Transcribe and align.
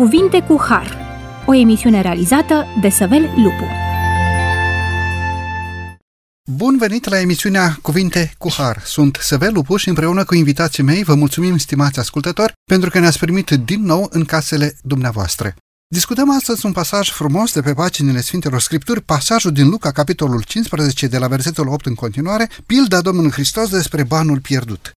Cuvinte 0.00 0.40
cu 0.40 0.60
Har, 0.68 0.98
o 1.46 1.54
emisiune 1.54 2.00
realizată 2.00 2.66
de 2.80 2.88
Săvel 2.88 3.22
Lupu. 3.22 3.64
Bun 6.52 6.76
venit 6.78 7.08
la 7.08 7.20
emisiunea 7.20 7.78
Cuvinte 7.82 8.32
cu 8.38 8.48
Har. 8.52 8.82
Sunt 8.84 9.18
Săvel 9.20 9.52
Lupu 9.52 9.76
și 9.76 9.88
împreună 9.88 10.24
cu 10.24 10.34
invitații 10.34 10.82
mei 10.82 11.02
vă 11.02 11.14
mulțumim, 11.14 11.56
stimați 11.58 11.98
ascultători, 11.98 12.52
pentru 12.64 12.90
că 12.90 12.98
ne-ați 12.98 13.18
primit 13.18 13.50
din 13.50 13.82
nou 13.82 14.08
în 14.10 14.24
casele 14.24 14.76
dumneavoastră. 14.82 15.54
Discutăm 15.88 16.30
astăzi 16.30 16.66
un 16.66 16.72
pasaj 16.72 17.10
frumos 17.10 17.52
de 17.52 17.60
pe 17.60 17.74
paginile 17.74 18.20
Sfintelor 18.20 18.60
Scripturi, 18.60 19.02
pasajul 19.02 19.52
din 19.52 19.68
Luca, 19.68 19.90
capitolul 19.90 20.42
15, 20.42 21.06
de 21.06 21.18
la 21.18 21.28
versetul 21.28 21.68
8 21.68 21.86
în 21.86 21.94
continuare, 21.94 22.48
pilda 22.66 23.00
Domnului 23.00 23.30
Hristos 23.30 23.70
despre 23.70 24.02
banul 24.02 24.40
pierdut. 24.40 24.90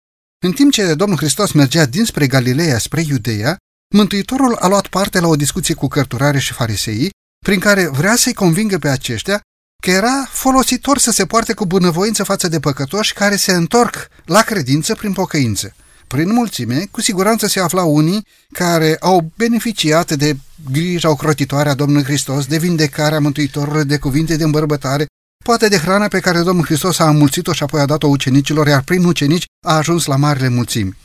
În 0.46 0.52
timp 0.52 0.72
ce 0.72 0.94
Domnul 0.94 1.18
Hristos 1.18 1.52
mergea 1.52 1.86
dinspre 1.86 2.26
Galileea 2.26 2.78
spre 2.78 3.04
Iudeea, 3.08 3.56
Mântuitorul 3.94 4.54
a 4.54 4.68
luat 4.68 4.86
parte 4.86 5.20
la 5.20 5.26
o 5.26 5.36
discuție 5.36 5.74
cu 5.74 5.88
cărturare 5.88 6.38
și 6.38 6.52
fariseii, 6.52 7.10
prin 7.44 7.60
care 7.60 7.88
vrea 7.88 8.16
să-i 8.16 8.34
convingă 8.34 8.78
pe 8.78 8.88
aceștia 8.88 9.40
că 9.82 9.90
era 9.90 10.26
folositor 10.28 10.98
să 10.98 11.10
se 11.10 11.26
poarte 11.26 11.52
cu 11.52 11.66
bunăvoință 11.66 12.22
față 12.22 12.48
de 12.48 12.60
păcătoși 12.60 13.12
care 13.12 13.36
se 13.36 13.52
întorc 13.52 14.08
la 14.24 14.42
credință 14.42 14.94
prin 14.94 15.12
pocăință. 15.12 15.74
Prin 16.06 16.32
mulțime, 16.32 16.88
cu 16.90 17.00
siguranță 17.00 17.46
se 17.46 17.60
aflau 17.60 17.94
unii 17.94 18.26
care 18.52 18.96
au 19.00 19.32
beneficiat 19.36 20.12
de 20.12 20.36
grija 20.70 21.10
ocrotitoare 21.10 21.68
a 21.68 21.74
Domnului 21.74 22.04
Hristos, 22.04 22.46
de 22.46 22.58
vindecarea 22.58 23.20
Mântuitorului, 23.20 23.84
de 23.84 23.98
cuvinte 23.98 24.36
de 24.36 24.44
îmbărbătare, 24.44 25.06
poate 25.44 25.68
de 25.68 25.78
hrana 25.78 26.08
pe 26.08 26.20
care 26.20 26.42
Domnul 26.42 26.64
Hristos 26.64 26.98
a 26.98 27.08
înmulțit-o 27.08 27.52
și 27.52 27.62
apoi 27.62 27.80
a 27.80 27.86
dat-o 27.86 28.06
ucenicilor, 28.06 28.66
iar 28.66 28.82
prin 28.82 29.04
ucenici 29.04 29.44
a 29.66 29.76
ajuns 29.76 30.04
la 30.04 30.16
marile 30.16 30.48
mulțimi. 30.48 30.96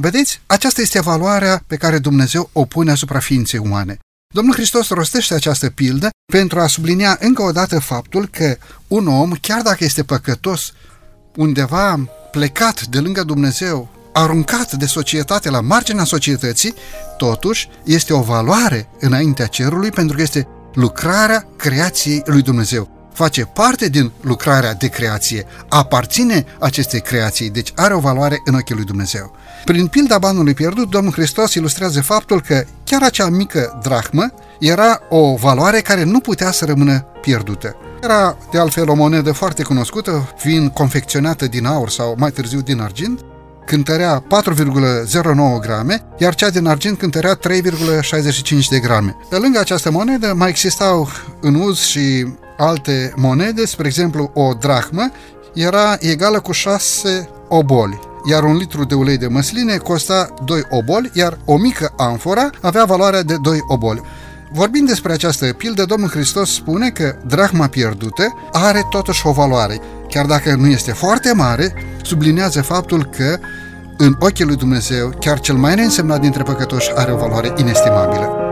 Vedeți, 0.00 0.40
aceasta 0.46 0.80
este 0.80 1.00
valoarea 1.00 1.62
pe 1.66 1.76
care 1.76 1.98
Dumnezeu 1.98 2.50
o 2.52 2.64
pune 2.64 2.90
asupra 2.90 3.18
ființei 3.18 3.60
umane. 3.60 3.98
Domnul 4.34 4.54
Hristos 4.54 4.88
rostește 4.88 5.34
această 5.34 5.70
pildă 5.70 6.08
pentru 6.32 6.60
a 6.60 6.66
sublinia 6.66 7.16
încă 7.20 7.42
o 7.42 7.52
dată 7.52 7.78
faptul 7.78 8.26
că 8.26 8.56
un 8.88 9.06
om, 9.06 9.32
chiar 9.40 9.62
dacă 9.62 9.84
este 9.84 10.02
păcătos, 10.02 10.72
undeva 11.36 12.08
plecat 12.30 12.86
de 12.86 12.98
lângă 12.98 13.22
Dumnezeu, 13.22 13.88
aruncat 14.12 14.72
de 14.72 14.86
societate 14.86 15.50
la 15.50 15.60
marginea 15.60 16.04
societății, 16.04 16.74
totuși 17.16 17.68
este 17.84 18.12
o 18.12 18.22
valoare 18.22 18.88
înaintea 19.00 19.46
cerului 19.46 19.90
pentru 19.90 20.16
că 20.16 20.22
este 20.22 20.48
lucrarea 20.74 21.46
creației 21.56 22.22
lui 22.24 22.42
Dumnezeu 22.42 22.97
face 23.18 23.44
parte 23.44 23.88
din 23.88 24.12
lucrarea 24.20 24.74
de 24.74 24.86
creație, 24.86 25.46
aparține 25.68 26.44
acestei 26.58 27.00
creații, 27.00 27.50
deci 27.50 27.72
are 27.74 27.94
o 27.94 27.98
valoare 27.98 28.40
în 28.44 28.54
ochii 28.54 28.74
lui 28.74 28.84
Dumnezeu. 28.84 29.36
Prin 29.64 29.86
pilda 29.86 30.18
banului 30.18 30.54
pierdut, 30.54 30.90
Domnul 30.90 31.12
Hristos 31.12 31.54
ilustrează 31.54 32.00
faptul 32.00 32.40
că 32.40 32.64
chiar 32.84 33.02
acea 33.02 33.28
mică 33.28 33.78
drahmă 33.82 34.32
era 34.60 35.00
o 35.08 35.34
valoare 35.34 35.80
care 35.80 36.04
nu 36.04 36.20
putea 36.20 36.50
să 36.50 36.64
rămână 36.64 37.00
pierdută. 37.20 37.76
Era 38.02 38.36
de 38.52 38.58
altfel 38.58 38.88
o 38.88 38.94
monedă 38.94 39.32
foarte 39.32 39.62
cunoscută, 39.62 40.32
fiind 40.36 40.70
confecționată 40.70 41.46
din 41.46 41.66
aur 41.66 41.90
sau 41.90 42.14
mai 42.18 42.30
târziu 42.30 42.60
din 42.60 42.80
argint, 42.80 43.20
cântărea 43.66 44.22
4,09 44.22 45.60
grame, 45.60 46.02
iar 46.18 46.34
cea 46.34 46.50
din 46.50 46.66
argint 46.66 46.98
cântărea 46.98 47.38
3,65 47.38 48.68
de 48.70 48.78
grame. 48.78 49.16
Pe 49.30 49.36
lângă 49.36 49.58
această 49.58 49.90
monedă 49.90 50.32
mai 50.36 50.48
existau 50.48 51.08
în 51.40 51.54
uz 51.54 51.78
și 51.78 52.26
alte 52.58 53.12
monede, 53.16 53.66
spre 53.66 53.86
exemplu 53.86 54.30
o 54.34 54.52
drachmă, 54.60 55.10
era 55.54 55.96
egală 56.00 56.40
cu 56.40 56.52
6 56.52 57.28
oboli, 57.48 58.00
iar 58.30 58.42
un 58.42 58.56
litru 58.56 58.84
de 58.84 58.94
ulei 58.94 59.16
de 59.16 59.26
măsline 59.26 59.76
costa 59.76 60.34
2 60.44 60.62
oboli, 60.70 61.10
iar 61.14 61.38
o 61.44 61.56
mică 61.56 61.92
amfora 61.96 62.50
avea 62.60 62.84
valoarea 62.84 63.22
de 63.22 63.36
2 63.42 63.58
oboli. 63.68 64.02
Vorbind 64.52 64.88
despre 64.88 65.12
această 65.12 65.46
pildă, 65.52 65.84
Domnul 65.84 66.08
Hristos 66.08 66.54
spune 66.54 66.90
că 66.90 67.16
drachma 67.26 67.66
pierdută 67.66 68.48
are 68.52 68.86
totuși 68.90 69.26
o 69.26 69.32
valoare. 69.32 69.80
Chiar 70.08 70.26
dacă 70.26 70.54
nu 70.54 70.66
este 70.66 70.92
foarte 70.92 71.32
mare, 71.32 71.74
sublinează 72.02 72.62
faptul 72.62 73.04
că 73.04 73.38
în 73.96 74.16
ochii 74.18 74.44
lui 74.44 74.56
Dumnezeu, 74.56 75.14
chiar 75.20 75.40
cel 75.40 75.54
mai 75.54 75.74
neînsemnat 75.74 76.20
dintre 76.20 76.42
păcătoși 76.42 76.92
are 76.94 77.12
o 77.12 77.16
valoare 77.16 77.52
inestimabilă. 77.56 78.47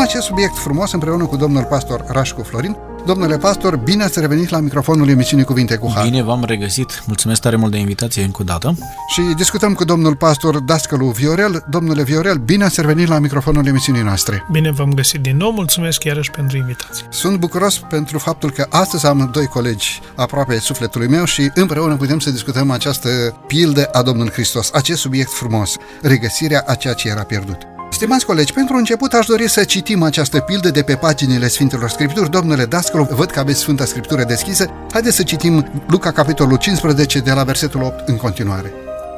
Discutăm 0.00 0.20
acest 0.20 0.34
subiect 0.36 0.62
frumos 0.62 0.92
împreună 0.92 1.24
cu 1.24 1.36
domnul 1.36 1.64
pastor 1.64 2.04
Rașcu 2.08 2.42
Florin. 2.42 2.76
Domnule 3.06 3.38
pastor, 3.38 3.76
bine 3.76 4.02
ați 4.02 4.20
revenit 4.20 4.48
la 4.48 4.60
microfonul 4.60 5.08
emisiunii 5.08 5.44
Cuvinte 5.44 5.76
cu 5.76 5.92
Har. 5.94 6.04
Bine 6.04 6.22
v-am 6.22 6.44
regăsit. 6.44 7.02
Mulțumesc 7.06 7.40
tare 7.40 7.56
mult 7.56 7.72
de 7.72 7.78
invitație 7.78 8.22
încă 8.22 8.38
o 8.40 8.44
dată. 8.44 8.74
Și 9.08 9.20
discutăm 9.20 9.74
cu 9.74 9.84
domnul 9.84 10.16
pastor 10.16 10.58
Dascălu 10.58 11.06
Viorel. 11.06 11.64
Domnule 11.70 12.02
Viorel, 12.02 12.36
bine 12.36 12.64
ați 12.64 12.80
revenit 12.80 13.08
la 13.08 13.18
microfonul 13.18 13.66
emisiunii 13.66 14.02
noastre. 14.02 14.46
Bine 14.50 14.70
v-am 14.70 14.92
găsit 14.92 15.20
din 15.20 15.36
nou. 15.36 15.50
Mulțumesc 15.50 16.04
iarăși 16.04 16.30
pentru 16.30 16.56
invitație. 16.56 17.06
Sunt 17.10 17.38
bucuros 17.38 17.78
pentru 17.78 18.18
faptul 18.18 18.50
că 18.50 18.66
astăzi 18.70 19.06
am 19.06 19.30
doi 19.32 19.46
colegi 19.46 20.00
aproape 20.16 20.58
sufletului 20.58 21.08
meu 21.08 21.24
și 21.24 21.50
împreună 21.54 21.96
putem 21.96 22.18
să 22.18 22.30
discutăm 22.30 22.70
această 22.70 23.08
pildă 23.46 23.84
a 23.84 24.02
Domnului 24.02 24.32
Hristos, 24.32 24.70
acest 24.72 25.00
subiect 25.00 25.30
frumos, 25.30 25.76
regăsirea 26.02 26.64
a 26.66 26.74
ceea 26.74 26.94
ce 26.94 27.08
era 27.08 27.22
pierdut. 27.22 27.58
Stimați 27.90 28.26
colegi, 28.26 28.52
pentru 28.52 28.76
început 28.76 29.12
aș 29.12 29.26
dori 29.26 29.48
să 29.48 29.64
citim 29.64 30.02
această 30.02 30.40
pildă 30.40 30.70
de 30.70 30.82
pe 30.82 30.94
paginile 30.94 31.48
Sfintelor 31.48 31.88
Scripturi. 31.88 32.30
Domnule 32.30 32.64
Dascălu, 32.64 33.08
văd 33.10 33.30
că 33.30 33.38
aveți 33.38 33.58
Sfânta 33.58 33.84
Scriptură 33.84 34.24
deschisă. 34.24 34.70
Haideți 34.92 35.16
să 35.16 35.22
citim 35.22 35.84
Luca, 35.88 36.12
capitolul 36.12 36.56
15, 36.56 37.18
de 37.18 37.32
la 37.32 37.44
versetul 37.44 37.82
8 37.82 38.08
în 38.08 38.16
continuare. 38.16 38.72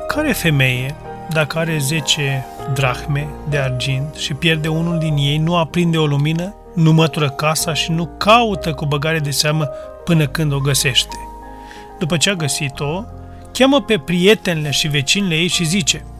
Care 0.06 0.32
femeie, 0.32 0.94
dacă 1.32 1.58
are 1.58 1.78
10 1.80 2.46
drahme 2.74 3.28
de 3.50 3.58
argint 3.58 4.14
și 4.14 4.34
pierde 4.34 4.68
unul 4.68 4.98
din 4.98 5.16
ei, 5.16 5.38
nu 5.38 5.56
aprinde 5.56 5.98
o 5.98 6.06
lumină, 6.06 6.54
nu 6.74 6.92
mătură 6.92 7.30
casa 7.30 7.74
și 7.74 7.90
nu 7.90 8.06
caută 8.18 8.72
cu 8.72 8.86
băgare 8.86 9.18
de 9.18 9.30
seamă 9.30 9.68
până 10.04 10.26
când 10.26 10.52
o 10.52 10.58
găsește? 10.58 11.16
După 11.98 12.16
ce 12.16 12.30
a 12.30 12.34
găsit-o, 12.34 13.04
cheamă 13.52 13.80
pe 13.80 13.98
prietenele 13.98 14.70
și 14.70 14.88
vecinile 14.88 15.34
ei 15.34 15.48
și 15.48 15.64
zice– 15.64 16.04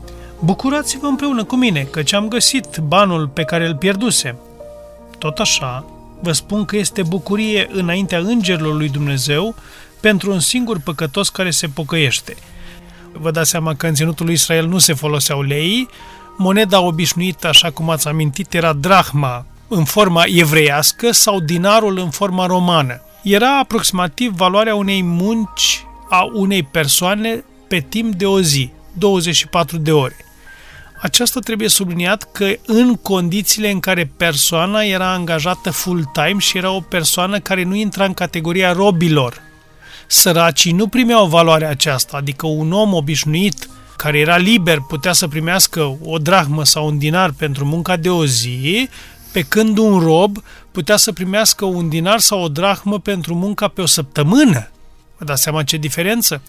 Bucurați-vă 0.45 1.07
împreună 1.07 1.45
cu 1.45 1.57
mine, 1.57 1.83
căci 1.83 2.13
am 2.13 2.29
găsit 2.29 2.79
banul 2.79 3.29
pe 3.29 3.43
care 3.43 3.67
îl 3.67 3.77
pierduse. 3.77 4.37
Tot 5.19 5.39
așa, 5.39 5.85
vă 6.21 6.33
spun 6.33 6.65
că 6.65 6.77
este 6.77 7.03
bucurie 7.03 7.69
înaintea 7.73 8.19
îngerilor 8.19 8.75
lui 8.75 8.89
Dumnezeu 8.89 9.55
pentru 10.01 10.33
un 10.33 10.41
singur 10.41 10.81
păcătos 10.81 11.29
care 11.29 11.51
se 11.51 11.67
pocăiește. 11.67 12.37
Vă 13.13 13.31
dați 13.31 13.51
seama 13.51 13.75
că 13.75 13.87
în 13.87 13.95
ținutul 13.95 14.25
lui 14.25 14.35
Israel 14.35 14.67
nu 14.67 14.79
se 14.79 14.93
foloseau 14.93 15.43
lei, 15.43 15.89
moneda 16.37 16.81
obișnuită, 16.81 17.49
așa 17.49 17.71
cum 17.71 17.91
ați 17.91 18.09
amintit, 18.09 18.55
era 18.55 18.73
drahma 18.73 19.47
în 19.69 19.85
forma 19.85 20.23
evreiască 20.27 21.11
sau 21.11 21.41
dinarul 21.41 21.99
în 21.99 22.11
forma 22.11 22.47
romană. 22.47 23.01
Era 23.23 23.59
aproximativ 23.59 24.33
valoarea 24.33 24.75
unei 24.75 25.03
munci 25.03 25.87
a 26.11 26.29
unei 26.33 26.63
persoane 26.63 27.45
pe 27.69 27.81
timp 27.81 28.15
de 28.15 28.27
o 28.27 28.41
zi, 28.41 28.71
24 28.93 29.79
de 29.79 29.93
ore. 29.93 30.17
Aceasta 31.03 31.41
trebuie 31.41 31.69
subliniat 31.69 32.33
că 32.33 32.53
în 32.67 32.95
condițiile 32.95 33.71
în 33.71 33.81
care 33.81 34.13
persoana 34.17 34.83
era 34.83 35.13
angajată 35.13 35.71
full-time 35.71 36.39
și 36.39 36.57
era 36.57 36.71
o 36.71 36.81
persoană 36.81 37.41
care 37.41 37.63
nu 37.63 37.75
intra 37.75 38.05
în 38.05 38.15
categoria 38.15 38.73
robilor. 38.73 39.41
Săracii 40.07 40.73
nu 40.73 40.89
primeau 40.89 41.27
valoarea 41.27 41.69
aceasta, 41.69 42.17
adică 42.17 42.47
un 42.47 42.73
om 42.73 42.93
obișnuit 42.93 43.69
care 43.97 44.19
era 44.19 44.37
liber 44.37 44.79
putea 44.89 45.13
să 45.13 45.29
primească 45.29 45.99
o 46.05 46.19
drahmă 46.19 46.65
sau 46.65 46.87
un 46.87 46.99
dinar 46.99 47.31
pentru 47.31 47.65
munca 47.65 47.97
de 47.97 48.11
o 48.11 48.27
zi, 48.27 48.89
pe 49.33 49.41
când 49.41 49.79
un 49.79 49.99
rob 49.99 50.43
putea 50.71 50.97
să 50.97 51.13
primească 51.13 51.65
un 51.65 51.89
dinar 51.89 52.19
sau 52.19 52.43
o 52.43 52.49
drahmă 52.49 52.99
pentru 52.99 53.35
munca 53.35 53.69
pe 53.69 53.83
o 53.83 53.87
săptămână. 53.87 54.71
Vă 55.19 55.25
dați 55.25 55.43
seama 55.43 55.63
ce 55.63 55.77
diferență? 55.77 56.43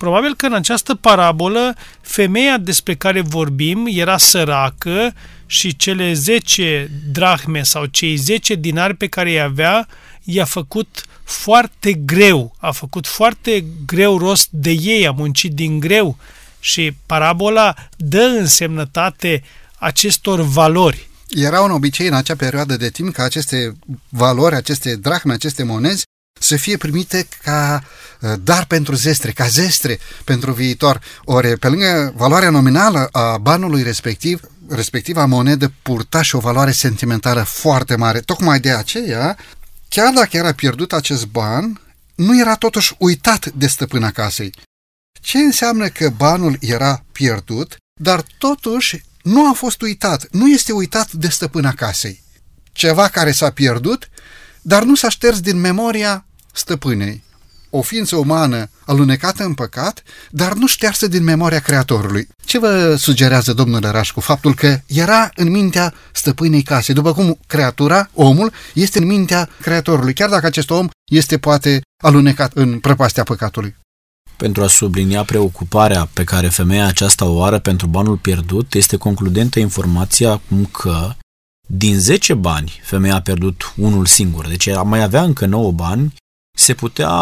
Probabil 0.00 0.34
că 0.34 0.46
în 0.46 0.52
această 0.52 0.94
parabolă 0.94 1.74
femeia 2.00 2.58
despre 2.58 2.94
care 2.94 3.20
vorbim 3.20 3.86
era 3.90 4.16
săracă 4.16 5.14
și 5.46 5.76
cele 5.76 6.12
10 6.12 6.90
drahme 7.12 7.62
sau 7.62 7.84
cei 7.84 8.16
10 8.16 8.54
dinari 8.54 8.94
pe 8.94 9.06
care 9.06 9.30
îi 9.30 9.40
avea 9.40 9.88
i-a 10.22 10.44
făcut 10.44 11.04
foarte 11.24 11.92
greu, 11.92 12.54
a 12.58 12.70
făcut 12.70 13.06
foarte 13.06 13.64
greu 13.86 14.18
rost 14.18 14.48
de 14.50 14.70
ei, 14.70 15.06
a 15.06 15.10
muncit 15.10 15.52
din 15.52 15.80
greu 15.80 16.16
și 16.60 16.92
parabola 17.06 17.74
dă 17.96 18.22
însemnătate 18.38 19.42
acestor 19.78 20.40
valori. 20.40 21.08
Era 21.28 21.60
un 21.60 21.70
obicei 21.70 22.06
în 22.06 22.14
acea 22.14 22.36
perioadă 22.36 22.76
de 22.76 22.88
timp 22.88 23.12
ca 23.12 23.22
aceste 23.22 23.72
valori, 24.08 24.54
aceste 24.54 24.96
drahme, 24.96 25.32
aceste 25.32 25.62
monezi 25.62 26.02
să 26.42 26.56
fie 26.56 26.76
primite 26.76 27.28
ca 27.42 27.82
uh, 28.20 28.32
dar 28.42 28.64
pentru 28.64 28.94
zestre, 28.94 29.30
ca 29.30 29.46
zestre 29.46 29.98
pentru 30.24 30.52
viitor. 30.52 31.00
Ori, 31.24 31.58
pe 31.58 31.68
lângă 31.68 32.12
valoarea 32.16 32.50
nominală 32.50 33.08
a 33.12 33.38
banului 33.38 33.82
respectiv, 33.82 34.40
respectiva 34.68 35.24
monedă 35.24 35.72
purta 35.82 36.22
și 36.22 36.36
o 36.36 36.38
valoare 36.38 36.70
sentimentală 36.70 37.42
foarte 37.42 37.96
mare. 37.96 38.20
Tocmai 38.20 38.60
de 38.60 38.70
aceea, 38.70 39.36
chiar 39.88 40.12
dacă 40.12 40.36
era 40.36 40.52
pierdut 40.52 40.92
acest 40.92 41.26
ban, 41.26 41.80
nu 42.14 42.40
era 42.40 42.54
totuși 42.54 42.94
uitat 42.98 43.46
de 43.46 43.66
stăpâna 43.66 44.10
casei. 44.10 44.54
Ce 45.20 45.38
înseamnă 45.38 45.88
că 45.88 46.10
banul 46.16 46.56
era 46.60 47.04
pierdut, 47.12 47.76
dar 48.00 48.24
totuși 48.38 49.02
nu 49.22 49.48
a 49.48 49.52
fost 49.52 49.82
uitat, 49.82 50.28
nu 50.30 50.48
este 50.48 50.72
uitat 50.72 51.12
de 51.12 51.28
stăpâna 51.28 51.72
casei. 51.72 52.22
Ceva 52.72 53.08
care 53.08 53.32
s-a 53.32 53.50
pierdut, 53.50 54.08
dar 54.62 54.82
nu 54.82 54.94
s-a 54.94 55.08
șters 55.08 55.40
din 55.40 55.56
memoria 55.56 56.24
stăpânei 56.60 57.22
o 57.70 57.82
ființă 57.82 58.16
umană 58.16 58.70
alunecată 58.86 59.44
în 59.44 59.54
păcat, 59.54 60.02
dar 60.30 60.52
nu 60.52 60.66
ștearsă 60.66 61.06
din 61.06 61.22
memoria 61.22 61.58
Creatorului. 61.58 62.28
Ce 62.44 62.58
vă 62.58 62.94
sugerează 62.98 63.52
domnul 63.52 63.80
Rașcu? 63.80 64.20
Faptul 64.20 64.54
că 64.54 64.80
era 64.86 65.30
în 65.34 65.50
mintea 65.50 65.94
stăpânei 66.12 66.62
casei, 66.62 66.94
după 66.94 67.12
cum 67.12 67.38
creatura, 67.46 68.10
omul, 68.14 68.52
este 68.74 68.98
în 68.98 69.06
mintea 69.06 69.48
Creatorului, 69.60 70.14
chiar 70.14 70.28
dacă 70.28 70.46
acest 70.46 70.70
om 70.70 70.88
este 71.10 71.38
poate 71.38 71.80
alunecat 72.02 72.52
în 72.54 72.78
prăpastea 72.78 73.22
păcatului. 73.22 73.76
Pentru 74.36 74.62
a 74.62 74.66
sublinia 74.66 75.24
preocuparea 75.24 76.08
pe 76.12 76.24
care 76.24 76.48
femeia 76.48 76.86
aceasta 76.86 77.24
o 77.24 77.42
are 77.42 77.58
pentru 77.58 77.86
banul 77.86 78.16
pierdut, 78.16 78.74
este 78.74 78.96
concludentă 78.96 79.58
informația 79.58 80.30
acum 80.30 80.64
că 80.64 81.14
din 81.66 81.98
10 81.98 82.34
bani 82.34 82.80
femeia 82.82 83.14
a 83.14 83.20
pierdut 83.20 83.72
unul 83.76 84.06
singur, 84.06 84.48
deci 84.48 84.68
mai 84.84 85.02
avea 85.02 85.22
încă 85.22 85.46
9 85.46 85.72
bani 85.72 86.14
se 86.60 86.74
putea, 86.74 87.12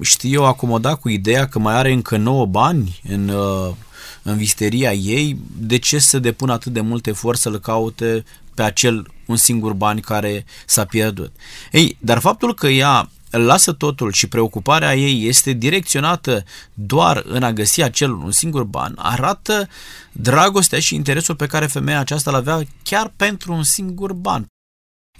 știu 0.00 0.30
eu, 0.30 0.46
acomoda 0.46 0.94
cu 0.94 1.08
ideea 1.08 1.48
că 1.48 1.58
mai 1.58 1.74
are 1.74 1.92
încă 1.92 2.16
9 2.16 2.46
bani 2.46 3.00
în, 3.08 3.28
uh, 3.28 3.74
în 4.22 4.36
visteria 4.36 4.92
ei, 4.92 5.38
de 5.56 5.78
ce 5.78 5.98
să 5.98 6.18
depună 6.18 6.52
atât 6.52 6.72
de 6.72 6.80
multe 6.80 7.10
efort 7.10 7.38
să-l 7.38 7.58
caute 7.58 8.24
pe 8.54 8.62
acel 8.62 9.10
un 9.26 9.36
singur 9.36 9.72
bani 9.72 10.00
care 10.00 10.44
s-a 10.66 10.84
pierdut. 10.84 11.32
Ei, 11.72 11.96
dar 12.00 12.18
faptul 12.18 12.54
că 12.54 12.68
ea 12.68 13.10
lasă 13.30 13.72
totul 13.72 14.12
și 14.12 14.26
preocuparea 14.26 14.96
ei 14.96 15.28
este 15.28 15.52
direcționată 15.52 16.44
doar 16.74 17.22
în 17.26 17.42
a 17.42 17.52
găsi 17.52 17.82
acel 17.82 18.12
un 18.12 18.30
singur 18.30 18.64
ban, 18.64 18.94
arată 18.98 19.68
dragostea 20.12 20.78
și 20.78 20.94
interesul 20.94 21.34
pe 21.34 21.46
care 21.46 21.66
femeia 21.66 21.98
aceasta 21.98 22.30
îl 22.30 22.36
avea 22.36 22.62
chiar 22.82 23.12
pentru 23.16 23.52
un 23.52 23.62
singur 23.62 24.12
ban. 24.12 24.46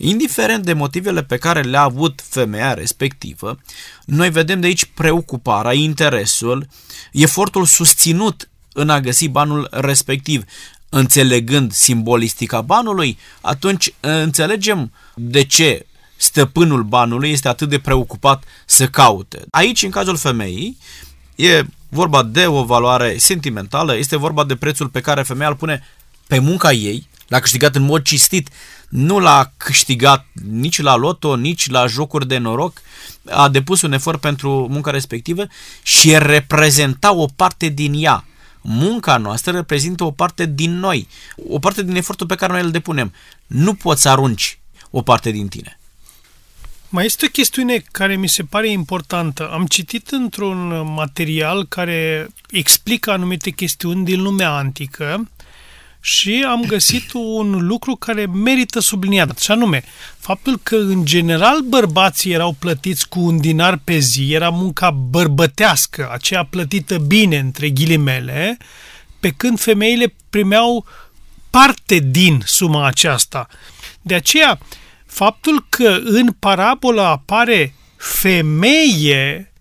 Indiferent 0.03 0.65
de 0.65 0.73
motivele 0.73 1.23
pe 1.23 1.37
care 1.37 1.63
le-a 1.63 1.83
avut 1.83 2.25
femeia 2.29 2.75
respectivă, 2.75 3.59
noi 4.05 4.31
vedem 4.31 4.61
de 4.61 4.67
aici 4.67 4.85
preocuparea, 4.85 5.73
interesul, 5.73 6.69
efortul 7.13 7.65
susținut 7.65 8.49
în 8.73 8.91
a 8.91 9.01
găsi 9.01 9.29
banul 9.29 9.69
respectiv. 9.71 10.45
Înțelegând 10.89 11.73
simbolistica 11.73 12.61
banului, 12.61 13.19
atunci 13.41 13.95
înțelegem 14.01 14.93
de 15.15 15.45
ce 15.45 15.87
stăpânul 16.17 16.83
banului 16.83 17.31
este 17.31 17.49
atât 17.49 17.69
de 17.69 17.79
preocupat 17.79 18.45
să 18.67 18.87
caute. 18.87 19.43
Aici, 19.51 19.83
în 19.83 19.91
cazul 19.91 20.17
femeii, 20.17 20.79
e 21.35 21.65
vorba 21.89 22.23
de 22.23 22.47
o 22.47 22.65
valoare 22.65 23.19
sentimentală, 23.19 23.97
este 23.97 24.17
vorba 24.17 24.45
de 24.45 24.57
prețul 24.57 24.89
pe 24.89 25.01
care 25.01 25.23
femeia 25.23 25.49
îl 25.49 25.57
pune 25.57 25.87
pe 26.27 26.39
munca 26.39 26.73
ei, 26.73 27.09
l-a 27.29 27.41
câștigat 27.41 27.75
în 27.75 27.83
mod 27.83 28.03
cistit, 28.03 28.49
nu 28.91 29.19
l-a 29.19 29.53
câștigat 29.57 30.27
nici 30.49 30.81
la 30.81 30.97
loto, 30.97 31.37
nici 31.37 31.71
la 31.71 31.87
jocuri 31.87 32.27
de 32.27 32.39
noroc, 32.39 32.81
a 33.25 33.49
depus 33.49 33.83
un 33.83 33.93
efort 33.93 34.21
pentru 34.21 34.67
munca 34.71 34.91
respectivă 34.91 35.47
și 35.83 36.19
reprezenta 36.19 37.15
o 37.15 37.27
parte 37.37 37.69
din 37.69 37.93
ea. 37.97 38.25
Munca 38.61 39.17
noastră 39.17 39.53
reprezintă 39.53 40.05
o 40.05 40.11
parte 40.11 40.47
din 40.47 40.79
noi, 40.79 41.09
o 41.49 41.59
parte 41.59 41.83
din 41.83 41.97
efortul 41.97 42.27
pe 42.27 42.35
care 42.35 42.53
noi 42.53 42.63
îl 42.63 42.71
depunem. 42.71 43.13
Nu 43.47 43.75
poți 43.75 44.03
să 44.03 44.09
arunci 44.09 44.59
o 44.91 45.03
parte 45.03 45.31
din 45.31 45.49
tine. 45.49 45.79
Mai 46.89 47.05
este 47.05 47.27
o 47.27 47.31
chestiune 47.33 47.85
care 47.93 48.17
mi 48.17 48.29
se 48.29 48.43
pare 48.43 48.71
importantă. 48.71 49.51
Am 49.51 49.67
citit 49.67 50.09
într-un 50.09 50.93
material 50.95 51.67
care 51.67 52.29
explică 52.51 53.11
anumite 53.11 53.51
chestiuni 53.51 54.05
din 54.05 54.23
lumea 54.23 54.51
antică 54.51 55.29
și 56.01 56.45
am 56.49 56.65
găsit 56.67 57.13
un 57.13 57.67
lucru 57.67 57.97
care 57.97 58.27
merită 58.27 58.81
subliniat, 58.81 59.39
și 59.39 59.51
anume 59.51 59.85
faptul 60.19 60.61
că 60.63 60.77
în 60.77 61.05
general 61.05 61.61
bărbații 61.61 62.33
erau 62.33 62.57
plătiți 62.59 63.09
cu 63.09 63.21
un 63.21 63.41
dinar 63.41 63.81
pe 63.85 63.99
zi, 63.99 64.33
era 64.33 64.49
munca 64.49 64.91
bărbătească, 64.91 66.09
aceea 66.13 66.45
plătită 66.45 66.99
bine 66.99 67.39
între 67.39 67.71
ghilimele, 67.71 68.57
pe 69.21 69.29
când 69.29 69.61
femeile 69.61 70.15
primeau 70.31 70.87
parte 71.51 71.99
din 71.99 72.43
suma 72.45 72.87
aceasta. 72.87 73.49
De 74.03 74.15
aceea, 74.15 74.59
faptul 75.07 75.67
că 75.69 76.01
în 76.05 76.33
parabolă 76.39 77.03
apare 77.03 77.75
femeie 77.97 79.53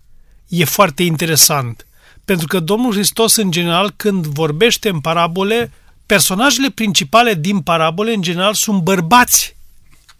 e 0.48 0.64
foarte 0.64 1.02
interesant. 1.02 1.86
Pentru 2.24 2.46
că 2.46 2.60
Domnul 2.60 2.92
Hristos, 2.92 3.36
în 3.36 3.50
general, 3.50 3.92
când 3.96 4.26
vorbește 4.26 4.88
în 4.88 5.00
parabole, 5.00 5.72
personajele 6.10 6.70
principale 6.70 7.34
din 7.34 7.60
parabole, 7.60 8.12
în 8.12 8.22
general, 8.22 8.54
sunt 8.54 8.82
bărbați. 8.82 9.56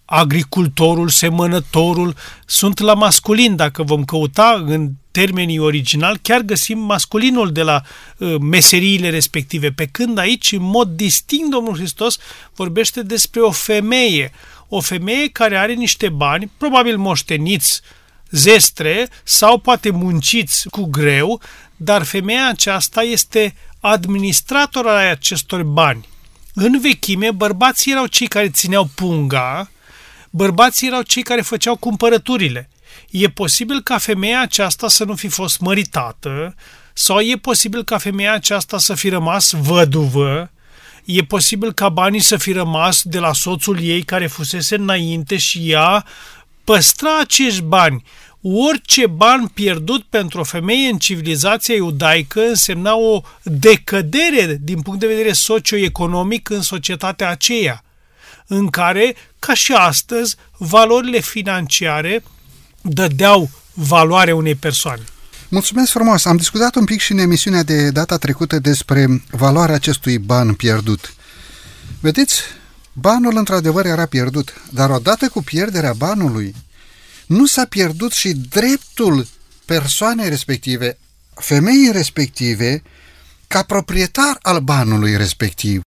Agricultorul, 0.04 1.08
semănătorul, 1.08 2.14
sunt 2.46 2.78
la 2.78 2.94
masculin. 2.94 3.56
Dacă 3.56 3.82
vom 3.82 4.04
căuta 4.04 4.62
în 4.66 4.90
termenii 5.10 5.58
original, 5.58 6.18
chiar 6.22 6.40
găsim 6.40 6.78
masculinul 6.78 7.52
de 7.52 7.62
la 7.62 7.82
uh, 8.18 8.36
meseriile 8.40 9.10
respective. 9.10 9.70
Pe 9.70 9.86
când 9.86 10.18
aici, 10.18 10.52
în 10.52 10.62
mod 10.62 10.88
distinct, 10.88 11.50
Domnul 11.50 11.76
Hristos 11.76 12.18
vorbește 12.54 13.02
despre 13.02 13.40
o 13.40 13.50
femeie. 13.50 14.32
O 14.68 14.80
femeie 14.80 15.28
care 15.28 15.56
are 15.56 15.72
niște 15.72 16.08
bani, 16.08 16.50
probabil 16.56 16.98
moșteniți, 16.98 17.80
zestre 18.30 19.08
sau 19.24 19.58
poate 19.58 19.90
munciți 19.90 20.68
cu 20.68 20.84
greu, 20.84 21.40
dar 21.76 22.02
femeia 22.02 22.48
aceasta 22.48 23.02
este 23.02 23.54
administrator 23.80 24.86
al 24.86 24.96
acestor 24.96 25.62
bani. 25.62 26.08
În 26.54 26.80
vechime, 26.80 27.30
bărbații 27.30 27.92
erau 27.92 28.06
cei 28.06 28.26
care 28.26 28.48
țineau 28.50 28.90
punga, 28.94 29.70
bărbații 30.30 30.86
erau 30.86 31.02
cei 31.02 31.22
care 31.22 31.40
făceau 31.40 31.76
cumpărăturile. 31.76 32.68
E 33.10 33.28
posibil 33.28 33.80
ca 33.80 33.98
femeia 33.98 34.40
aceasta 34.40 34.88
să 34.88 35.04
nu 35.04 35.14
fi 35.14 35.28
fost 35.28 35.60
măritată, 35.60 36.54
sau 36.92 37.20
e 37.20 37.36
posibil 37.36 37.84
ca 37.84 37.98
femeia 37.98 38.32
aceasta 38.32 38.78
să 38.78 38.94
fi 38.94 39.08
rămas 39.08 39.50
văduvă, 39.50 40.50
e 41.04 41.22
posibil 41.22 41.72
ca 41.72 41.88
banii 41.88 42.20
să 42.20 42.36
fi 42.36 42.52
rămas 42.52 43.02
de 43.02 43.18
la 43.18 43.32
soțul 43.32 43.80
ei 43.82 44.02
care 44.02 44.26
fusese 44.26 44.74
înainte 44.74 45.36
și 45.36 45.70
ea 45.70 46.06
păstra 46.64 47.18
acești 47.18 47.62
bani 47.62 48.04
orice 48.42 49.06
ban 49.06 49.46
pierdut 49.54 50.02
pentru 50.02 50.40
o 50.40 50.44
femeie 50.44 50.88
în 50.88 50.98
civilizația 50.98 51.74
iudaică 51.74 52.40
însemna 52.40 52.96
o 52.96 53.22
decădere 53.42 54.58
din 54.62 54.80
punct 54.80 55.00
de 55.00 55.06
vedere 55.06 55.32
socioeconomic 55.32 56.50
în 56.50 56.62
societatea 56.62 57.30
aceea, 57.30 57.84
în 58.46 58.68
care, 58.68 59.14
ca 59.38 59.54
și 59.54 59.72
astăzi, 59.72 60.36
valorile 60.56 61.20
financiare 61.20 62.22
dădeau 62.80 63.50
valoare 63.72 64.32
unei 64.32 64.54
persoane. 64.54 65.02
Mulțumesc 65.48 65.90
frumos! 65.90 66.24
Am 66.24 66.36
discutat 66.36 66.74
un 66.74 66.84
pic 66.84 67.00
și 67.00 67.12
în 67.12 67.18
emisiunea 67.18 67.62
de 67.62 67.90
data 67.90 68.16
trecută 68.16 68.58
despre 68.58 69.22
valoarea 69.30 69.74
acestui 69.74 70.18
ban 70.18 70.54
pierdut. 70.54 71.14
Vedeți, 72.00 72.42
banul 72.92 73.36
într-adevăr 73.36 73.86
era 73.86 74.06
pierdut, 74.06 74.54
dar 74.70 74.90
odată 74.90 75.28
cu 75.28 75.42
pierderea 75.42 75.92
banului, 75.92 76.54
nu 77.30 77.46
s-a 77.46 77.64
pierdut 77.64 78.12
și 78.12 78.32
dreptul 78.32 79.26
persoanei 79.64 80.28
respective, 80.28 80.98
femeii 81.34 81.90
respective, 81.92 82.82
ca 83.48 83.62
proprietar 83.62 84.38
al 84.42 84.60
banului 84.60 85.16
respectiv. 85.16 85.80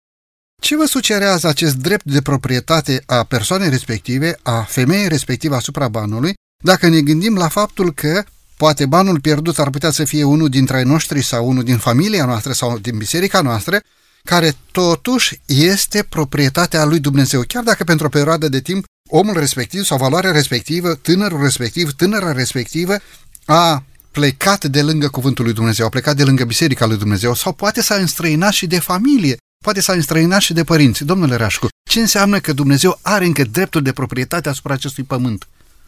Ce 0.61 0.75
vă 0.75 0.85
sugerează 0.85 1.47
acest 1.47 1.75
drept 1.75 2.05
de 2.05 2.21
proprietate 2.21 3.03
a 3.05 3.23
persoanei 3.23 3.69
respective, 3.69 4.39
a 4.41 4.61
femeii 4.61 5.07
respective 5.07 5.55
asupra 5.55 5.87
banului, 5.87 6.33
dacă 6.63 6.87
ne 6.87 7.01
gândim 7.01 7.35
la 7.35 7.47
faptul 7.47 7.93
că 7.93 8.23
poate 8.57 8.85
banul 8.85 9.19
pierdut 9.19 9.59
ar 9.59 9.69
putea 9.69 9.91
să 9.91 10.03
fie 10.03 10.23
unul 10.23 10.49
dintre 10.49 10.77
ai 10.77 10.83
noștri 10.83 11.23
sau 11.23 11.47
unul 11.47 11.63
din 11.63 11.77
familia 11.77 12.25
noastră 12.25 12.53
sau 12.53 12.77
din 12.77 12.97
biserica 12.97 13.41
noastră, 13.41 13.79
care 14.23 14.53
totuși 14.71 15.41
este 15.45 16.03
proprietatea 16.09 16.85
lui 16.85 16.99
Dumnezeu, 16.99 17.41
chiar 17.47 17.63
dacă 17.63 17.83
pentru 17.83 18.05
o 18.05 18.09
perioadă 18.09 18.49
de 18.49 18.61
timp 18.61 18.85
omul 19.13 19.33
respectiv 19.33 19.83
sau 19.83 19.97
valoarea 19.97 20.31
respectivă, 20.31 20.95
tânărul 20.95 21.41
respectiv, 21.41 21.91
tânăra 21.91 22.31
respectivă 22.31 22.95
a 23.45 23.83
plecat 24.11 24.65
de 24.65 24.81
lângă 24.81 25.07
cuvântul 25.07 25.45
lui 25.45 25.53
Dumnezeu, 25.53 25.85
a 25.85 25.89
plecat 25.89 26.15
de 26.15 26.23
lângă 26.23 26.43
biserica 26.43 26.85
lui 26.85 26.97
Dumnezeu 26.97 27.33
sau 27.33 27.53
poate 27.53 27.81
s-a 27.81 27.95
înstrăinat 27.95 28.51
și 28.51 28.67
de 28.67 28.79
familie, 28.79 29.37
poate 29.63 29.81
s-a 29.81 29.93
înstrăinat 29.93 30.41
și 30.41 30.53
de 30.53 30.63
părinți. 30.63 31.03
Domnule 31.03 31.35
Rașcu, 31.35 31.67
ce 31.89 31.99
înseamnă 31.99 32.39
că 32.39 32.53
Dumnezeu 32.53 32.99
are 33.01 33.25
încă 33.25 33.43
dreptul 33.43 33.81
de 33.81 33.91
proprietate 33.91 34.49
asupra 34.49 34.73
acestui 34.73 35.03
pământ? 35.03 35.47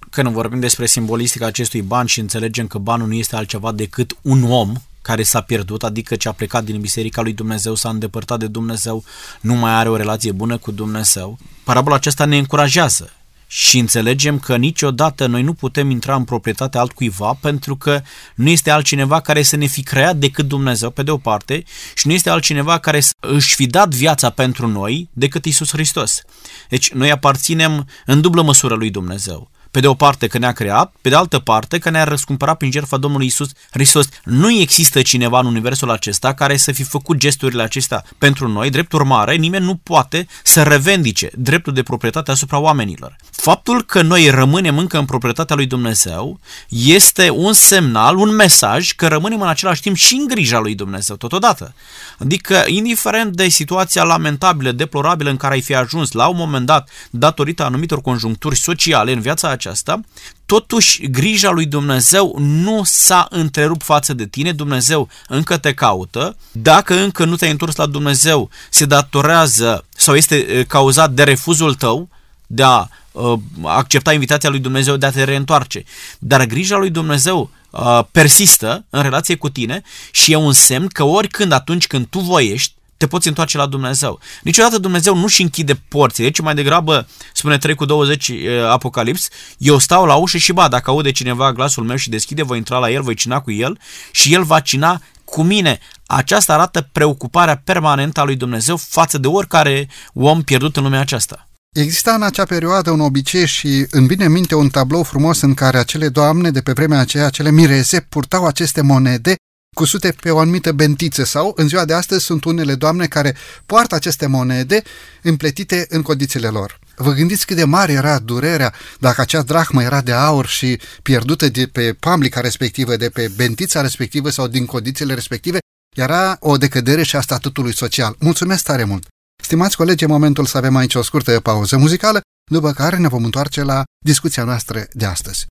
Când 0.10 0.28
vorbim 0.28 0.60
despre 0.60 0.86
simbolistica 0.86 1.46
acestui 1.46 1.82
ban 1.82 2.06
și 2.06 2.20
înțelegem 2.20 2.68
că 2.68 2.78
banul 2.78 3.08
nu 3.08 3.14
este 3.14 3.36
altceva 3.36 3.72
decât 3.72 4.18
un 4.22 4.44
om, 4.44 4.74
care 5.04 5.24
s-a 5.24 5.42
pierdut, 5.42 5.84
adică 5.84 6.16
ce 6.16 6.28
a 6.28 6.32
plecat 6.32 6.64
din 6.64 6.82
Biserica 6.82 7.22
lui 7.22 7.34
Dumnezeu, 7.34 7.76
s-a 7.76 7.90
îndepărtat 7.90 8.40
de 8.40 8.48
Dumnezeu, 8.48 9.04
nu 9.42 9.54
mai 9.54 9.72
are 9.72 9.90
o 9.90 9.96
relație 9.96 10.32
bună 10.32 10.58
cu 10.58 10.72
Dumnezeu. 10.72 11.38
Parabola 11.64 11.96
aceasta 11.96 12.26
ne 12.26 12.38
încurajează 12.38 13.12
și 13.48 13.78
înțelegem 13.78 14.40
că 14.40 14.56
niciodată 14.56 15.26
noi 15.26 15.42
nu 15.42 15.54
putem 15.54 15.90
intra 15.90 16.16
în 16.16 16.24
proprietatea 16.24 16.80
altcuiva 16.82 17.38
pentru 17.42 17.76
că 17.76 18.02
nu 18.36 18.50
este 18.50 18.70
altcineva 18.72 19.20
care 19.20 19.42
să 19.42 19.56
ne 19.56 19.66
fi 19.66 19.84
creat 19.84 20.16
decât 20.16 20.48
Dumnezeu, 20.48 20.90
pe 20.90 21.04
de 21.04 21.12
o 21.12 21.18
parte, 21.18 21.64
și 21.96 22.08
nu 22.08 22.14
este 22.14 22.30
altcineva 22.30 22.78
care 22.78 23.00
să 23.00 23.14
își 23.20 23.56
fi 23.56 23.66
dat 23.68 23.90
viața 23.90 24.30
pentru 24.30 24.68
noi 24.68 25.10
decât 25.14 25.46
Isus 25.46 25.70
Hristos. 25.70 26.22
Deci 26.70 26.92
noi 26.92 27.12
aparținem 27.12 27.88
în 28.06 28.22
dublă 28.22 28.42
măsură 28.42 28.74
lui 28.74 28.90
Dumnezeu 28.90 29.52
pe 29.74 29.80
de 29.80 29.88
o 29.88 29.94
parte 29.94 30.28
că 30.28 30.38
ne-a 30.38 30.52
creat, 30.52 30.94
pe 31.02 31.10
de 31.10 31.16
altă 31.16 31.40
parte 31.40 31.78
că 31.78 31.90
ne-a 31.90 32.04
răscumpărat 32.04 32.58
prin 32.58 32.72
jertfa 32.72 32.98
Domnului 32.98 33.26
Isus 33.26 33.50
Hristos. 33.72 34.08
Nu 34.24 34.52
există 34.52 35.02
cineva 35.02 35.40
în 35.40 35.46
universul 35.46 35.92
acesta 35.92 36.34
care 36.34 36.58
să 36.58 36.72
fi 36.72 36.84
făcut 36.84 37.18
gesturile 37.18 37.64
acestea 37.64 38.04
pentru 38.18 38.48
noi, 38.48 38.70
drept 38.70 38.92
urmare, 38.92 39.36
nimeni 39.36 39.66
nu 39.66 39.76
poate 39.76 40.28
să 40.44 40.64
revendice 40.64 41.30
dreptul 41.38 41.74
de 41.74 41.84
proprietate 41.84 42.32
asupra 42.32 42.60
oamenilor. 42.60 43.16
Faptul 43.32 43.84
că 43.84 44.02
noi 44.02 44.30
rămânem 44.30 44.78
încă 44.78 44.98
în 44.98 45.06
proprietatea 45.06 45.56
lui 45.56 45.66
Dumnezeu 45.66 46.40
este 46.68 47.30
un 47.30 47.54
semnal, 47.54 48.18
un 48.18 48.36
mesaj 48.36 48.92
că 48.92 49.08
rămânem 49.08 49.42
în 49.42 49.48
același 49.48 49.82
timp 49.82 49.96
și 49.96 50.16
în 50.16 50.28
grija 50.28 50.60
lui 50.60 50.76
Dumnezeu 50.76 51.16
totodată. 51.16 51.74
Adică, 52.18 52.64
indiferent 52.68 53.36
de 53.36 53.48
situația 53.48 54.04
lamentabilă, 54.04 54.72
deplorabilă 54.72 55.30
în 55.30 55.38
care 55.38 55.54
ai 55.54 55.62
fi 55.62 55.76
ajuns 55.76 56.12
la 56.12 56.28
un 56.28 56.38
moment 56.38 56.66
dat, 56.66 56.90
datorită 57.10 57.64
anumitor 57.64 58.02
conjuncturi 58.02 58.58
sociale 58.58 59.12
în 59.12 59.22
viața 59.22 59.50
aceasta, 59.64 60.02
totuși 60.46 61.08
grija 61.08 61.52
lui 61.52 61.66
Dumnezeu 61.66 62.36
nu 62.40 62.82
s-a 62.84 63.28
întrerupt 63.30 63.84
față 63.84 64.14
de 64.14 64.26
tine, 64.26 64.52
Dumnezeu 64.52 65.10
încă 65.28 65.58
te 65.58 65.74
caută, 65.74 66.38
dacă 66.52 67.00
încă 67.00 67.26
nu 67.26 67.36
te-ai 67.36 67.52
întors 67.52 67.76
la 67.76 67.86
Dumnezeu, 67.86 68.50
se 68.70 68.86
datorează 68.86 69.86
sau 69.90 70.16
este 70.16 70.66
cauzat 70.68 71.12
de 71.12 71.24
refuzul 71.24 71.74
tău 71.74 72.10
de 72.48 72.64
a 72.64 72.88
uh, 73.12 73.40
accepta 73.64 74.14
invitația 74.14 74.50
lui 74.50 74.60
Dumnezeu 74.60 74.96
de 74.96 75.06
a 75.06 75.12
te 75.12 75.24
reîntoarce. 75.24 75.84
Dar 76.20 76.46
grija 76.46 76.78
lui 76.78 76.90
Dumnezeu 76.90 77.50
uh, 77.70 78.00
persistă 78.12 78.86
în 78.90 79.02
relație 79.02 79.36
cu 79.36 79.50
tine 79.50 79.82
și 80.12 80.32
e 80.32 80.36
un 80.36 80.54
semn 80.54 80.88
că 80.88 81.04
oricând 81.04 81.52
atunci 81.52 81.88
când 81.88 82.08
tu 82.08 82.20
voiești, 82.20 82.74
te 83.04 83.10
poți 83.10 83.28
întoarce 83.28 83.58
la 83.58 83.66
Dumnezeu. 83.66 84.20
Niciodată 84.44 84.78
Dumnezeu 84.78 85.16
nu-și 85.16 85.42
închide 85.42 85.82
porțile, 85.88 86.30
ci 86.30 86.40
mai 86.40 86.56
degrabă, 86.56 87.08
spune 87.34 87.58
3 87.58 87.76
cu 87.76 87.86
20 87.86 88.32
Apocalips, 88.70 89.28
eu 89.58 89.78
stau 89.78 90.06
la 90.06 90.16
ușă 90.16 90.38
și 90.38 90.54
ba, 90.54 90.68
dacă 90.68 90.90
aude 90.90 91.12
cineva 91.12 91.54
glasul 91.54 91.84
meu 91.84 91.96
și 91.96 92.10
deschide, 92.10 92.44
voi 92.44 92.58
intra 92.58 92.78
la 92.78 92.92
el, 92.92 93.02
voi 93.02 93.16
cina 93.16 93.42
cu 93.42 93.52
el 93.52 93.80
și 94.12 94.34
el 94.34 94.44
va 94.44 94.60
cina 94.60 95.02
cu 95.24 95.44
mine. 95.44 95.80
Aceasta 96.06 96.54
arată 96.54 96.90
preocuparea 96.92 97.62
permanentă 97.64 98.20
a 98.20 98.24
lui 98.24 98.36
Dumnezeu 98.36 98.78
față 98.78 99.18
de 99.18 99.28
oricare 99.28 99.90
om 100.14 100.42
pierdut 100.42 100.78
în 100.78 100.84
lumea 100.84 101.00
aceasta. 101.00 101.48
Exista 101.76 102.14
în 102.14 102.24
acea 102.24 102.46
perioadă 102.46 102.92
un 102.92 103.00
obicei 103.00 103.48
și 103.48 103.86
îmi 103.90 104.08
vine 104.08 104.26
în 104.26 104.32
minte 104.32 104.56
un 104.56 104.70
tablou 104.70 105.04
frumos 105.04 105.42
în 105.42 105.54
care 105.54 105.78
acele 105.78 106.10
doamne 106.10 106.52
de 106.52 106.62
pe 106.62 106.72
vremea 106.72 107.00
aceea, 107.00 107.26
acele 107.26 107.52
mireze, 107.52 108.06
purtau 108.10 108.46
aceste 108.46 108.82
monede 108.82 109.36
cusute 109.74 110.12
pe 110.22 110.30
o 110.30 110.40
anumită 110.40 110.72
bentiță 110.72 111.24
sau 111.24 111.54
în 111.56 111.68
ziua 111.68 111.86
de 111.86 111.94
astăzi 111.94 112.26
sunt 112.26 112.44
unele 112.44 112.76
doamne 112.76 113.06
care 113.06 113.36
poartă 113.66 113.96
aceste 113.96 114.26
monede 114.26 114.82
împletite 115.22 115.86
în 115.90 116.02
codițele 116.02 116.48
lor. 116.48 116.80
Vă 116.96 117.12
gândiți 117.12 117.46
cât 117.46 117.56
de 117.56 117.64
mare 117.64 117.92
era 117.92 118.20
durerea 118.20 118.74
dacă 119.00 119.22
acea 119.22 119.42
drahmă 119.42 119.84
era 119.84 120.02
de 120.02 120.12
aur 120.12 120.48
și 120.48 120.80
pierdută 121.02 121.50
de 121.50 121.68
pe 121.72 121.94
pamblica 122.00 122.40
respectivă, 122.40 122.96
de 122.96 123.10
pe 123.10 123.32
bentița 123.36 123.82
respectivă 123.82 124.30
sau 124.30 124.48
din 124.48 124.66
codițele 124.66 125.14
respective, 125.14 125.58
era 125.96 126.38
o 126.40 126.58
decădere 126.58 127.04
și 127.04 127.16
a 127.16 127.22
statutului 127.22 127.76
social. 127.76 128.16
Mulțumesc 128.20 128.64
tare 128.64 128.84
mult! 128.84 129.08
Stimați 129.44 129.76
colegi, 129.76 130.04
e 130.04 130.08
momentul 130.08 130.46
să 130.46 130.58
avem 130.58 130.76
aici 130.76 130.96
o 130.96 131.02
scurtă 131.02 131.40
pauză 131.40 131.78
muzicală, 131.78 132.22
după 132.52 132.72
care 132.72 132.98
ne 132.98 133.08
vom 133.08 133.24
întoarce 133.24 133.64
la 133.64 133.84
discuția 134.06 134.44
noastră 134.44 134.88
de 134.94 135.06
astăzi. 135.06 135.46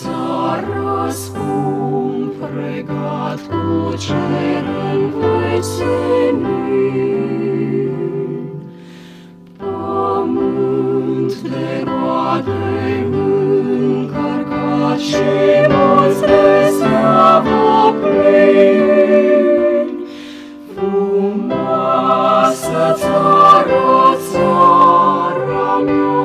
Țară 0.00 1.08
scump, 1.10 2.34
regat 2.56 3.40
cu 3.40 3.94
cer 3.96 4.64
Pământ 9.58 11.32
de 11.34 11.84
roade 11.84 13.06
încărcat 13.12 14.98
și 14.98 15.16
mulți 15.68 16.20
de 16.20 16.70
slavă 16.78 17.94
plin. 18.00 19.88
Frumoasă 20.74 22.04
țară, 22.94 24.16
țara 24.30 25.68
mea, 25.84 26.16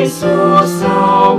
Iisus 0.00 0.82
a 0.82 1.38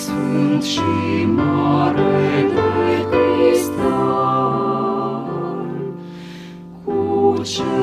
Sfânt 0.00 0.62
și 0.62 1.26
mare 1.26 2.46
de 2.54 3.06
Hristos, 3.10 3.80
cu 6.84 7.42
ce 7.42 7.79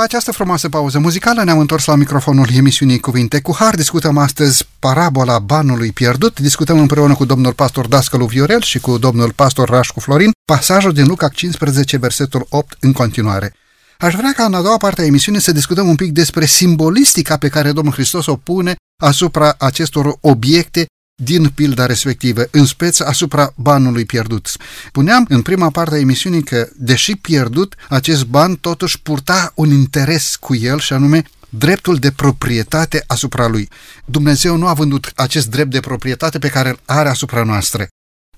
După 0.00 0.12
această 0.12 0.32
frumoasă 0.32 0.68
pauză 0.68 0.98
muzicală 0.98 1.44
ne-am 1.44 1.58
întors 1.58 1.84
la 1.84 1.94
microfonul 1.94 2.46
emisiunii 2.56 2.98
Cuvinte 2.98 3.40
cu 3.40 3.54
Har. 3.58 3.74
Discutăm 3.74 4.18
astăzi 4.18 4.68
parabola 4.78 5.38
banului 5.38 5.92
pierdut. 5.92 6.40
Discutăm 6.40 6.78
împreună 6.78 7.14
cu 7.14 7.24
domnul 7.24 7.52
pastor 7.52 7.86
Dascălu 7.86 8.24
Viorel 8.26 8.60
și 8.60 8.78
cu 8.78 8.98
domnul 8.98 9.32
pastor 9.32 9.68
Rașcu 9.68 10.00
Florin 10.00 10.30
pasajul 10.44 10.92
din 10.92 11.06
Luca 11.06 11.28
15, 11.28 11.96
versetul 11.96 12.46
8 12.48 12.76
în 12.80 12.92
continuare. 12.92 13.54
Aș 13.98 14.14
vrea 14.14 14.32
ca 14.32 14.44
în 14.44 14.54
a 14.54 14.62
doua 14.62 14.76
parte 14.76 15.02
a 15.02 15.04
emisiunii 15.04 15.40
să 15.40 15.52
discutăm 15.52 15.88
un 15.88 15.96
pic 15.96 16.12
despre 16.12 16.44
simbolistica 16.44 17.36
pe 17.36 17.48
care 17.48 17.72
Domnul 17.72 17.92
Hristos 17.92 18.26
o 18.26 18.36
pune 18.36 18.76
asupra 19.02 19.54
acestor 19.58 20.16
obiecte 20.20 20.86
din 21.22 21.48
pilda 21.48 21.86
respectivă, 21.86 22.44
în 22.50 22.64
speță 22.64 23.06
asupra 23.06 23.52
banului 23.56 24.04
pierdut. 24.04 24.50
Spuneam 24.86 25.26
în 25.28 25.42
prima 25.42 25.70
parte 25.70 25.94
a 25.94 25.98
emisiunii 25.98 26.42
că, 26.42 26.68
deși 26.76 27.16
pierdut, 27.16 27.74
acest 27.88 28.24
ban 28.24 28.54
totuși 28.54 29.00
purta 29.00 29.52
un 29.54 29.70
interes 29.70 30.36
cu 30.36 30.54
el 30.54 30.78
și 30.78 30.92
anume 30.92 31.22
dreptul 31.48 31.96
de 31.96 32.10
proprietate 32.10 33.04
asupra 33.06 33.46
lui. 33.46 33.68
Dumnezeu 34.04 34.56
nu 34.56 34.66
a 34.66 34.72
vândut 34.72 35.12
acest 35.14 35.46
drept 35.46 35.70
de 35.70 35.80
proprietate 35.80 36.38
pe 36.38 36.48
care 36.48 36.68
îl 36.68 36.80
are 36.84 37.08
asupra 37.08 37.42
noastră. 37.42 37.86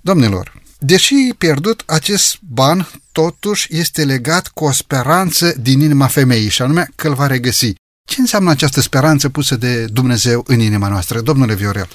Domnilor, 0.01 0.62
deși 0.79 1.15
pierdut, 1.39 1.83
acest 1.87 2.39
ban 2.41 2.89
totuși 3.12 3.77
este 3.77 4.05
legat 4.05 4.49
cu 4.49 4.65
o 4.65 4.73
speranță 4.73 5.55
din 5.61 5.81
inima 5.81 6.07
femeii 6.07 6.49
și 6.49 6.62
anume 6.62 6.89
că 6.95 7.09
îl 7.09 7.15
va 7.15 7.27
regăsi. 7.27 7.75
Ce 8.09 8.21
înseamnă 8.21 8.51
această 8.51 8.81
speranță 8.81 9.29
pusă 9.29 9.57
de 9.57 9.85
Dumnezeu 9.85 10.45
în 10.47 10.61
inima 10.61 10.89
noastră? 10.89 11.21
Domnule 11.21 11.55
Viorel. 11.55 11.89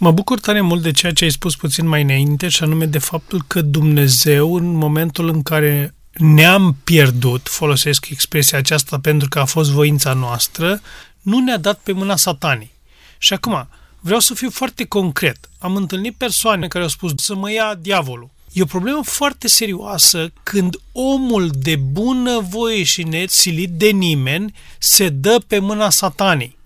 Mă 0.00 0.10
bucur 0.10 0.40
tare 0.40 0.60
mult 0.60 0.82
de 0.82 0.90
ceea 0.90 1.12
ce 1.12 1.24
ai 1.24 1.30
spus 1.30 1.56
puțin 1.56 1.86
mai 1.86 2.02
înainte 2.02 2.48
și 2.48 2.62
anume 2.62 2.86
de 2.86 2.98
faptul 2.98 3.44
că 3.46 3.60
Dumnezeu 3.60 4.54
în 4.54 4.72
momentul 4.72 5.28
în 5.28 5.42
care 5.42 5.94
ne-am 6.12 6.76
pierdut, 6.84 7.48
folosesc 7.48 8.08
expresia 8.10 8.58
aceasta 8.58 8.98
pentru 8.98 9.28
că 9.28 9.38
a 9.38 9.44
fost 9.44 9.70
voința 9.70 10.12
noastră, 10.12 10.80
nu 11.20 11.38
ne-a 11.38 11.58
dat 11.58 11.78
pe 11.78 11.92
mâna 11.92 12.16
satanii. 12.16 12.72
Și 13.18 13.32
acum, 13.32 13.68
vreau 14.00 14.20
să 14.20 14.34
fiu 14.34 14.50
foarte 14.50 14.84
concret. 14.84 15.48
Am 15.58 15.76
întâlnit 15.76 16.14
persoane 16.16 16.68
care 16.68 16.84
au 16.84 16.90
spus 16.90 17.12
să 17.16 17.34
mă 17.34 17.52
ia 17.52 17.74
diavolul. 17.80 18.30
E 18.52 18.62
o 18.62 18.66
problemă 18.66 19.00
foarte 19.04 19.48
serioasă 19.48 20.32
când 20.42 20.76
omul 20.92 21.50
de 21.52 21.76
bună 21.76 22.40
voie 22.48 22.82
și 22.82 23.02
nețilit 23.02 23.70
de 23.70 23.88
nimeni 23.88 24.54
se 24.78 25.08
dă 25.08 25.40
pe 25.46 25.58
mâna 25.58 25.90
satanii. 25.90 26.57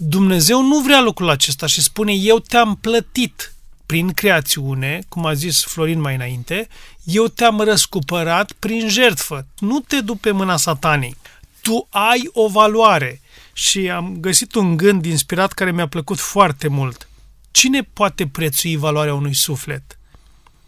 Dumnezeu 0.00 0.62
nu 0.62 0.80
vrea 0.80 1.00
lucrul 1.00 1.28
acesta 1.28 1.66
și 1.66 1.82
spune 1.82 2.12
eu 2.12 2.38
te-am 2.38 2.78
plătit 2.80 3.54
prin 3.86 4.12
creațiune, 4.12 5.00
cum 5.08 5.26
a 5.26 5.34
zis 5.34 5.64
Florin 5.64 6.00
mai 6.00 6.14
înainte, 6.14 6.68
eu 7.04 7.26
te-am 7.26 7.60
răscupărat 7.60 8.52
prin 8.52 8.88
jertfă. 8.88 9.46
Nu 9.58 9.80
te 9.80 10.00
du 10.00 10.14
pe 10.14 10.30
mâna 10.30 10.56
satanei. 10.56 11.16
Tu 11.62 11.86
ai 11.90 12.30
o 12.32 12.48
valoare. 12.48 13.20
Și 13.52 13.90
am 13.90 14.16
găsit 14.20 14.54
un 14.54 14.76
gând 14.76 15.04
inspirat 15.04 15.52
care 15.52 15.72
mi-a 15.72 15.88
plăcut 15.88 16.18
foarte 16.18 16.68
mult. 16.68 17.08
Cine 17.50 17.82
poate 17.82 18.26
prețui 18.26 18.76
valoarea 18.76 19.14
unui 19.14 19.34
suflet? 19.34 19.98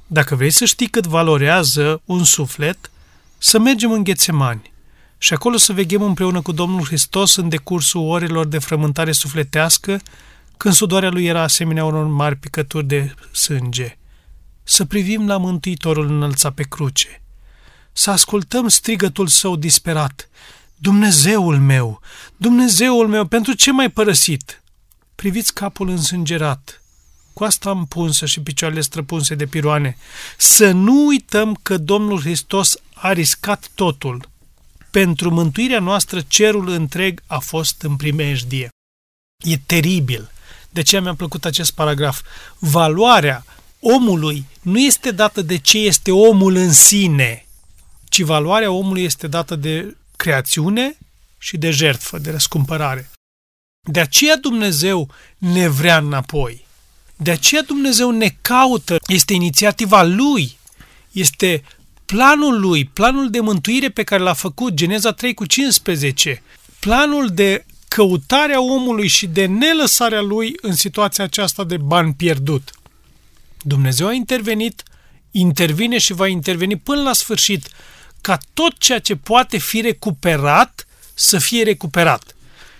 Dacă 0.06 0.34
vrei 0.34 0.50
să 0.50 0.64
știi 0.64 0.88
cât 0.88 1.06
valorează 1.06 2.02
un 2.04 2.24
suflet, 2.24 2.90
să 3.38 3.58
mergem 3.58 3.92
în 3.92 4.04
Ghețemani 4.04 4.69
și 5.22 5.32
acolo 5.32 5.56
să 5.56 5.72
veghem 5.72 6.02
împreună 6.02 6.40
cu 6.40 6.52
Domnul 6.52 6.84
Hristos 6.84 7.36
în 7.36 7.48
decursul 7.48 8.00
orelor 8.00 8.46
de 8.46 8.58
frământare 8.58 9.12
sufletească, 9.12 10.00
când 10.56 10.74
sudoarea 10.74 11.10
lui 11.10 11.26
era 11.26 11.42
asemenea 11.42 11.84
unor 11.84 12.06
mari 12.06 12.36
picături 12.36 12.86
de 12.86 13.14
sânge. 13.32 13.98
Să 14.62 14.84
privim 14.84 15.26
la 15.26 15.36
Mântuitorul 15.36 16.10
înălțat 16.10 16.54
pe 16.54 16.62
cruce. 16.62 17.22
Să 17.92 18.10
ascultăm 18.10 18.68
strigătul 18.68 19.26
său 19.26 19.56
disperat. 19.56 20.28
Dumnezeul 20.76 21.58
meu, 21.58 22.00
Dumnezeul 22.36 23.08
meu, 23.08 23.24
pentru 23.26 23.52
ce 23.52 23.72
m-ai 23.72 23.90
părăsit? 23.90 24.62
Priviți 25.14 25.54
capul 25.54 25.88
însângerat, 25.88 26.82
coasta 27.32 27.70
împunsă 27.70 28.26
și 28.26 28.40
picioarele 28.40 28.80
străpunse 28.80 29.34
de 29.34 29.46
piroane. 29.46 29.96
Să 30.36 30.70
nu 30.70 31.06
uităm 31.06 31.58
că 31.62 31.78
Domnul 31.78 32.20
Hristos 32.20 32.76
a 32.94 33.12
riscat 33.12 33.68
totul 33.74 34.29
pentru 34.90 35.30
mântuirea 35.30 35.80
noastră 35.80 36.20
cerul 36.20 36.68
întreg 36.68 37.22
a 37.26 37.38
fost 37.38 37.82
în 37.82 37.96
primejdie. 37.96 38.68
E 39.44 39.56
teribil. 39.56 40.30
De 40.70 40.82
ce 40.82 41.00
mi-a 41.00 41.14
plăcut 41.14 41.44
acest 41.44 41.72
paragraf? 41.72 42.22
Valoarea 42.58 43.44
omului 43.80 44.44
nu 44.62 44.78
este 44.78 45.10
dată 45.10 45.42
de 45.42 45.58
ce 45.58 45.78
este 45.78 46.12
omul 46.12 46.54
în 46.54 46.72
sine, 46.72 47.46
ci 48.08 48.20
valoarea 48.20 48.70
omului 48.70 49.02
este 49.02 49.26
dată 49.26 49.56
de 49.56 49.96
creațiune 50.16 50.96
și 51.38 51.56
de 51.56 51.70
jertfă, 51.70 52.18
de 52.18 52.30
răscumpărare. 52.30 53.10
De 53.88 54.00
aceea 54.00 54.36
Dumnezeu 54.36 55.08
ne 55.38 55.68
vrea 55.68 55.98
înapoi. 55.98 56.66
De 57.16 57.30
aceea 57.30 57.62
Dumnezeu 57.62 58.10
ne 58.10 58.36
caută. 58.40 58.96
Este 59.06 59.32
inițiativa 59.32 60.02
Lui. 60.02 60.58
Este 61.12 61.62
planul 62.10 62.60
lui, 62.60 62.84
planul 62.84 63.30
de 63.30 63.40
mântuire 63.40 63.88
pe 63.88 64.02
care 64.02 64.22
l-a 64.22 64.32
făcut, 64.32 64.74
Geneza 64.74 65.12
3 65.12 65.34
cu 65.34 65.46
15, 65.46 66.42
planul 66.80 67.28
de 67.28 67.64
căutare 67.88 68.54
a 68.54 68.60
omului 68.60 69.06
și 69.06 69.26
de 69.26 69.46
nelăsarea 69.46 70.20
lui 70.20 70.52
în 70.60 70.74
situația 70.74 71.24
aceasta 71.24 71.64
de 71.64 71.76
ban 71.76 72.12
pierdut. 72.12 72.70
Dumnezeu 73.62 74.06
a 74.06 74.12
intervenit, 74.12 74.82
intervine 75.30 75.98
și 75.98 76.12
va 76.12 76.26
interveni 76.26 76.76
până 76.76 77.02
la 77.02 77.12
sfârșit 77.12 77.68
ca 78.20 78.38
tot 78.54 78.78
ceea 78.78 78.98
ce 78.98 79.16
poate 79.16 79.58
fi 79.58 79.80
recuperat 79.80 80.86
să 81.14 81.38
fie 81.38 81.62
recuperat. 81.62 82.36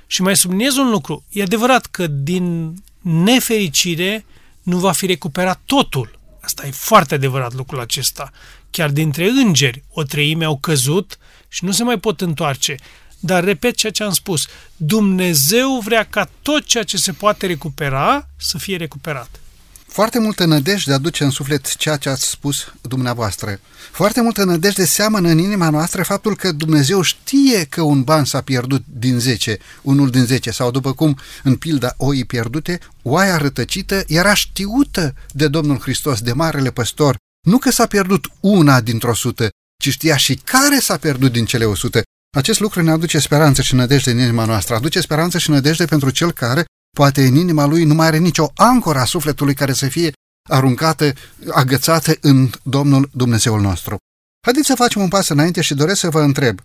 Și 0.06 0.22
mai 0.22 0.36
subliniez 0.36 0.76
un 0.76 0.90
lucru. 0.90 1.24
E 1.28 1.42
adevărat 1.42 1.86
că 1.86 2.06
din 2.06 2.74
nefericire 3.00 4.24
nu 4.62 4.78
va 4.78 4.92
fi 4.92 5.06
recuperat 5.06 5.60
totul. 5.66 6.18
Asta 6.40 6.66
e 6.66 6.70
foarte 6.70 7.14
adevărat 7.14 7.54
lucrul 7.54 7.80
acesta. 7.80 8.32
Chiar 8.70 8.90
dintre 8.90 9.28
îngeri, 9.28 9.82
o 9.92 10.02
treime 10.02 10.44
au 10.44 10.58
căzut 10.58 11.18
și 11.48 11.64
nu 11.64 11.70
se 11.70 11.82
mai 11.82 11.98
pot 11.98 12.20
întoarce. 12.20 12.76
Dar 13.18 13.44
repet 13.44 13.74
ceea 13.74 13.92
ce 13.92 14.02
am 14.02 14.12
spus. 14.12 14.46
Dumnezeu 14.76 15.80
vrea 15.84 16.04
ca 16.04 16.30
tot 16.42 16.64
ceea 16.64 16.84
ce 16.84 16.96
se 16.96 17.12
poate 17.12 17.46
recupera 17.46 18.28
să 18.36 18.58
fie 18.58 18.76
recuperat. 18.76 19.40
Foarte 19.86 20.18
multă 20.18 20.44
nădejde 20.44 20.92
aduce 20.92 21.24
în 21.24 21.30
suflet 21.30 21.76
ceea 21.76 21.96
ce 21.96 22.08
ați 22.08 22.30
spus 22.30 22.74
dumneavoastră. 22.80 23.60
Foarte 23.92 24.20
multă 24.20 24.44
nădejde 24.44 24.84
seamănă 24.84 25.28
în 25.28 25.38
inima 25.38 25.70
noastră 25.70 26.02
faptul 26.02 26.36
că 26.36 26.52
Dumnezeu 26.52 27.02
știe 27.02 27.64
că 27.64 27.82
un 27.82 28.02
ban 28.02 28.24
s-a 28.24 28.40
pierdut 28.40 28.84
din 28.86 29.18
10, 29.18 29.58
unul 29.82 30.10
din 30.10 30.24
10, 30.24 30.50
sau 30.50 30.70
după 30.70 30.92
cum 30.92 31.18
în 31.42 31.56
pilda 31.56 31.94
oii 31.96 32.24
pierdute, 32.24 32.78
oaia 33.02 33.36
rătăcită 33.36 34.02
era 34.06 34.34
știută 34.34 35.14
de 35.32 35.48
Domnul 35.48 35.78
Hristos, 35.80 36.20
de 36.20 36.32
Marele 36.32 36.70
Păstor. 36.70 37.16
Nu 37.46 37.58
că 37.58 37.70
s-a 37.70 37.86
pierdut 37.86 38.26
una 38.40 38.80
dintr-o 38.80 39.14
sută, 39.14 39.48
ci 39.82 39.88
știa 39.88 40.16
și 40.16 40.34
care 40.34 40.78
s-a 40.78 40.96
pierdut 40.96 41.32
din 41.32 41.44
cele 41.44 41.64
o 41.64 41.74
sută. 41.74 42.02
Acest 42.36 42.60
lucru 42.60 42.82
ne 42.82 42.90
aduce 42.90 43.18
speranță 43.18 43.62
și 43.62 43.74
nădejde 43.74 44.10
în 44.10 44.18
inima 44.18 44.44
noastră, 44.44 44.74
aduce 44.74 45.00
speranță 45.00 45.38
și 45.38 45.50
nădejde 45.50 45.84
pentru 45.84 46.10
cel 46.10 46.32
care 46.32 46.64
Poate 46.96 47.26
în 47.26 47.34
inima 47.34 47.64
lui 47.64 47.84
nu 47.84 47.94
mai 47.94 48.06
are 48.06 48.18
nicio 48.18 48.50
ancoră 48.54 48.98
a 48.98 49.04
sufletului 49.04 49.54
care 49.54 49.72
să 49.72 49.88
fie 49.88 50.12
aruncată, 50.48 51.12
agățată 51.50 52.16
în 52.20 52.50
Domnul 52.62 53.10
Dumnezeul 53.12 53.60
nostru. 53.60 53.96
Haideți 54.44 54.66
să 54.66 54.74
facem 54.74 55.02
un 55.02 55.08
pas 55.08 55.28
înainte 55.28 55.60
și 55.60 55.74
doresc 55.74 56.00
să 56.00 56.10
vă 56.10 56.20
întreb. 56.20 56.60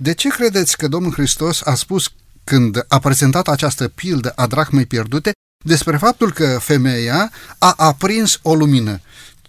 De 0.00 0.14
ce 0.14 0.28
credeți 0.28 0.76
că 0.76 0.88
Domnul 0.88 1.12
Hristos 1.12 1.60
a 1.64 1.74
spus 1.74 2.10
când 2.44 2.84
a 2.88 2.98
prezentat 2.98 3.48
această 3.48 3.88
pildă 3.88 4.30
a 4.30 4.46
dracmei 4.46 4.86
pierdute 4.86 5.32
despre 5.64 5.96
faptul 5.96 6.32
că 6.32 6.58
femeia 6.58 7.32
a 7.58 7.74
aprins 7.76 8.38
o 8.42 8.54
lumină? 8.54 9.00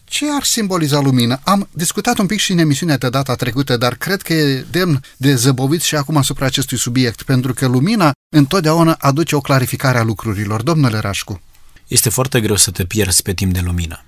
Ce 0.10 0.26
ar 0.32 0.44
simboliza 0.44 1.00
lumina? 1.00 1.40
Am 1.44 1.70
discutat 1.72 2.18
un 2.18 2.26
pic 2.26 2.40
și 2.40 2.52
în 2.52 2.58
emisiunea 2.58 2.98
de 2.98 3.10
data 3.10 3.36
trecută, 3.36 3.78
dar 3.78 3.96
cred 3.96 4.22
că 4.22 4.34
e 4.34 4.66
demn 4.72 5.04
de 5.18 5.36
zăbovit 5.36 5.82
și 5.82 5.96
acum 5.96 6.18
asupra 6.18 6.46
acestui 6.46 6.78
subiect, 6.78 7.22
pentru 7.22 7.54
că 7.54 7.68
lumina 7.68 8.12
întotdeauna 8.36 8.96
aduce 9.00 9.36
o 9.36 9.40
clarificare 9.42 9.98
a 9.98 10.04
lucrurilor. 10.04 10.62
Domnule 10.62 10.98
Rașcu. 11.00 11.42
Este 11.88 12.10
foarte 12.10 12.42
greu 12.42 12.56
să 12.56 12.72
te 12.72 12.86
pierzi 12.86 13.22
pe 13.22 13.34
timp 13.34 13.54
de 13.54 13.60
lumină. 13.60 14.04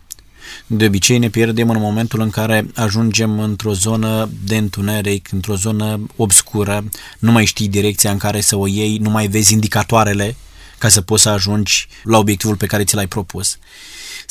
De 0.67 0.85
obicei 0.85 1.17
ne 1.17 1.29
pierdem 1.29 1.69
în 1.69 1.79
momentul 1.79 2.21
în 2.21 2.29
care 2.29 2.67
ajungem 2.75 3.39
într-o 3.39 3.73
zonă 3.73 4.29
de 4.43 4.57
întuneric, 4.57 5.31
într-o 5.31 5.55
zonă 5.55 6.05
obscură, 6.15 6.83
nu 7.19 7.31
mai 7.31 7.45
știi 7.45 7.67
direcția 7.67 8.11
în 8.11 8.17
care 8.17 8.41
să 8.41 8.55
o 8.55 8.67
iei, 8.67 8.97
nu 8.97 9.09
mai 9.09 9.27
vezi 9.27 9.53
indicatoarele 9.53 10.35
ca 10.77 10.87
să 10.87 11.01
poți 11.01 11.23
să 11.23 11.29
ajungi 11.29 11.87
la 12.03 12.17
obiectivul 12.17 12.55
pe 12.55 12.65
care 12.65 12.83
ți 12.83 12.95
l-ai 12.95 13.07
propus. 13.07 13.57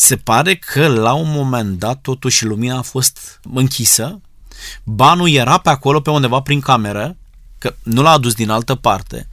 Se 0.01 0.17
pare 0.17 0.57
că 0.57 0.87
la 0.87 1.13
un 1.13 1.31
moment 1.31 1.79
dat 1.79 2.01
totuși 2.01 2.45
lumina 2.45 2.77
a 2.79 2.83
fost 2.83 3.41
închisă, 3.53 4.21
banul 4.85 5.31
era 5.31 5.59
pe 5.59 5.69
acolo 5.69 6.01
pe 6.01 6.11
undeva 6.11 6.41
prin 6.41 6.61
cameră, 6.61 7.17
că 7.59 7.75
nu 7.83 8.03
l-a 8.03 8.11
adus 8.11 8.35
din 8.35 8.51
altă 8.51 8.75
parte, 8.75 9.29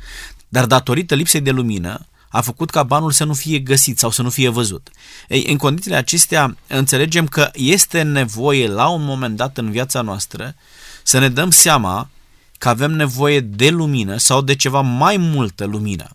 dar 0.47 0.65
datorită 0.65 1.15
lipsei 1.15 1.41
de 1.41 1.51
lumină 1.51 2.05
a 2.29 2.41
făcut 2.41 2.69
ca 2.69 2.83
banul 2.83 3.11
să 3.11 3.23
nu 3.23 3.33
fie 3.33 3.59
găsit 3.59 3.99
sau 3.99 4.09
să 4.09 4.21
nu 4.21 4.29
fie 4.29 4.49
văzut. 4.49 4.89
Ei, 5.27 5.45
în 5.49 5.57
condițiile 5.57 5.95
acestea 5.95 6.57
înțelegem 6.67 7.27
că 7.27 7.49
este 7.53 8.01
nevoie 8.01 8.67
la 8.67 8.87
un 8.87 9.03
moment 9.03 9.35
dat 9.35 9.57
în 9.57 9.71
viața 9.71 10.01
noastră 10.01 10.55
să 11.03 11.19
ne 11.19 11.29
dăm 11.29 11.51
seama 11.51 12.09
că 12.57 12.69
avem 12.69 12.91
nevoie 12.91 13.39
de 13.39 13.69
lumină 13.69 14.17
sau 14.17 14.41
de 14.41 14.55
ceva 14.55 14.81
mai 14.81 15.17
multă 15.17 15.65
lumină. 15.65 16.09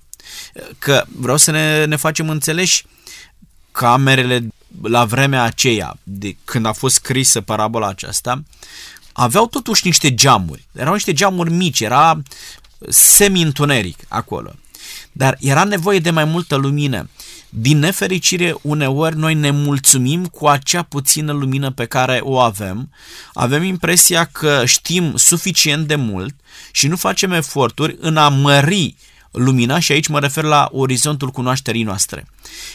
Că 0.78 1.04
vreau 1.16 1.36
să 1.36 1.50
ne, 1.50 1.84
ne 1.84 1.96
facem 1.96 2.28
înțeleși 2.28 2.84
camerele 3.72 4.48
la 4.82 5.04
vremea 5.04 5.42
aceea, 5.42 5.96
de 6.02 6.37
când 6.44 6.66
a 6.66 6.72
fost 6.72 6.94
scrisă 6.94 7.40
parabola 7.40 7.88
aceasta, 7.88 8.42
aveau 9.12 9.46
totuși 9.46 9.87
niște 9.87 10.14
geamuri. 10.14 10.66
Erau 10.72 10.92
niște 10.92 11.12
geamuri 11.12 11.50
mici, 11.50 11.80
era 11.80 12.22
semi-întuneric 12.88 13.98
acolo. 14.08 14.54
Dar 15.12 15.37
era 15.40 15.64
nevoie 15.64 15.98
de 15.98 16.11
mai 16.11 16.24
multă 16.24 16.56
lumină. 16.56 17.08
Din 17.48 17.78
nefericire, 17.78 18.54
uneori 18.62 19.16
noi 19.16 19.35
ne 19.35 19.50
mulțumim 19.50 20.26
cu 20.26 20.46
acea 20.46 20.82
puțină 20.82 21.32
lumină 21.32 21.70
pe 21.70 21.85
care 21.85 22.20
o 22.22 22.38
avem, 22.38 22.90
avem 23.32 23.62
impresia 23.62 24.24
că 24.24 24.62
știm 24.66 25.16
suficient 25.16 25.87
de 25.87 25.94
mult 25.94 26.35
și 26.70 26.87
nu 26.87 26.96
facem 26.96 27.32
eforturi 27.32 27.96
în 28.00 28.16
a 28.16 28.28
mări 28.28 28.94
lumina 29.33 29.79
și 29.79 29.92
aici 29.92 30.07
mă 30.07 30.18
refer 30.18 30.45
la 30.45 30.68
orizontul 30.73 31.31
cunoașterii 31.31 31.83
noastre. 31.83 32.27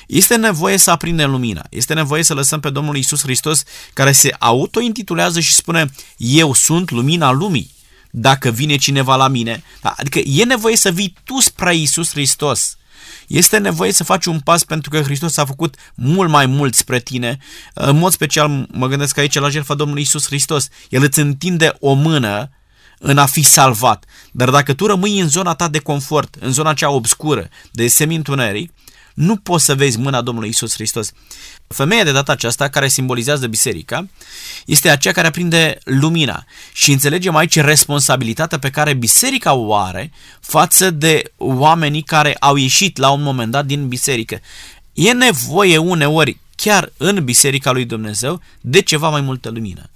Este 0.08 0.36
nevoie 0.36 0.78
să 0.78 0.92
aprindem 0.92 1.30
lumina, 1.30 1.66
este 1.70 1.94
nevoie 1.94 2.24
să 2.24 2.34
lăsăm 2.34 2.60
pe 2.60 2.70
Domnul 2.70 2.98
Isus 2.98 3.22
Hristos 3.22 3.64
care 3.94 4.12
se 4.12 4.36
autointitulează 4.40 5.40
și 5.40 5.54
spune 5.54 5.92
Eu 6.18 6.54
sunt 6.54 6.92
lumina 6.92 7.32
lumii 7.32 7.76
dacă 8.12 8.50
vine 8.50 8.76
cineva 8.76 9.16
la 9.16 9.28
mine. 9.28 9.64
Da, 9.82 9.94
adică 9.98 10.20
e 10.20 10.44
nevoie 10.44 10.76
să 10.76 10.92
vii 10.92 11.16
tu 11.24 11.40
spre 11.40 11.76
Isus 11.76 12.10
Hristos. 12.10 12.78
Este 13.28 13.58
nevoie 13.58 13.92
să 13.92 14.04
faci 14.04 14.26
un 14.26 14.40
pas 14.40 14.64
pentru 14.64 14.90
că 14.90 15.02
Hristos 15.02 15.38
a 15.38 15.46
făcut 15.46 15.76
mult 15.96 16.30
mai 16.30 16.46
mult 16.46 16.76
spre 16.76 17.00
tine. 17.00 17.38
În 17.74 17.98
mod 17.98 18.12
special 18.12 18.68
mă 18.72 18.88
gândesc 18.88 19.18
aici 19.18 19.40
la 19.40 19.50
jertfa 19.50 19.74
Domnului 19.74 20.02
Isus 20.02 20.26
Hristos. 20.26 20.68
El 20.90 21.04
îți 21.04 21.20
întinde 21.20 21.76
o 21.80 21.94
mână 21.94 22.50
în 23.00 23.18
a 23.18 23.26
fi 23.26 23.42
salvat. 23.42 24.06
Dar 24.32 24.50
dacă 24.50 24.74
tu 24.74 24.86
rămâi 24.86 25.20
în 25.20 25.30
zona 25.30 25.56
ta 25.56 25.68
de 25.68 25.80
confort, 25.80 26.36
în 26.40 26.52
zona 26.52 26.74
cea 26.74 26.90
obscură, 26.90 27.50
de 27.72 27.88
semi-întuneric, 27.88 28.72
nu 29.14 29.36
poți 29.36 29.66
să 29.66 29.76
vezi 29.76 30.00
mâna 30.00 30.22
Domnului 30.22 30.50
Isus 30.50 30.74
Hristos. 30.74 31.12
Femeia 31.68 32.04
de 32.04 32.12
data 32.12 32.32
aceasta, 32.32 32.68
care 32.68 32.88
simbolizează 32.88 33.48
biserica, 33.48 34.08
este 34.66 34.90
aceea 34.90 35.14
care 35.14 35.28
aprinde 35.28 35.78
lumina 35.84 36.46
și 36.74 36.92
înțelegem 36.92 37.36
aici 37.36 37.60
responsabilitatea 37.60 38.60
pe 38.60 38.70
care 38.70 38.94
biserica 38.94 39.54
o 39.54 39.76
are 39.76 40.12
față 40.40 40.92
de 40.92 41.32
oamenii 41.38 42.02
care 42.02 42.36
au 42.40 42.56
ieșit 42.56 42.98
la 42.98 43.10
un 43.10 43.22
moment 43.22 43.52
dat 43.52 43.66
din 43.66 43.88
biserică. 43.88 44.40
E 44.94 45.12
nevoie 45.12 45.78
uneori, 45.78 46.40
chiar 46.56 46.92
în 46.98 47.24
biserica 47.24 47.72
lui 47.72 47.86
Dumnezeu, 47.86 48.42
de 48.62 48.82
ceva 48.82 49.10
mai 49.10 49.22
multă 49.22 49.50
lumină 49.50 49.90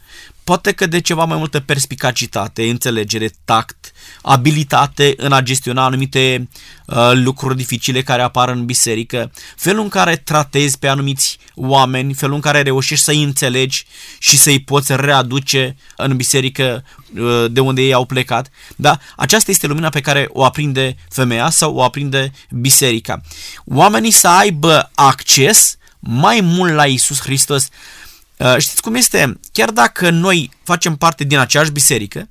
poate 0.44 0.72
că 0.72 0.86
de 0.86 1.00
ceva 1.00 1.26
mai 1.26 1.38
multă 1.38 1.60
perspicacitate, 1.60 2.70
înțelegere, 2.70 3.32
tact, 3.46 3.92
abilitate 4.22 5.14
în 5.18 5.32
a 5.32 5.42
gestiona 5.42 5.84
anumite 5.86 6.50
uh, 6.86 7.12
lucruri 7.14 7.56
dificile 7.56 8.02
care 8.02 8.22
apar 8.22 8.50
în 8.50 8.66
biserică, 8.66 9.32
felul 9.58 9.84
în 9.84 9.90
care 9.90 10.16
tratezi 10.16 10.80
pe 10.80 10.88
anumiți 10.88 11.38
oameni, 11.56 12.14
felul 12.14 12.36
în 12.36 12.42
care 12.42 12.62
reușești 12.62 13.04
să-i 13.04 13.24
înțelegi 13.24 13.86
și 14.20 14.38
să-i 14.38 14.60
poți 14.60 14.96
readuce 14.96 15.76
în 15.96 16.16
biserică 16.16 16.84
uh, 17.18 17.46
de 17.52 17.60
unde 17.60 17.82
ei 17.82 17.94
au 17.94 18.06
plecat. 18.06 18.50
Da? 18.76 19.00
Aceasta 19.16 19.52
este 19.52 19.68
lumina 19.68 19.90
pe 19.90 20.02
care 20.02 20.28
o 20.30 20.46
aprinde 20.46 20.96
femeia 21.10 21.50
sau 21.50 21.76
o 21.76 21.84
aprinde 21.84 22.32
biserica. 22.50 23.22
Oamenii 23.66 24.12
să 24.12 24.28
aibă 24.28 24.92
acces 24.94 25.76
mai 26.00 26.40
mult 26.42 26.74
la 26.74 26.86
Isus 26.86 27.22
Hristos 27.22 27.64
Uh, 27.64 28.11
știți 28.58 28.82
cum 28.82 28.96
este? 28.96 29.40
Chiar 29.52 29.70
dacă 29.70 30.10
noi 30.10 30.52
facem 30.64 30.96
parte 30.96 31.24
din 31.24 31.38
aceeași 31.38 31.72
biserică, 31.72 32.30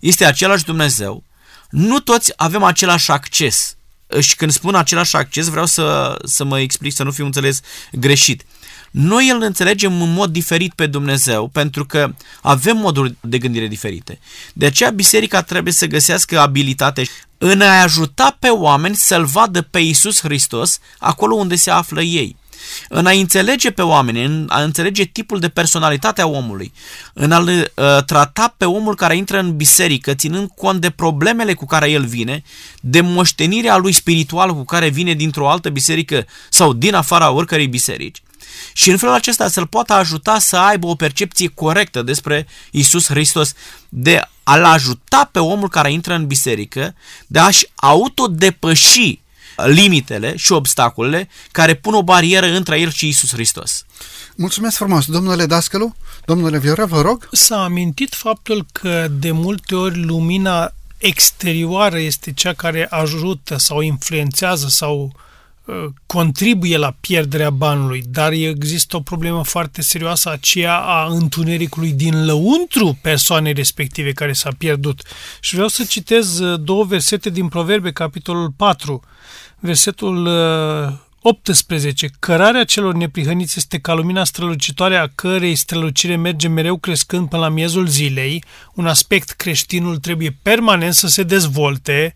este 0.00 0.24
același 0.24 0.64
Dumnezeu, 0.64 1.24
nu 1.70 2.00
toți 2.00 2.32
avem 2.36 2.62
același 2.62 3.10
acces. 3.10 3.76
Uh, 4.06 4.20
și 4.20 4.36
când 4.36 4.50
spun 4.50 4.74
același 4.74 5.16
acces, 5.16 5.46
vreau 5.46 5.66
să, 5.66 6.16
să 6.24 6.44
mă 6.44 6.60
explic, 6.60 6.92
să 6.92 7.02
nu 7.02 7.10
fiu 7.10 7.24
înțeles 7.24 7.60
greșit. 7.92 8.42
Noi 8.90 9.28
îl 9.28 9.42
înțelegem 9.42 10.02
în 10.02 10.12
mod 10.12 10.30
diferit 10.32 10.72
pe 10.72 10.86
Dumnezeu 10.86 11.48
pentru 11.48 11.86
că 11.86 12.14
avem 12.42 12.76
moduri 12.76 13.14
de 13.20 13.38
gândire 13.38 13.66
diferite. 13.66 14.18
De 14.52 14.66
aceea 14.66 14.90
biserica 14.90 15.42
trebuie 15.42 15.72
să 15.72 15.86
găsească 15.86 16.40
abilitate 16.40 17.02
în 17.38 17.60
a 17.60 17.82
ajuta 17.82 18.36
pe 18.38 18.48
oameni 18.48 18.96
să-L 18.96 19.24
vadă 19.24 19.62
pe 19.62 19.78
Iisus 19.78 20.20
Hristos 20.20 20.78
acolo 20.98 21.34
unde 21.34 21.56
se 21.56 21.70
află 21.70 22.02
ei 22.02 22.36
în 22.88 23.06
a 23.06 23.10
înțelege 23.10 23.70
pe 23.70 23.82
oameni, 23.82 24.24
în 24.24 24.46
a 24.48 24.62
înțelege 24.62 25.04
tipul 25.04 25.38
de 25.38 25.48
personalitate 25.48 26.20
a 26.20 26.26
omului, 26.26 26.72
în 27.12 27.32
a-l 27.32 27.46
uh, 27.48 28.04
trata 28.06 28.54
pe 28.56 28.64
omul 28.64 28.94
care 28.94 29.16
intră 29.16 29.38
în 29.38 29.56
biserică, 29.56 30.14
ținând 30.14 30.48
cont 30.56 30.80
de 30.80 30.90
problemele 30.90 31.54
cu 31.54 31.66
care 31.66 31.90
el 31.90 32.04
vine, 32.04 32.42
de 32.80 33.00
moștenirea 33.00 33.76
lui 33.76 33.92
spirituală 33.92 34.52
cu 34.54 34.64
care 34.64 34.88
vine 34.88 35.12
dintr-o 35.12 35.50
altă 35.50 35.68
biserică 35.68 36.26
sau 36.48 36.72
din 36.72 36.94
afara 36.94 37.30
oricărei 37.30 37.66
biserici. 37.66 38.22
Și 38.72 38.90
în 38.90 38.96
felul 38.96 39.14
acesta 39.14 39.48
să-l 39.48 39.66
poată 39.66 39.92
ajuta 39.92 40.38
să 40.38 40.56
aibă 40.56 40.86
o 40.86 40.94
percepție 40.94 41.48
corectă 41.48 42.02
despre 42.02 42.46
Isus 42.70 43.06
Hristos, 43.06 43.52
de 43.88 44.28
a-l 44.42 44.64
ajuta 44.64 45.28
pe 45.32 45.38
omul 45.38 45.68
care 45.68 45.92
intră 45.92 46.14
în 46.14 46.26
biserică, 46.26 46.94
de 47.26 47.38
a-și 47.38 47.66
autodepăși 47.74 49.20
limitele 49.66 50.36
și 50.36 50.52
obstacolele 50.52 51.28
care 51.52 51.74
pun 51.74 51.94
o 51.94 52.02
barieră 52.02 52.46
între 52.46 52.80
el 52.80 52.90
și 52.90 53.08
Isus 53.08 53.32
Hristos. 53.32 53.84
Mulțumesc 54.36 54.76
frumos, 54.76 55.06
domnule 55.06 55.46
Dascălu. 55.46 55.94
Domnule 56.24 56.58
Viora, 56.58 56.84
vă 56.84 57.00
rog. 57.00 57.28
S-a 57.32 57.62
amintit 57.62 58.14
faptul 58.14 58.66
că 58.72 59.08
de 59.10 59.30
multe 59.30 59.74
ori 59.74 60.04
lumina 60.04 60.72
exterioară 60.98 61.98
este 61.98 62.32
cea 62.32 62.52
care 62.52 62.86
ajută 62.90 63.58
sau 63.58 63.80
influențează 63.80 64.66
sau 64.68 65.02
uh, 65.02 65.20
contribuie 66.06 66.76
la 66.76 66.96
pierderea 67.00 67.50
banului, 67.50 68.02
dar 68.06 68.32
există 68.32 68.96
o 68.96 69.00
problemă 69.00 69.44
foarte 69.44 69.82
serioasă, 69.82 70.30
aceea 70.30 70.76
a 70.76 71.06
întunericului 71.06 71.92
din 71.92 72.24
lăuntru 72.26 72.98
persoanei 73.02 73.52
respective 73.52 74.12
care 74.12 74.32
s-a 74.32 74.50
pierdut. 74.58 75.02
Și 75.40 75.54
vreau 75.54 75.68
să 75.68 75.84
citez 75.84 76.38
uh, 76.38 76.60
două 76.60 76.84
versete 76.84 77.30
din 77.30 77.48
Proverbe, 77.48 77.92
capitolul 77.92 78.50
4, 78.56 79.02
versetul 79.58 80.28
18. 81.20 82.06
Uh, 82.06 82.12
Cărarea 82.18 82.64
celor 82.64 82.94
neprihăniți 82.94 83.54
este 83.56 83.78
ca 83.78 83.92
lumina 83.92 84.24
strălucitoare 84.24 84.96
a 84.96 85.08
cărei 85.14 85.54
strălucire 85.54 86.16
merge 86.16 86.48
mereu 86.48 86.76
crescând 86.76 87.28
până 87.28 87.42
la 87.42 87.48
miezul 87.48 87.86
zilei. 87.86 88.44
Un 88.74 88.86
aspect 88.86 89.30
creștinul 89.30 89.96
trebuie 89.96 90.38
permanent 90.42 90.94
să 90.94 91.06
se 91.06 91.22
dezvolte. 91.22 92.14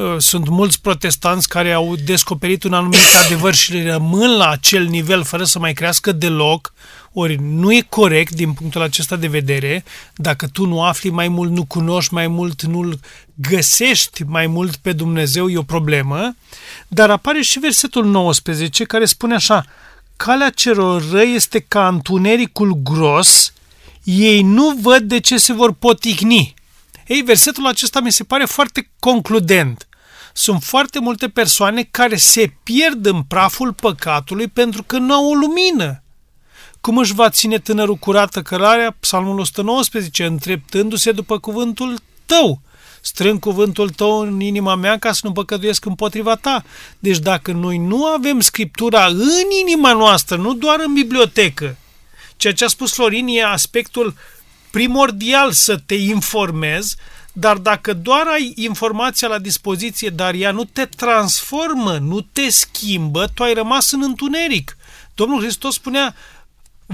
Uh, 0.00 0.14
sunt 0.18 0.48
mulți 0.48 0.80
protestanți 0.80 1.48
care 1.48 1.72
au 1.72 1.96
descoperit 2.04 2.62
un 2.62 2.72
anumit 2.72 3.14
adevăr 3.24 3.54
și 3.54 3.82
rămân 3.82 4.36
la 4.36 4.48
acel 4.48 4.84
nivel 4.84 5.24
fără 5.24 5.44
să 5.44 5.58
mai 5.58 5.72
crească 5.72 6.12
deloc 6.12 6.72
ori 7.12 7.36
nu 7.42 7.72
e 7.72 7.86
corect 7.88 8.34
din 8.34 8.52
punctul 8.52 8.82
acesta 8.82 9.16
de 9.16 9.26
vedere, 9.26 9.84
dacă 10.14 10.46
tu 10.46 10.66
nu 10.66 10.82
afli 10.82 11.10
mai 11.10 11.28
mult, 11.28 11.50
nu 11.50 11.64
cunoști 11.64 12.14
mai 12.14 12.26
mult, 12.26 12.62
nu-L 12.62 13.00
găsești 13.34 14.22
mai 14.22 14.46
mult 14.46 14.76
pe 14.76 14.92
Dumnezeu, 14.92 15.48
e 15.48 15.58
o 15.58 15.62
problemă, 15.62 16.36
dar 16.88 17.10
apare 17.10 17.40
și 17.40 17.58
versetul 17.58 18.04
19 18.04 18.84
care 18.84 19.04
spune 19.04 19.34
așa, 19.34 19.64
calea 20.16 20.50
celor 20.50 21.10
răi 21.10 21.34
este 21.34 21.64
ca 21.68 21.88
întunericul 21.88 22.74
gros, 22.82 23.52
ei 24.02 24.42
nu 24.42 24.78
văd 24.80 25.02
de 25.02 25.20
ce 25.20 25.38
se 25.38 25.52
vor 25.52 25.72
poticni. 25.72 26.54
Ei, 27.06 27.22
versetul 27.22 27.66
acesta 27.66 28.00
mi 28.00 28.12
se 28.12 28.24
pare 28.24 28.44
foarte 28.44 28.90
concludent. 28.98 29.84
Sunt 30.42 30.62
foarte 30.62 30.98
multe 31.00 31.28
persoane 31.28 31.88
care 31.90 32.16
se 32.16 32.52
pierd 32.62 33.06
în 33.06 33.22
praful 33.22 33.72
păcatului 33.72 34.48
pentru 34.48 34.82
că 34.82 34.98
nu 34.98 35.14
au 35.14 35.30
o 35.30 35.34
lumină. 35.34 36.02
Cum 36.80 36.96
își 36.96 37.14
va 37.14 37.30
ține 37.30 37.58
tânărul 37.58 37.94
curată 37.94 38.42
cărarea? 38.42 38.96
Psalmul 39.00 39.38
119, 39.38 40.24
întreptându-se 40.24 41.12
după 41.12 41.38
cuvântul 41.38 41.98
tău. 42.26 42.60
Strâng 43.00 43.38
cuvântul 43.38 43.90
tău 43.90 44.18
în 44.18 44.40
inima 44.40 44.74
mea 44.74 44.98
ca 44.98 45.12
să 45.12 45.20
nu 45.22 45.32
păcătuiesc 45.32 45.84
împotriva 45.84 46.34
ta. 46.34 46.64
Deci 46.98 47.18
dacă 47.18 47.52
noi 47.52 47.78
nu 47.78 48.04
avem 48.04 48.40
Scriptura 48.40 49.06
în 49.06 49.46
inima 49.66 49.92
noastră, 49.92 50.36
nu 50.36 50.54
doar 50.54 50.80
în 50.86 50.92
bibliotecă, 50.92 51.76
ceea 52.36 52.52
ce 52.52 52.64
a 52.64 52.68
spus 52.68 52.92
Florin 52.92 53.26
e 53.28 53.44
aspectul 53.44 54.14
primordial 54.70 55.52
să 55.52 55.76
te 55.86 55.94
informezi, 55.94 56.96
dar 57.32 57.56
dacă 57.56 57.92
doar 57.92 58.26
ai 58.26 58.52
informația 58.56 59.28
la 59.28 59.38
dispoziție, 59.38 60.08
dar 60.08 60.34
ea 60.34 60.50
nu 60.50 60.64
te 60.64 60.84
transformă, 60.84 61.98
nu 61.98 62.20
te 62.20 62.48
schimbă, 62.48 63.26
tu 63.34 63.42
ai 63.42 63.52
rămas 63.52 63.90
în 63.90 64.02
întuneric. 64.02 64.76
Domnul 65.14 65.40
Hristos 65.40 65.74
spunea, 65.74 66.14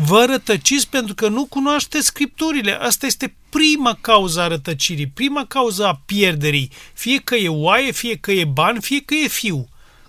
Vă 0.05 0.25
rătăciți 0.25 0.89
pentru 0.89 1.15
că 1.15 1.29
nu 1.29 1.45
cunoașteți 1.45 2.07
scripturile. 2.07 2.73
Asta 2.73 3.07
este 3.07 3.35
prima 3.51 3.99
cauza 4.01 4.43
a 4.43 4.47
rătăcirii, 4.47 5.07
prima 5.07 5.45
cauza 5.45 5.89
a 5.89 6.01
pierderii. 6.07 6.71
Fie 6.93 7.19
că 7.19 7.35
e 7.35 7.49
oaie, 7.49 7.91
fie 7.91 8.17
că 8.17 8.33
e 8.33 8.45
bani, 8.45 8.81
fie 8.81 9.01
că 9.05 9.15
e 9.15 9.27
fiu. 9.27 9.69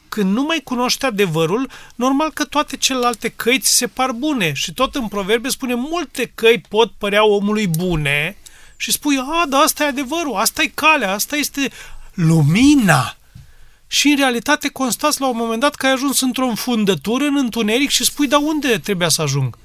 Când 0.09 0.33
nu 0.33 0.43
mai 0.43 0.61
cunoști 0.63 1.05
adevărul, 1.05 1.69
normal 1.95 2.31
că 2.31 2.43
toate 2.43 2.77
celelalte 2.77 3.29
căi 3.29 3.59
ți 3.59 3.75
se 3.77 3.87
par 3.87 4.11
bune. 4.11 4.53
Și 4.53 4.73
tot 4.73 4.95
în 4.95 5.07
proverbe 5.07 5.49
spune, 5.49 5.73
multe 5.73 6.31
căi 6.35 6.61
pot 6.69 6.91
părea 6.97 7.25
omului 7.25 7.67
bune, 7.67 8.37
și 8.77 8.91
spui, 8.91 9.17
a, 9.17 9.45
da, 9.49 9.57
asta 9.57 9.83
e 9.83 9.87
adevărul, 9.87 10.35
asta 10.35 10.61
e 10.61 10.71
calea, 10.73 11.13
asta 11.13 11.35
este 11.35 11.71
lumina. 12.13 13.17
Și 13.87 14.07
în 14.07 14.15
realitate 14.15 14.67
constați 14.67 15.21
la 15.21 15.27
un 15.27 15.37
moment 15.37 15.59
dat 15.59 15.75
că 15.75 15.85
ai 15.85 15.91
ajuns 15.91 16.21
într-o 16.21 16.45
înfundătură, 16.45 17.23
în 17.25 17.37
întuneric 17.37 17.89
și 17.89 18.05
spui, 18.05 18.27
da, 18.27 18.39
unde 18.39 18.79
trebuia 18.79 19.09
să 19.09 19.21
ajung? 19.21 19.57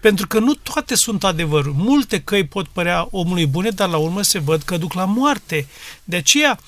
Pentru 0.00 0.26
că 0.26 0.38
nu 0.38 0.54
toate 0.54 0.94
sunt 0.94 1.24
adevărul. 1.24 1.72
Multe 1.76 2.20
căi 2.20 2.46
pot 2.46 2.68
părea 2.68 3.08
omului 3.10 3.46
bune, 3.46 3.70
dar 3.70 3.88
la 3.88 3.96
urmă 3.96 4.22
se 4.22 4.38
văd 4.38 4.62
că 4.62 4.76
duc 4.76 4.92
la 4.92 5.04
moarte. 5.04 5.66
De 6.04 6.16
aceea 6.16 6.58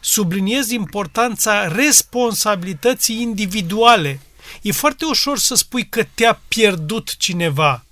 subliniez 0.00 0.70
importanța 0.70 1.68
responsabilității 1.68 3.20
individuale. 3.20 4.20
E 4.62 4.72
foarte 4.72 5.04
ușor 5.04 5.38
să 5.38 5.54
spui 5.54 5.88
că 5.88 6.04
te-a 6.14 6.40
pierdut 6.48 7.16
cineva, 7.16 7.84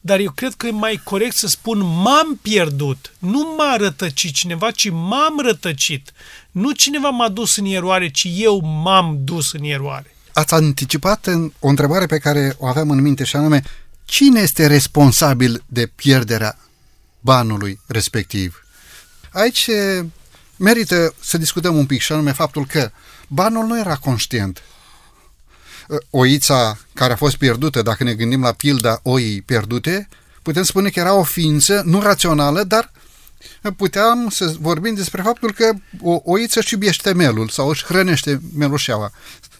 dar 0.00 0.18
eu 0.18 0.30
cred 0.30 0.52
că 0.54 0.66
e 0.66 0.70
mai 0.70 1.00
corect 1.04 1.36
să 1.36 1.46
spun 1.46 1.78
m-am 1.78 2.38
pierdut. 2.42 3.12
Nu 3.18 3.54
m-a 3.56 3.76
rătăcit 3.76 4.34
cineva, 4.34 4.70
ci 4.70 4.90
m-am 4.90 5.40
rătăcit. 5.42 6.12
Nu 6.50 6.70
cineva 6.70 7.08
m-a 7.08 7.28
dus 7.28 7.56
în 7.56 7.64
eroare, 7.64 8.08
ci 8.08 8.26
eu 8.34 8.60
m-am 8.60 9.18
dus 9.20 9.52
în 9.52 9.64
eroare. 9.64 10.14
Ați 10.32 10.54
anticipat 10.54 11.26
în 11.26 11.52
o 11.58 11.68
întrebare 11.68 12.06
pe 12.06 12.18
care 12.18 12.54
o 12.58 12.66
aveam 12.66 12.90
în 12.90 13.00
minte 13.00 13.24
și 13.24 13.36
anume, 13.36 13.62
cine 14.04 14.40
este 14.40 14.66
responsabil 14.66 15.62
de 15.66 15.86
pierderea 15.86 16.58
banului 17.20 17.80
respectiv? 17.86 18.64
Aici 19.32 19.70
merită 20.56 21.14
să 21.20 21.38
discutăm 21.38 21.76
un 21.76 21.86
pic 21.86 22.00
și 22.00 22.12
anume 22.12 22.32
faptul 22.32 22.66
că 22.66 22.90
banul 23.28 23.66
nu 23.66 23.78
era 23.78 23.96
conștient. 23.96 24.62
Oița 26.10 26.78
care 26.94 27.12
a 27.12 27.16
fost 27.16 27.36
pierdută, 27.36 27.82
dacă 27.82 28.04
ne 28.04 28.14
gândim 28.14 28.42
la 28.42 28.52
pilda 28.52 29.00
oii 29.02 29.42
pierdute, 29.42 30.08
putem 30.42 30.62
spune 30.62 30.88
că 30.88 31.00
era 31.00 31.14
o 31.14 31.22
ființă 31.22 31.82
nu 31.84 32.00
rațională, 32.00 32.62
dar 32.62 32.92
puteam 33.76 34.28
să 34.28 34.54
vorbim 34.60 34.94
despre 34.94 35.22
faptul 35.22 35.52
că 35.52 35.72
o 36.02 36.20
oiță 36.24 36.58
își 36.58 36.72
iubește 36.72 37.12
melul 37.12 37.48
sau 37.48 37.68
își 37.68 37.84
hrănește 37.84 38.40
melușeaua. 38.56 39.12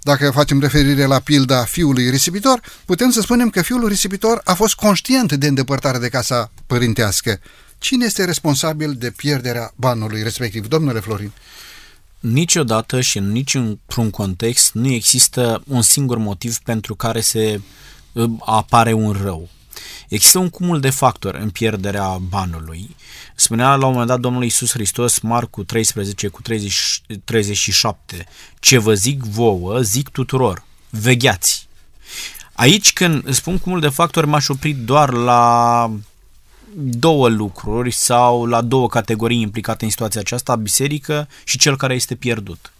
Dacă 0.03 0.31
facem 0.31 0.61
referire 0.61 1.05
la 1.05 1.21
pilda 1.21 1.64
fiului 1.64 2.11
risipitor, 2.11 2.61
putem 2.85 3.11
să 3.11 3.21
spunem 3.21 3.51
că 3.51 3.62
fiul 3.62 3.88
risipitor 3.88 4.40
a 4.45 4.55
fost 4.55 4.75
conștient 4.75 5.33
de 5.33 5.47
îndepărtarea 5.47 6.01
de 6.01 6.09
casa 6.09 6.51
părintească. 6.66 7.40
Cine 7.79 8.05
este 8.05 8.25
responsabil 8.25 8.95
de 8.99 9.11
pierderea 9.11 9.73
banului 9.77 10.23
respectiv? 10.23 10.66
Domnule 10.66 11.01
Florin. 11.01 11.33
Niciodată 12.20 13.00
și 13.00 13.18
în 13.18 13.33
niciun 13.33 13.80
context 14.11 14.72
nu 14.72 14.88
există 14.88 15.62
un 15.66 15.83
singur 15.83 16.18
motiv 16.18 16.59
pentru 16.59 16.94
care 16.94 17.20
se 17.20 17.61
uh, 18.12 18.30
apare 18.40 18.92
un 18.92 19.12
rău. 19.22 19.48
Există 20.09 20.38
un 20.38 20.48
cumul 20.48 20.80
de 20.80 20.90
factori 20.90 21.40
în 21.40 21.50
pierderea 21.50 22.18
banului. 22.28 22.96
Spunea 23.35 23.74
la 23.74 23.87
un 23.87 23.90
moment 23.90 24.09
dat 24.09 24.20
Domnul 24.20 24.42
Iisus 24.42 24.70
Hristos, 24.70 25.18
Marcu 25.18 25.64
13 25.64 26.28
cu 26.28 26.42
30, 26.42 27.02
37, 27.24 28.26
ce 28.59 28.78
vă 28.78 28.94
zic 28.94 29.22
vouă, 29.22 29.80
zic 29.80 30.09
tuturor, 30.09 30.64
vegheați. 30.90 31.68
Aici 32.52 32.92
când 32.92 33.33
spun 33.35 33.59
cumul 33.59 33.80
de 33.80 33.88
factori 33.88 34.26
m-aș 34.26 34.48
opri 34.48 34.72
doar 34.72 35.12
la 35.12 35.90
două 36.76 37.28
lucruri 37.28 37.90
sau 37.90 38.44
la 38.44 38.61
două 38.61 38.88
categorii 38.88 39.40
implicate 39.40 39.85
în 39.85 39.90
situația 39.90 40.20
aceasta, 40.20 40.56
biserică 40.56 41.28
și 41.44 41.59
cel 41.59 41.76
care 41.76 41.94
este 41.94 42.14
pierdut. 42.14 42.72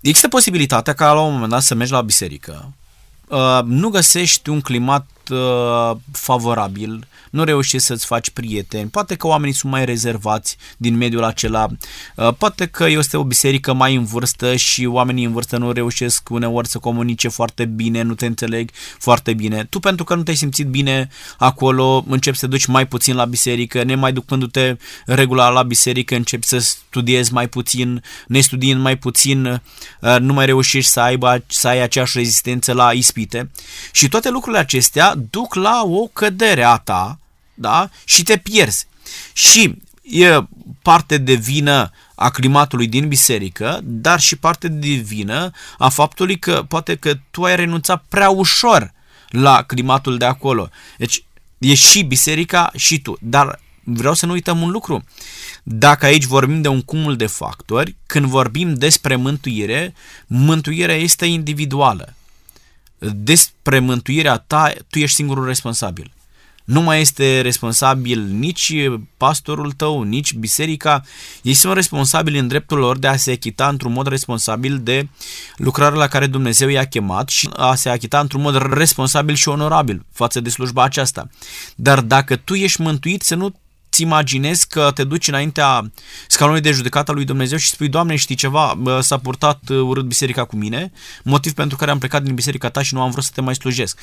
Există 0.00 0.28
posibilitatea 0.28 0.92
ca 0.92 1.12
la 1.12 1.20
un 1.20 1.32
moment 1.32 1.50
dat 1.50 1.62
să 1.62 1.74
mergi 1.74 1.92
la 1.92 2.02
biserică, 2.02 2.72
uh, 3.28 3.60
nu 3.64 3.88
găsești 3.88 4.48
un 4.48 4.60
climat 4.60 5.06
uh, 5.30 5.96
favorabil, 6.12 7.06
nu 7.30 7.44
reușești 7.44 7.86
să-ți 7.86 8.06
faci 8.06 8.30
prieteni, 8.30 8.88
poate 8.88 9.14
că 9.14 9.26
oamenii 9.26 9.54
sunt 9.54 9.72
mai 9.72 9.84
rezervați 9.84 10.56
din 10.76 10.96
mediul 10.96 11.24
acela, 11.24 11.68
uh, 12.16 12.34
poate 12.38 12.66
că 12.66 12.86
este 12.86 13.16
o 13.16 13.24
biserică 13.24 13.72
mai 13.72 13.94
în 13.94 14.04
vârstă 14.04 14.56
și 14.56 14.84
oamenii 14.86 15.24
în 15.24 15.32
vârstă 15.32 15.56
nu 15.56 15.72
reușesc 15.72 16.30
uneori 16.30 16.68
să 16.68 16.78
comunice 16.78 17.28
foarte 17.28 17.64
bine, 17.64 18.02
nu 18.02 18.14
te 18.14 18.26
înțeleg 18.26 18.70
foarte 18.98 19.34
bine. 19.34 19.64
Tu 19.64 19.78
pentru 19.78 20.04
că 20.04 20.14
nu 20.14 20.22
te-ai 20.22 20.36
simțit 20.36 20.66
bine 20.66 21.08
acolo, 21.38 22.04
începi 22.08 22.36
să 22.36 22.46
duci 22.46 22.66
mai 22.66 22.86
puțin 22.86 23.14
la 23.14 23.24
biserică, 23.24 23.82
nemai 23.82 24.12
ducându-te 24.12 24.76
regular 25.06 25.52
la 25.52 25.62
biserică, 25.62 26.14
începi 26.14 26.46
să 26.46 26.58
studiezi 26.58 27.32
mai 27.32 27.48
puțin, 27.48 28.02
nestudiind 28.26 28.80
mai 28.80 28.96
puțin, 28.96 29.44
uh, 30.00 30.16
nu 30.20 30.32
mai 30.32 30.46
reușești 30.46 30.90
să, 30.90 31.00
aibă, 31.00 31.44
să 31.46 31.68
ai 31.68 31.82
aceeași 31.82 32.18
rezistență 32.18 32.72
la 32.72 32.92
ispite. 32.92 33.50
Și 33.92 34.08
toate 34.08 34.30
lucrurile 34.30 34.60
acestea 34.60 35.14
duc 35.30 35.54
la 35.54 35.82
o 35.84 36.06
cădere 36.06 36.62
a 36.62 36.76
ta 36.76 37.18
da? 37.60 37.90
și 38.04 38.22
te 38.22 38.36
pierzi. 38.36 38.86
Și 39.32 39.76
e 40.02 40.38
parte 40.82 41.18
de 41.18 41.34
vină 41.34 41.90
a 42.14 42.30
climatului 42.30 42.86
din 42.86 43.08
biserică, 43.08 43.80
dar 43.82 44.20
și 44.20 44.36
parte 44.36 44.68
de 44.68 44.88
vină 44.88 45.50
a 45.78 45.88
faptului 45.88 46.38
că 46.38 46.64
poate 46.68 46.96
că 46.96 47.14
tu 47.30 47.42
ai 47.42 47.56
renunțat 47.56 48.04
prea 48.08 48.30
ușor 48.30 48.92
la 49.28 49.62
climatul 49.62 50.18
de 50.18 50.24
acolo. 50.24 50.68
Deci 50.98 51.24
e 51.58 51.74
și 51.74 52.02
biserica 52.02 52.70
și 52.76 53.00
tu. 53.00 53.16
Dar 53.20 53.60
vreau 53.84 54.14
să 54.14 54.26
nu 54.26 54.32
uităm 54.32 54.62
un 54.62 54.70
lucru. 54.70 55.04
Dacă 55.62 56.06
aici 56.06 56.24
vorbim 56.24 56.60
de 56.62 56.68
un 56.68 56.82
cumul 56.82 57.16
de 57.16 57.26
factori, 57.26 57.96
când 58.06 58.26
vorbim 58.26 58.74
despre 58.74 59.16
mântuire, 59.16 59.94
mântuirea 60.26 60.96
este 60.96 61.26
individuală. 61.26 62.14
Despre 63.00 63.78
mântuirea 63.78 64.36
ta, 64.36 64.72
tu 64.88 64.98
ești 64.98 65.16
singurul 65.16 65.46
responsabil. 65.46 66.10
Nu 66.64 66.80
mai 66.80 67.00
este 67.00 67.40
responsabil 67.40 68.20
nici 68.20 68.74
pastorul 69.16 69.72
tău, 69.72 70.02
nici 70.02 70.34
biserica. 70.34 71.02
Ei 71.42 71.54
sunt 71.54 71.74
responsabili 71.74 72.38
în 72.38 72.48
dreptul 72.48 72.78
lor 72.78 72.98
de 72.98 73.06
a 73.06 73.16
se 73.16 73.30
achita 73.30 73.68
într-un 73.68 73.92
mod 73.92 74.06
responsabil 74.06 74.80
de 74.82 75.08
lucrarea 75.56 75.98
la 75.98 76.08
care 76.08 76.26
Dumnezeu 76.26 76.68
i-a 76.68 76.84
chemat 76.84 77.28
și 77.28 77.48
a 77.52 77.74
se 77.74 77.88
achita 77.88 78.20
într-un 78.20 78.40
mod 78.40 78.72
responsabil 78.72 79.34
și 79.34 79.48
onorabil 79.48 80.04
față 80.12 80.40
de 80.40 80.50
slujba 80.50 80.82
aceasta. 80.82 81.28
Dar 81.74 82.00
dacă 82.00 82.36
tu 82.36 82.54
ești 82.54 82.80
mântuit, 82.80 83.22
să 83.22 83.34
nu 83.34 83.54
îți 83.90 84.02
imaginezi 84.02 84.68
că 84.68 84.90
te 84.94 85.04
duci 85.04 85.28
înaintea 85.28 85.90
scaunului 86.28 86.62
de 86.62 86.70
judecată 86.70 87.12
lui 87.12 87.24
Dumnezeu 87.24 87.58
și 87.58 87.68
spui, 87.68 87.88
Doamne, 87.88 88.16
știi 88.16 88.34
ceva, 88.34 88.78
s-a 89.00 89.18
purtat 89.18 89.60
uh, 89.68 89.80
urât 89.80 90.04
biserica 90.04 90.44
cu 90.44 90.56
mine, 90.56 90.92
motiv 91.22 91.52
pentru 91.52 91.76
care 91.76 91.90
am 91.90 91.98
plecat 91.98 92.22
din 92.22 92.34
biserica 92.34 92.70
ta 92.70 92.82
și 92.82 92.94
nu 92.94 93.02
am 93.02 93.10
vrut 93.10 93.24
să 93.24 93.30
te 93.34 93.40
mai 93.40 93.54
slujesc. 93.54 93.98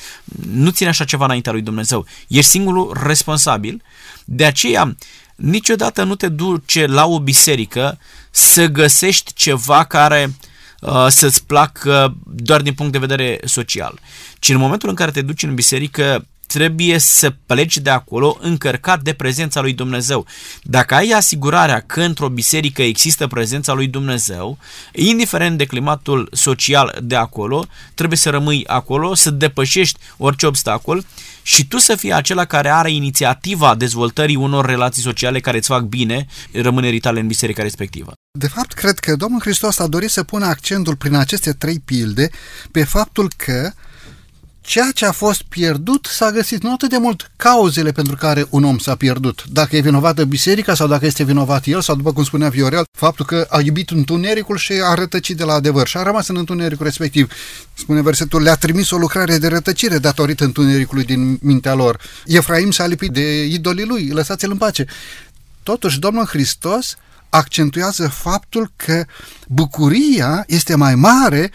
Nu 0.52 0.70
ține 0.70 0.88
așa 0.88 1.04
ceva 1.04 1.24
înaintea 1.24 1.52
lui 1.52 1.62
Dumnezeu. 1.62 2.06
Ești 2.28 2.50
singurul 2.50 2.96
responsabil. 3.02 3.82
De 4.24 4.44
aceea, 4.44 4.96
niciodată 5.36 6.02
nu 6.02 6.14
te 6.14 6.28
duce 6.28 6.86
la 6.86 7.06
o 7.06 7.20
biserică 7.20 7.98
să 8.30 8.66
găsești 8.66 9.32
ceva 9.32 9.84
care 9.84 10.34
uh, 10.80 11.06
să-ți 11.08 11.44
placă 11.44 12.16
doar 12.26 12.62
din 12.62 12.74
punct 12.74 12.92
de 12.92 12.98
vedere 12.98 13.40
social. 13.44 13.98
Ci 14.38 14.48
în 14.48 14.56
momentul 14.56 14.88
în 14.88 14.94
care 14.94 15.10
te 15.10 15.22
duci 15.22 15.42
în 15.42 15.54
biserică, 15.54 16.26
trebuie 16.48 16.98
să 16.98 17.34
pleci 17.46 17.76
de 17.78 17.90
acolo 17.90 18.38
încărcat 18.40 19.02
de 19.02 19.12
prezența 19.12 19.60
lui 19.60 19.72
Dumnezeu. 19.72 20.26
Dacă 20.62 20.94
ai 20.94 21.10
asigurarea 21.10 21.80
că 21.80 22.00
într-o 22.00 22.28
biserică 22.28 22.82
există 22.82 23.26
prezența 23.26 23.72
lui 23.72 23.86
Dumnezeu, 23.86 24.58
indiferent 24.92 25.58
de 25.58 25.64
climatul 25.64 26.28
social 26.32 26.98
de 27.02 27.16
acolo, 27.16 27.66
trebuie 27.94 28.18
să 28.18 28.30
rămâi 28.30 28.66
acolo, 28.66 29.14
să 29.14 29.30
depășești 29.30 29.98
orice 30.16 30.46
obstacol 30.46 31.04
și 31.42 31.66
tu 31.66 31.78
să 31.78 31.94
fii 31.94 32.12
acela 32.12 32.44
care 32.44 32.68
are 32.68 32.90
inițiativa 32.90 33.74
dezvoltării 33.74 34.36
unor 34.36 34.66
relații 34.66 35.02
sociale 35.02 35.40
care 35.40 35.56
îți 35.56 35.68
fac 35.68 35.82
bine 35.82 36.26
rămânerii 36.52 37.00
tale 37.00 37.20
în 37.20 37.26
biserica 37.26 37.62
respectivă. 37.62 38.12
De 38.38 38.48
fapt, 38.48 38.72
cred 38.72 38.98
că 38.98 39.16
Domnul 39.16 39.40
Hristos 39.40 39.78
a 39.78 39.86
dorit 39.86 40.10
să 40.10 40.22
pună 40.22 40.46
accentul 40.46 40.96
prin 40.96 41.14
aceste 41.14 41.52
trei 41.52 41.80
pilde 41.84 42.30
pe 42.70 42.84
faptul 42.84 43.30
că 43.36 43.72
ceea 44.68 44.90
ce 44.94 45.06
a 45.06 45.12
fost 45.12 45.42
pierdut 45.42 46.08
s-a 46.10 46.30
găsit 46.30 46.62
nu 46.62 46.72
atât 46.72 46.90
de 46.90 46.96
mult 46.96 47.30
cauzele 47.36 47.92
pentru 47.92 48.16
care 48.16 48.46
un 48.50 48.64
om 48.64 48.78
s-a 48.78 48.94
pierdut. 48.94 49.44
Dacă 49.52 49.76
e 49.76 49.80
vinovată 49.80 50.24
biserica 50.24 50.74
sau 50.74 50.86
dacă 50.86 51.06
este 51.06 51.24
vinovat 51.24 51.66
el 51.66 51.80
sau, 51.80 51.96
după 51.96 52.12
cum 52.12 52.24
spunea 52.24 52.48
Viorel, 52.48 52.84
faptul 52.92 53.24
că 53.24 53.46
a 53.48 53.60
iubit 53.60 53.90
întunericul 53.90 54.56
și 54.56 54.72
a 54.84 54.94
rătăcit 54.94 55.36
de 55.36 55.44
la 55.44 55.52
adevăr 55.52 55.86
și 55.86 55.96
a 55.96 56.02
rămas 56.02 56.28
în 56.28 56.36
întunericul 56.36 56.84
respectiv. 56.84 57.32
Spune 57.74 58.02
versetul, 58.02 58.42
le-a 58.42 58.54
trimis 58.54 58.90
o 58.90 58.96
lucrare 58.96 59.38
de 59.38 59.48
rătăcire 59.48 59.98
datorită 59.98 60.44
întunericului 60.44 61.04
din 61.04 61.38
mintea 61.42 61.74
lor. 61.74 62.00
Efraim 62.26 62.70
s-a 62.70 62.86
lipit 62.86 63.10
de 63.10 63.44
idolii 63.44 63.86
lui, 63.86 64.08
lăsați-l 64.08 64.50
în 64.50 64.56
pace. 64.56 64.84
Totuși, 65.62 65.98
Domnul 65.98 66.26
Hristos 66.26 66.96
accentuează 67.28 68.08
faptul 68.08 68.72
că 68.76 69.04
bucuria 69.46 70.44
este 70.46 70.74
mai 70.74 70.94
mare 70.94 71.50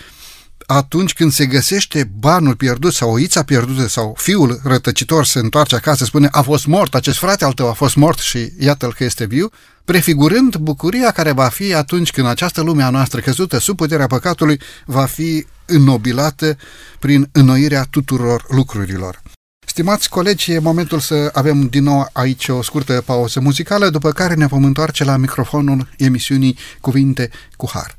atunci 0.74 1.14
când 1.14 1.32
se 1.32 1.46
găsește 1.46 2.12
banul 2.20 2.56
pierdut 2.56 2.94
sau 2.94 3.12
oița 3.12 3.44
pierdută 3.44 3.88
sau 3.88 4.16
fiul 4.18 4.60
rătăcitor 4.64 5.26
se 5.26 5.40
întoarce 5.40 5.76
acasă, 5.76 6.06
spune 6.06 6.28
a 6.32 6.42
fost 6.42 6.66
mort, 6.66 6.96
acest 6.96 7.18
frate 7.18 7.46
al 7.46 7.54
tău 7.54 7.70
a 7.70 7.74
fost 7.74 7.96
mort 7.96 8.20
și 8.20 8.52
iată-l 8.60 8.94
că 8.94 9.04
este 9.04 9.26
viu, 9.26 9.50
prefigurând 9.86 10.56
bucuria 10.56 11.12
care 11.12 11.32
va 11.32 11.48
fi 11.48 11.74
atunci 11.74 12.12
când 12.12 12.28
această 12.28 12.62
lume 12.62 12.84
a 12.84 12.90
noastră 12.90 13.20
căzută 13.20 13.58
sub 13.58 13.78
puterea 13.78 14.08
păcatului 14.08 14.62
va 14.86 15.06
fi 15.06 15.46
înnobilată 15.66 16.58
prin 17.00 17.30
înnoirea 17.32 17.88
tuturor 17.90 18.46
lucrurilor. 18.48 19.22
Stimați 19.66 20.10
colegi, 20.10 20.52
e 20.52 20.60
momentul 20.60 21.00
să 21.00 21.30
avem 21.34 21.68
din 21.68 21.84
nou 21.84 22.10
aici 22.14 22.48
o 22.48 22.62
scurtă 22.62 23.04
pauză 23.06 23.40
muzicală, 23.40 23.90
după 23.90 24.12
care 24.12 24.34
ne 24.34 24.46
vom 24.46 24.64
întoarce 24.64 25.04
la 25.04 25.18
microfonul 25.18 25.90
emisiunii 25.98 26.58
Cuvinte 26.82 27.30
cu 27.56 27.70
Har. 27.74 27.98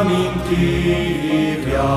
amintirea. 0.00 1.88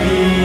be. 0.00 0.37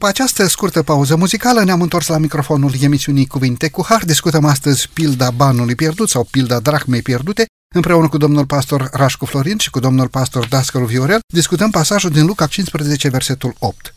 După 0.00 0.12
această 0.12 0.46
scurtă 0.46 0.82
pauză 0.82 1.16
muzicală 1.16 1.64
ne-am 1.64 1.82
întors 1.82 2.06
la 2.06 2.18
microfonul 2.18 2.72
emisiunii 2.80 3.26
Cuvinte 3.26 3.70
cu 3.70 3.84
Har. 3.88 4.04
Discutăm 4.04 4.44
astăzi 4.44 4.88
pilda 4.92 5.30
banului 5.30 5.74
pierdut 5.74 6.08
sau 6.08 6.24
pilda 6.24 6.60
drachmei 6.60 7.02
pierdute. 7.02 7.46
Împreună 7.74 8.08
cu 8.08 8.16
domnul 8.16 8.46
pastor 8.46 8.90
Rașcu 8.92 9.24
Florin 9.24 9.58
și 9.58 9.70
cu 9.70 9.80
domnul 9.80 10.08
pastor 10.08 10.46
Dascălu 10.46 10.84
Viorel 10.84 11.20
discutăm 11.34 11.70
pasajul 11.70 12.10
din 12.10 12.26
Luca 12.26 12.46
15, 12.46 13.08
versetul 13.08 13.54
8. 13.58 13.94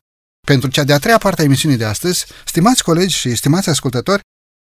Pentru 0.47 0.70
cea 0.70 0.84
de-a 0.84 0.97
treia 0.97 1.18
parte 1.18 1.41
a 1.41 1.43
emisiunii 1.43 1.78
de 1.78 1.86
astăzi, 1.86 2.26
stimați 2.45 2.84
colegi 2.84 3.18
și 3.18 3.36
stimați 3.36 3.70
ascultători, 3.70 4.22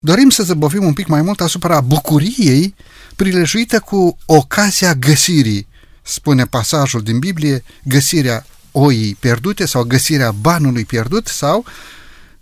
dorim 0.05 0.29
să 0.29 0.43
zăbovim 0.43 0.83
un 0.83 0.93
pic 0.93 1.07
mai 1.07 1.21
mult 1.21 1.41
asupra 1.41 1.81
bucuriei 1.81 2.75
prilejuită 3.15 3.79
cu 3.79 4.17
ocazia 4.25 4.93
găsirii, 4.93 5.67
spune 6.01 6.45
pasajul 6.45 7.01
din 7.01 7.19
Biblie, 7.19 7.63
găsirea 7.83 8.45
oii 8.71 9.17
pierdute 9.19 9.65
sau 9.65 9.83
găsirea 9.83 10.31
banului 10.31 10.85
pierdut 10.85 11.27
sau 11.27 11.65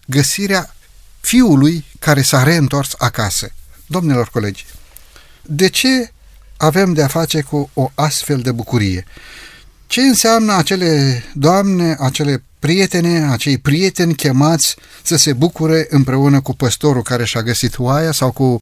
găsirea 0.05 0.75
fiului 1.19 1.85
care 1.99 2.21
s-a 2.21 2.43
reîntors 2.43 2.93
acasă. 2.97 3.51
Domnilor 3.87 4.29
colegi, 4.29 4.65
de 5.41 5.67
ce 5.67 6.11
avem 6.57 6.93
de 6.93 7.03
a 7.03 7.07
face 7.07 7.41
cu 7.41 7.69
o 7.73 7.91
astfel 7.95 8.39
de 8.39 8.51
bucurie? 8.51 9.05
Ce 9.87 10.01
înseamnă 10.01 10.53
acele 10.53 11.23
doamne, 11.33 11.95
acele 11.99 12.43
prietene, 12.59 13.31
acei 13.31 13.57
prieteni 13.57 14.15
chemați 14.15 14.75
să 15.03 15.17
se 15.17 15.33
bucure 15.33 15.87
împreună 15.89 16.41
cu 16.41 16.55
păstorul 16.55 17.01
care 17.01 17.25
și-a 17.25 17.41
găsit 17.43 17.77
oaia 17.77 18.11
sau 18.11 18.31
cu 18.31 18.57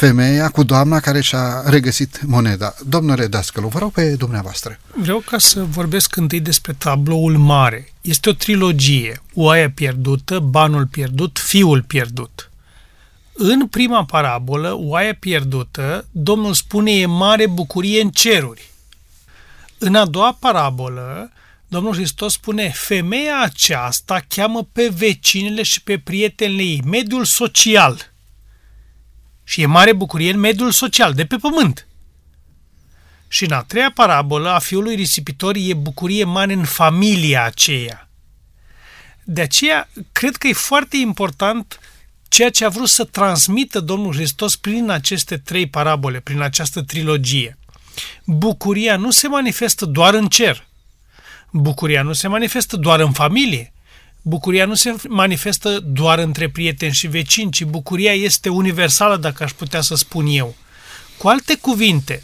femeia, 0.00 0.48
cu 0.48 0.62
doamna 0.62 1.00
care 1.00 1.20
și-a 1.20 1.62
regăsit 1.66 2.20
moneda. 2.22 2.74
Domnule 2.86 3.26
Dascălu, 3.26 3.68
vă 3.68 3.78
rog 3.78 3.92
pe 3.92 4.14
dumneavoastră. 4.14 4.78
Vreau 4.94 5.18
ca 5.18 5.38
să 5.38 5.64
vorbesc 5.64 6.16
întâi 6.16 6.40
despre 6.40 6.72
tabloul 6.72 7.36
mare. 7.36 7.92
Este 8.00 8.28
o 8.28 8.32
trilogie. 8.32 9.22
Oaia 9.34 9.70
pierdută, 9.70 10.38
banul 10.38 10.86
pierdut, 10.86 11.38
fiul 11.38 11.82
pierdut. 11.82 12.50
În 13.32 13.66
prima 13.66 14.04
parabolă, 14.04 14.74
oaia 14.78 15.14
pierdută, 15.14 16.06
Domnul 16.10 16.54
spune 16.54 16.90
e 16.90 17.06
mare 17.06 17.46
bucurie 17.46 18.00
în 18.00 18.10
ceruri. 18.10 18.70
În 19.78 19.94
a 19.94 20.06
doua 20.06 20.36
parabolă, 20.40 21.30
Domnul 21.68 21.94
Hristos 21.94 22.32
spune, 22.32 22.72
femeia 22.74 23.40
aceasta 23.42 24.24
cheamă 24.28 24.68
pe 24.72 24.92
vecinele 24.96 25.62
și 25.62 25.82
pe 25.82 25.98
prietenele 25.98 26.62
ei, 26.62 26.82
mediul 26.86 27.24
social. 27.24 28.09
Și 29.50 29.62
e 29.62 29.66
mare 29.66 29.92
bucurie 29.92 30.32
în 30.32 30.38
mediul 30.38 30.72
social, 30.72 31.14
de 31.14 31.24
pe 31.24 31.36
pământ. 31.36 31.86
Și 33.28 33.44
în 33.44 33.52
a 33.52 33.62
treia 33.62 33.90
parabolă 33.94 34.50
a 34.50 34.58
fiului 34.58 34.94
risipitor 34.94 35.54
e 35.58 35.74
bucurie 35.74 36.24
mare 36.24 36.52
în 36.52 36.64
familia 36.64 37.44
aceea. 37.44 38.08
De 39.24 39.40
aceea, 39.40 39.88
cred 40.12 40.36
că 40.36 40.46
e 40.46 40.52
foarte 40.52 40.96
important 40.96 41.80
ceea 42.28 42.50
ce 42.50 42.64
a 42.64 42.68
vrut 42.68 42.88
să 42.88 43.04
transmită 43.04 43.80
Domnul 43.80 44.14
Hristos 44.14 44.56
prin 44.56 44.90
aceste 44.90 45.38
trei 45.38 45.66
parabole, 45.66 46.20
prin 46.20 46.40
această 46.40 46.82
trilogie. 46.82 47.58
Bucuria 48.24 48.96
nu 48.96 49.10
se 49.10 49.28
manifestă 49.28 49.84
doar 49.84 50.14
în 50.14 50.28
cer. 50.28 50.66
Bucuria 51.52 52.02
nu 52.02 52.12
se 52.12 52.28
manifestă 52.28 52.76
doar 52.76 53.00
în 53.00 53.12
familie. 53.12 53.72
Bucuria 54.22 54.66
nu 54.66 54.74
se 54.74 54.94
manifestă 55.08 55.80
doar 55.80 56.18
între 56.18 56.48
prieteni 56.48 56.92
și 56.92 57.06
vecini, 57.06 57.50
ci 57.50 57.64
bucuria 57.64 58.12
este 58.12 58.48
universală, 58.48 59.16
dacă 59.16 59.42
aș 59.42 59.52
putea 59.52 59.80
să 59.80 59.94
spun 59.94 60.26
eu. 60.26 60.56
Cu 61.18 61.28
alte 61.28 61.56
cuvinte, 61.56 62.22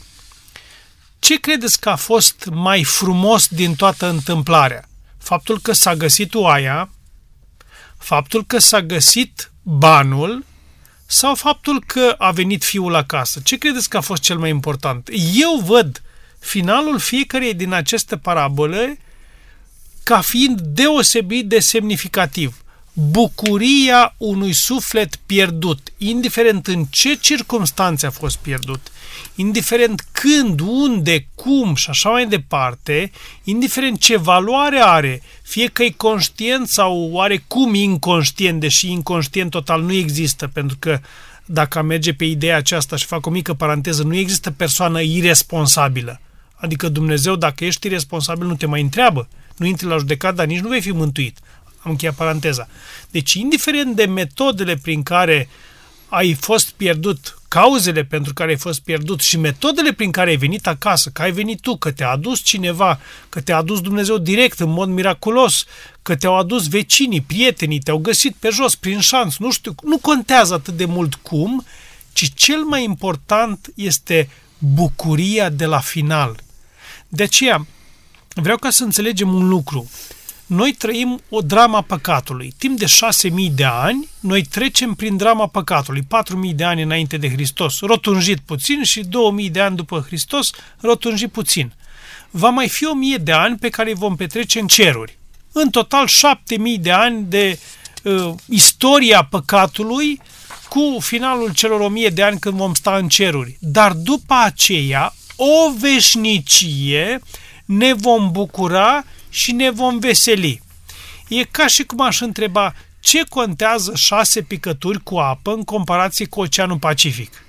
ce 1.18 1.40
credeți 1.40 1.80
că 1.80 1.88
a 1.88 1.96
fost 1.96 2.48
mai 2.52 2.84
frumos 2.84 3.48
din 3.48 3.74
toată 3.74 4.08
întâmplarea? 4.08 4.88
Faptul 5.18 5.60
că 5.60 5.72
s-a 5.72 5.94
găsit 5.94 6.34
oaia, 6.34 6.90
faptul 7.98 8.44
că 8.44 8.58
s-a 8.58 8.82
găsit 8.82 9.52
banul 9.62 10.44
sau 11.06 11.34
faptul 11.34 11.82
că 11.86 12.14
a 12.18 12.30
venit 12.30 12.64
fiul 12.64 12.94
acasă? 12.94 13.40
Ce 13.44 13.56
credeți 13.58 13.88
că 13.88 13.96
a 13.96 14.00
fost 14.00 14.22
cel 14.22 14.38
mai 14.38 14.50
important? 14.50 15.08
Eu 15.34 15.62
văd 15.64 16.02
finalul 16.38 16.98
fiecarei 16.98 17.54
din 17.54 17.72
aceste 17.72 18.16
parabole 18.16 18.98
ca 20.08 20.20
fiind 20.20 20.60
deosebit 20.60 21.48
de 21.48 21.58
semnificativ. 21.58 22.56
Bucuria 22.92 24.14
unui 24.16 24.52
suflet 24.52 25.16
pierdut, 25.16 25.92
indiferent 25.98 26.66
în 26.66 26.84
ce 26.90 27.14
circunstanțe 27.14 28.06
a 28.06 28.10
fost 28.10 28.36
pierdut, 28.36 28.92
indiferent 29.34 30.04
când, 30.12 30.60
unde, 30.60 31.26
cum 31.34 31.74
și 31.74 31.90
așa 31.90 32.08
mai 32.08 32.26
departe, 32.26 33.10
indiferent 33.44 34.00
ce 34.00 34.16
valoare 34.16 34.78
are, 34.78 35.22
fie 35.42 35.66
că 35.66 35.82
e 35.82 35.90
conștient 35.96 36.68
sau 36.68 37.08
oarecum 37.12 37.74
inconștient, 37.74 38.60
deși 38.60 38.90
inconștient 38.90 39.50
total 39.50 39.82
nu 39.82 39.92
există, 39.92 40.50
pentru 40.52 40.76
că 40.78 41.00
dacă 41.44 41.82
merge 41.82 42.12
pe 42.14 42.24
ideea 42.24 42.56
aceasta 42.56 42.96
și 42.96 43.06
fac 43.06 43.26
o 43.26 43.30
mică 43.30 43.54
paranteză, 43.54 44.02
nu 44.02 44.16
există 44.16 44.50
persoană 44.50 45.00
irresponsabilă. 45.00 46.20
Adică 46.54 46.88
Dumnezeu, 46.88 47.36
dacă 47.36 47.64
ești 47.64 47.86
irresponsabil, 47.86 48.46
nu 48.46 48.56
te 48.56 48.66
mai 48.66 48.80
întreabă 48.80 49.28
nu 49.56 49.66
intri 49.66 49.86
la 49.86 49.96
judecat, 49.96 50.34
dar 50.34 50.46
nici 50.46 50.60
nu 50.60 50.68
vei 50.68 50.80
fi 50.80 50.92
mântuit. 50.92 51.38
Am 51.78 51.90
încheiat 51.90 52.14
paranteza. 52.14 52.68
Deci, 53.10 53.32
indiferent 53.32 53.96
de 53.96 54.04
metodele 54.04 54.76
prin 54.76 55.02
care 55.02 55.48
ai 56.08 56.34
fost 56.34 56.70
pierdut, 56.70 57.38
cauzele 57.48 58.04
pentru 58.04 58.32
care 58.34 58.50
ai 58.50 58.56
fost 58.56 58.80
pierdut 58.80 59.20
și 59.20 59.38
metodele 59.38 59.92
prin 59.92 60.10
care 60.10 60.30
ai 60.30 60.36
venit 60.36 60.66
acasă, 60.66 61.10
că 61.10 61.22
ai 61.22 61.32
venit 61.32 61.60
tu, 61.60 61.76
că 61.76 61.90
te-a 61.90 62.10
adus 62.10 62.40
cineva, 62.40 63.00
că 63.28 63.40
te-a 63.40 63.56
adus 63.56 63.80
Dumnezeu 63.80 64.18
direct, 64.18 64.60
în 64.60 64.70
mod 64.70 64.88
miraculos, 64.88 65.64
că 66.02 66.16
te-au 66.16 66.36
adus 66.36 66.68
vecinii, 66.68 67.20
prietenii, 67.20 67.78
te-au 67.78 67.98
găsit 67.98 68.34
pe 68.38 68.48
jos, 68.48 68.74
prin 68.74 69.00
șans, 69.00 69.38
nu 69.38 69.50
știu, 69.50 69.74
nu 69.82 69.98
contează 69.98 70.54
atât 70.54 70.76
de 70.76 70.84
mult 70.84 71.14
cum, 71.14 71.64
ci 72.12 72.34
cel 72.34 72.62
mai 72.62 72.84
important 72.84 73.72
este 73.74 74.28
bucuria 74.58 75.48
de 75.48 75.64
la 75.64 75.80
final. 75.80 76.36
De 77.08 77.22
aceea, 77.22 77.66
vreau 78.42 78.56
ca 78.56 78.70
să 78.70 78.84
înțelegem 78.84 79.34
un 79.34 79.48
lucru. 79.48 79.90
Noi 80.46 80.72
trăim 80.72 81.20
o 81.28 81.40
drama 81.40 81.80
păcatului. 81.80 82.54
Timp 82.58 82.78
de 82.78 82.86
șase 82.86 83.28
mii 83.28 83.50
de 83.50 83.64
ani, 83.64 84.08
noi 84.20 84.42
trecem 84.42 84.94
prin 84.94 85.16
drama 85.16 85.46
păcatului. 85.46 86.02
Patru 86.08 86.36
mii 86.36 86.54
de 86.54 86.64
ani 86.64 86.82
înainte 86.82 87.16
de 87.16 87.30
Hristos, 87.30 87.80
rotunjit 87.80 88.38
puțin 88.38 88.82
și 88.82 89.00
două 89.00 89.30
mii 89.30 89.50
de 89.50 89.60
ani 89.60 89.76
după 89.76 90.04
Hristos, 90.06 90.50
rotunjit 90.80 91.32
puțin. 91.32 91.72
Va 92.30 92.48
mai 92.48 92.68
fi 92.68 92.86
o 92.86 92.94
mie 92.94 93.16
de 93.16 93.32
ani 93.32 93.58
pe 93.58 93.68
care 93.68 93.88
îi 93.88 93.94
vom 93.94 94.16
petrece 94.16 94.60
în 94.60 94.66
ceruri. 94.66 95.18
În 95.52 95.70
total 95.70 96.06
șapte 96.06 96.56
mii 96.56 96.78
de 96.78 96.90
ani 96.90 97.24
de 97.28 97.58
uh, 98.02 98.32
istoria 98.48 99.24
păcatului 99.30 100.20
cu 100.68 100.96
finalul 101.00 101.52
celor 101.52 101.80
o 101.80 101.88
mie 101.88 102.08
de 102.08 102.22
ani 102.22 102.38
când 102.38 102.56
vom 102.56 102.74
sta 102.74 102.96
în 102.96 103.08
ceruri. 103.08 103.56
Dar 103.60 103.92
după 103.92 104.34
aceea, 104.34 105.14
o 105.36 105.72
veșnicie 105.78 107.20
ne 107.66 107.92
vom 107.92 108.30
bucura 108.30 109.04
și 109.28 109.52
ne 109.52 109.70
vom 109.70 109.98
veseli. 109.98 110.62
E 111.28 111.44
ca 111.44 111.66
și 111.66 111.84
cum 111.84 112.00
aș 112.00 112.20
întreba 112.20 112.74
ce 113.00 113.24
contează 113.28 113.92
șase 113.94 114.42
picături 114.42 115.02
cu 115.02 115.16
apă 115.16 115.52
în 115.52 115.62
comparație 115.62 116.26
cu 116.26 116.40
Oceanul 116.40 116.78
Pacific. 116.78 117.44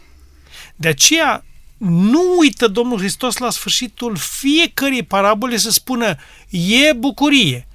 De 0.76 0.88
aceea, 0.88 1.46
nu 1.78 2.22
uită 2.38 2.68
Domnul 2.68 2.98
Hristos 2.98 3.38
la 3.38 3.50
sfârșitul 3.50 4.16
fiecărei 4.16 5.04
parabole 5.04 5.58
să 5.58 5.72
spună 5.72 6.16
e 6.50 6.94
bucurie, 6.94 7.68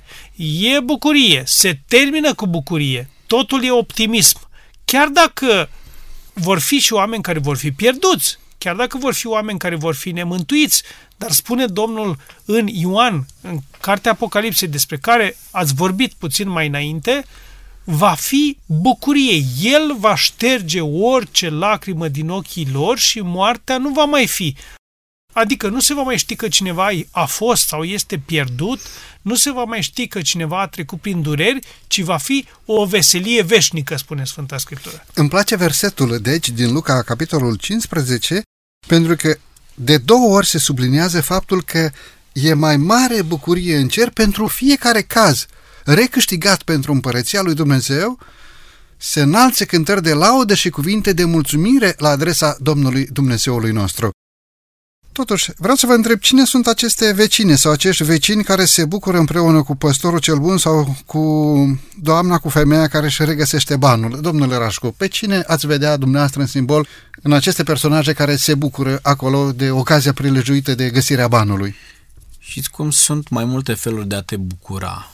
e 0.61 0.81
bucurie, 0.81 1.43
se 1.47 1.81
termină 1.89 2.35
cu 2.35 2.47
bucurie, 2.47 3.11
totul 3.27 3.65
e 3.65 3.71
optimism. 3.71 4.49
Chiar 4.85 5.09
dacă 5.09 5.69
vor 6.33 6.61
fi 6.61 6.79
și 6.79 6.93
oameni 6.93 7.23
care 7.23 7.39
vor 7.39 7.57
fi 7.57 7.73
pierduți, 7.73 8.39
chiar 8.63 8.77
dacă 8.77 8.99
vor 8.99 9.15
fi 9.15 9.27
oameni 9.27 9.59
care 9.59 9.77
vor 9.77 9.95
fi 9.95 10.11
nemântuiți, 10.11 10.83
dar 11.17 11.31
spune 11.31 11.67
Domnul 11.67 12.19
în 12.45 12.67
Ioan, 12.67 13.27
în 13.41 13.59
cartea 13.81 14.11
Apocalipsei, 14.11 14.69
despre 14.69 14.97
care 14.97 15.37
ați 15.51 15.75
vorbit 15.75 16.13
puțin 16.13 16.49
mai 16.49 16.67
înainte, 16.67 17.25
va 17.85 18.15
fi 18.15 18.59
bucurie. 18.67 19.45
El 19.61 19.97
va 19.99 20.15
șterge 20.15 20.81
orice 20.81 21.49
lacrimă 21.49 22.09
din 22.09 22.29
ochii 22.29 22.69
lor 22.73 22.99
și 22.99 23.21
moartea 23.21 23.79
nu 23.79 23.89
va 23.89 24.05
mai 24.05 24.27
fi. 24.27 24.57
Adică 25.33 25.69
nu 25.69 25.81
se 25.81 25.95
va 25.95 26.03
mai 26.03 26.19
ști 26.19 26.37
că 26.37 26.49
cineva 26.49 26.89
a 27.11 27.25
fost 27.25 27.67
sau 27.67 27.83
este 27.83 28.19
pierdut, 28.19 28.81
nu 29.23 29.35
se 29.35 29.51
va 29.51 29.65
mai 29.65 29.83
ști 29.83 30.07
că 30.07 30.21
cineva 30.21 30.61
a 30.61 30.67
trecut 30.67 31.01
prin 31.01 31.23
dureri, 31.23 31.67
ci 31.87 32.01
va 32.01 32.17
fi 32.17 32.47
o 32.65 32.85
veselie 32.85 33.43
veșnică, 33.43 33.97
spune 33.97 34.25
Sfânta 34.25 34.59
Scriptură. 34.59 35.05
Îmi 35.15 35.29
place 35.29 35.57
versetul, 35.57 36.19
deci, 36.19 36.49
din 36.49 36.73
Luca, 36.73 37.03
capitolul 37.03 37.55
15, 37.55 38.43
pentru 38.87 39.17
că 39.17 39.37
de 39.75 39.97
două 39.97 40.37
ori 40.37 40.47
se 40.47 40.59
subliniază 40.59 41.21
faptul 41.21 41.63
că 41.63 41.91
e 42.33 42.55
mai 42.55 42.77
mare 42.77 43.23
bucurie 43.23 43.77
în 43.77 43.89
cer 43.89 44.11
pentru 44.11 44.47
fiecare 44.47 45.03
caz 45.03 45.47
recâștigat 45.85 46.63
pentru 46.63 46.93
împărăția 46.93 47.43
lui 47.43 47.55
Dumnezeu, 47.55 48.19
se 48.97 49.21
înalțe 49.21 49.65
cântări 49.65 50.03
de 50.03 50.13
laudă 50.13 50.55
și 50.55 50.71
cuvinte 50.71 51.13
de 51.13 51.25
mulțumire 51.25 51.95
la 51.99 52.09
adresa 52.09 52.57
Domnului 52.61 53.07
Dumnezeului 53.07 53.73
nostru. 53.73 54.11
Totuși, 55.13 55.51
vreau 55.57 55.77
să 55.77 55.87
vă 55.87 55.93
întreb 55.93 56.19
cine 56.19 56.45
sunt 56.45 56.67
aceste 56.67 57.13
vecine 57.13 57.55
sau 57.55 57.73
acești 57.73 58.05
vecini 58.05 58.45
care 58.45 58.65
se 58.65 58.85
bucură 58.85 59.19
împreună 59.19 59.63
cu 59.63 59.75
păstorul 59.75 60.19
cel 60.19 60.39
bun 60.39 60.59
sau 60.59 60.97
cu 61.07 61.81
doamna, 62.01 62.39
cu 62.39 62.49
femeia 62.49 62.89
care 62.89 63.07
își 63.07 63.25
regăsește 63.25 63.77
banul. 63.77 64.21
Domnule 64.21 64.57
Rașcu, 64.57 64.95
pe 64.97 65.09
cine 65.09 65.43
ați 65.47 65.67
vedea 65.67 65.97
dumneavoastră 65.97 66.41
în 66.41 66.47
simbol 66.47 66.87
în 67.23 67.33
aceste 67.33 67.63
personaje 67.63 68.13
care 68.13 68.37
se 68.37 68.55
bucură 68.55 68.99
acolo 69.03 69.53
de 69.53 69.71
ocazia 69.71 70.13
prilejuită 70.13 70.75
de 70.75 70.91
găsirea 70.91 71.29
banului? 71.29 71.75
Știți 72.39 72.71
cum 72.71 72.91
sunt 72.91 73.29
mai 73.29 73.45
multe 73.45 73.75
feluri 73.75 74.09
de 74.09 74.15
a 74.15 74.23
te 74.23 74.37
bucura. 74.37 75.13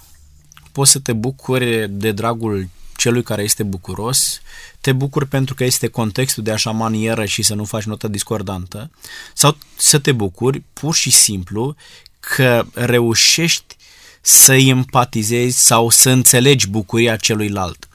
Poți 0.72 0.90
să 0.90 0.98
te 0.98 1.12
bucuri 1.12 1.88
de 1.90 2.12
dragul 2.12 2.68
celui 2.98 3.22
care 3.22 3.42
este 3.42 3.62
bucuros, 3.62 4.40
te 4.80 4.92
bucuri 4.92 5.26
pentru 5.26 5.54
că 5.54 5.64
este 5.64 5.88
contextul 5.88 6.42
de 6.42 6.50
așa 6.50 6.70
manieră 6.70 7.24
și 7.24 7.42
să 7.42 7.54
nu 7.54 7.64
faci 7.64 7.82
notă 7.82 8.08
discordantă, 8.08 8.90
sau 9.34 9.56
să 9.76 9.98
te 9.98 10.12
bucuri 10.12 10.62
pur 10.72 10.94
și 10.94 11.10
simplu 11.10 11.76
că 12.20 12.66
reușești 12.72 13.76
să 14.20 14.54
empatizezi 14.54 15.58
sau 15.66 15.90
să 15.90 16.10
înțelegi 16.10 16.68
bucuria 16.68 17.16
celuilalt. 17.16 17.88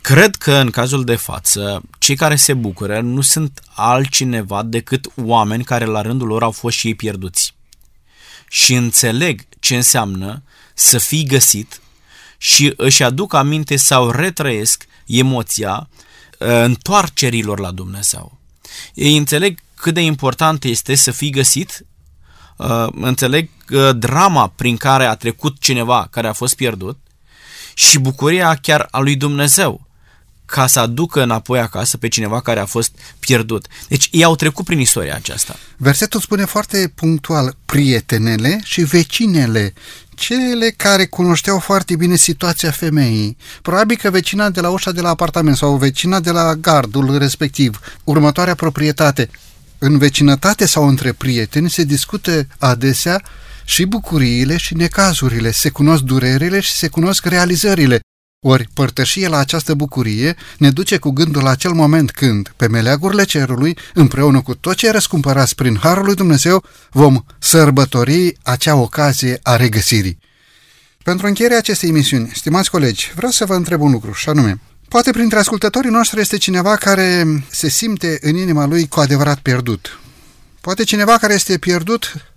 Cred 0.00 0.36
că 0.36 0.52
în 0.52 0.70
cazul 0.70 1.04
de 1.04 1.16
față, 1.16 1.82
cei 1.98 2.16
care 2.16 2.36
se 2.36 2.54
bucură 2.54 3.00
nu 3.00 3.20
sunt 3.20 3.62
altcineva 3.74 4.62
decât 4.62 5.06
oameni 5.16 5.64
care 5.64 5.84
la 5.84 6.00
rândul 6.00 6.26
lor 6.26 6.42
au 6.42 6.50
fost 6.50 6.76
și 6.76 6.86
ei 6.86 6.94
pierduți. 6.94 7.54
și 8.48 8.74
înțeleg 8.74 9.44
ce 9.60 9.76
înseamnă 9.76 10.42
să 10.74 10.98
fii 10.98 11.24
găsit 11.24 11.80
și 12.44 12.72
își 12.76 13.02
aduc 13.02 13.34
aminte 13.34 13.76
sau 13.76 14.10
retrăiesc 14.10 14.84
emoția 15.06 15.88
uh, 16.38 16.48
întoarcerilor 16.48 17.58
la 17.60 17.70
Dumnezeu. 17.70 18.38
Ei 18.94 19.16
înțeleg 19.16 19.58
cât 19.74 19.94
de 19.94 20.00
important 20.00 20.64
este 20.64 20.94
să 20.94 21.10
fii 21.10 21.30
găsit, 21.30 21.86
uh, 22.56 22.86
înțeleg 22.94 23.50
drama 23.96 24.48
prin 24.48 24.76
care 24.76 25.04
a 25.04 25.14
trecut 25.14 25.58
cineva 25.58 26.08
care 26.10 26.28
a 26.28 26.32
fost 26.32 26.54
pierdut 26.54 26.98
și 27.74 27.98
bucuria 27.98 28.54
chiar 28.54 28.88
a 28.90 28.98
lui 28.98 29.16
Dumnezeu 29.16 29.86
ca 30.46 30.66
să 30.66 30.80
aducă 30.80 31.22
înapoi 31.22 31.58
acasă 31.58 31.96
pe 31.96 32.08
cineva 32.08 32.40
care 32.40 32.60
a 32.60 32.64
fost 32.64 32.92
pierdut. 33.18 33.66
Deci 33.88 34.08
ei 34.10 34.24
au 34.24 34.36
trecut 34.36 34.64
prin 34.64 34.78
istoria 34.78 35.14
aceasta. 35.14 35.56
Versetul 35.76 36.20
spune 36.20 36.44
foarte 36.44 36.92
punctual 36.94 37.56
prietenele 37.66 38.60
și 38.64 38.82
vecinele, 38.82 39.72
cele 40.14 40.70
care 40.76 41.06
cunoșteau 41.06 41.58
foarte 41.58 41.96
bine 41.96 42.16
situația 42.16 42.70
femeii. 42.70 43.36
Probabil 43.62 43.96
că 43.96 44.10
vecina 44.10 44.50
de 44.50 44.60
la 44.60 44.68
ușa 44.68 44.92
de 44.92 45.00
la 45.00 45.08
apartament 45.08 45.56
sau 45.56 45.76
vecina 45.76 46.20
de 46.20 46.30
la 46.30 46.54
gardul 46.54 47.18
respectiv, 47.18 47.80
următoarea 48.04 48.54
proprietate. 48.54 49.30
În 49.78 49.98
vecinătate 49.98 50.66
sau 50.66 50.88
între 50.88 51.12
prieteni 51.12 51.70
se 51.70 51.84
discută 51.84 52.46
adesea 52.58 53.22
și 53.64 53.84
bucuriile 53.84 54.56
și 54.56 54.74
necazurile, 54.74 55.50
se 55.50 55.68
cunosc 55.68 56.02
durerile 56.02 56.60
și 56.60 56.72
se 56.72 56.88
cunosc 56.88 57.24
realizările. 57.24 58.00
Ori 58.44 58.68
părtășie 58.74 59.28
la 59.28 59.38
această 59.38 59.74
bucurie 59.74 60.36
ne 60.58 60.70
duce 60.70 60.98
cu 60.98 61.10
gândul 61.10 61.42
la 61.42 61.50
acel 61.50 61.72
moment 61.72 62.10
când, 62.10 62.52
pe 62.56 62.68
meleagurile 62.68 63.24
cerului, 63.24 63.76
împreună 63.94 64.40
cu 64.40 64.54
tot 64.54 64.74
ce 64.74 64.90
răscumpărați 64.90 65.54
prin 65.54 65.78
Harul 65.82 66.04
lui 66.04 66.14
Dumnezeu, 66.14 66.64
vom 66.90 67.24
sărbători 67.38 68.36
acea 68.42 68.74
ocazie 68.74 69.38
a 69.42 69.56
regăsirii. 69.56 70.18
Pentru 71.02 71.26
încheierea 71.26 71.56
acestei 71.58 71.88
emisiuni, 71.88 72.30
stimați 72.34 72.70
colegi, 72.70 73.12
vreau 73.14 73.30
să 73.30 73.44
vă 73.44 73.54
întreb 73.54 73.80
un 73.80 73.90
lucru, 73.90 74.12
și 74.12 74.28
anume, 74.28 74.60
poate 74.88 75.10
printre 75.10 75.38
ascultătorii 75.38 75.90
noștri 75.90 76.20
este 76.20 76.36
cineva 76.36 76.76
care 76.76 77.24
se 77.50 77.68
simte 77.68 78.18
în 78.20 78.36
inima 78.36 78.66
lui 78.66 78.88
cu 78.88 79.00
adevărat 79.00 79.38
pierdut. 79.38 80.00
Poate 80.60 80.84
cineva 80.84 81.16
care 81.16 81.34
este 81.34 81.58
pierdut 81.58 82.31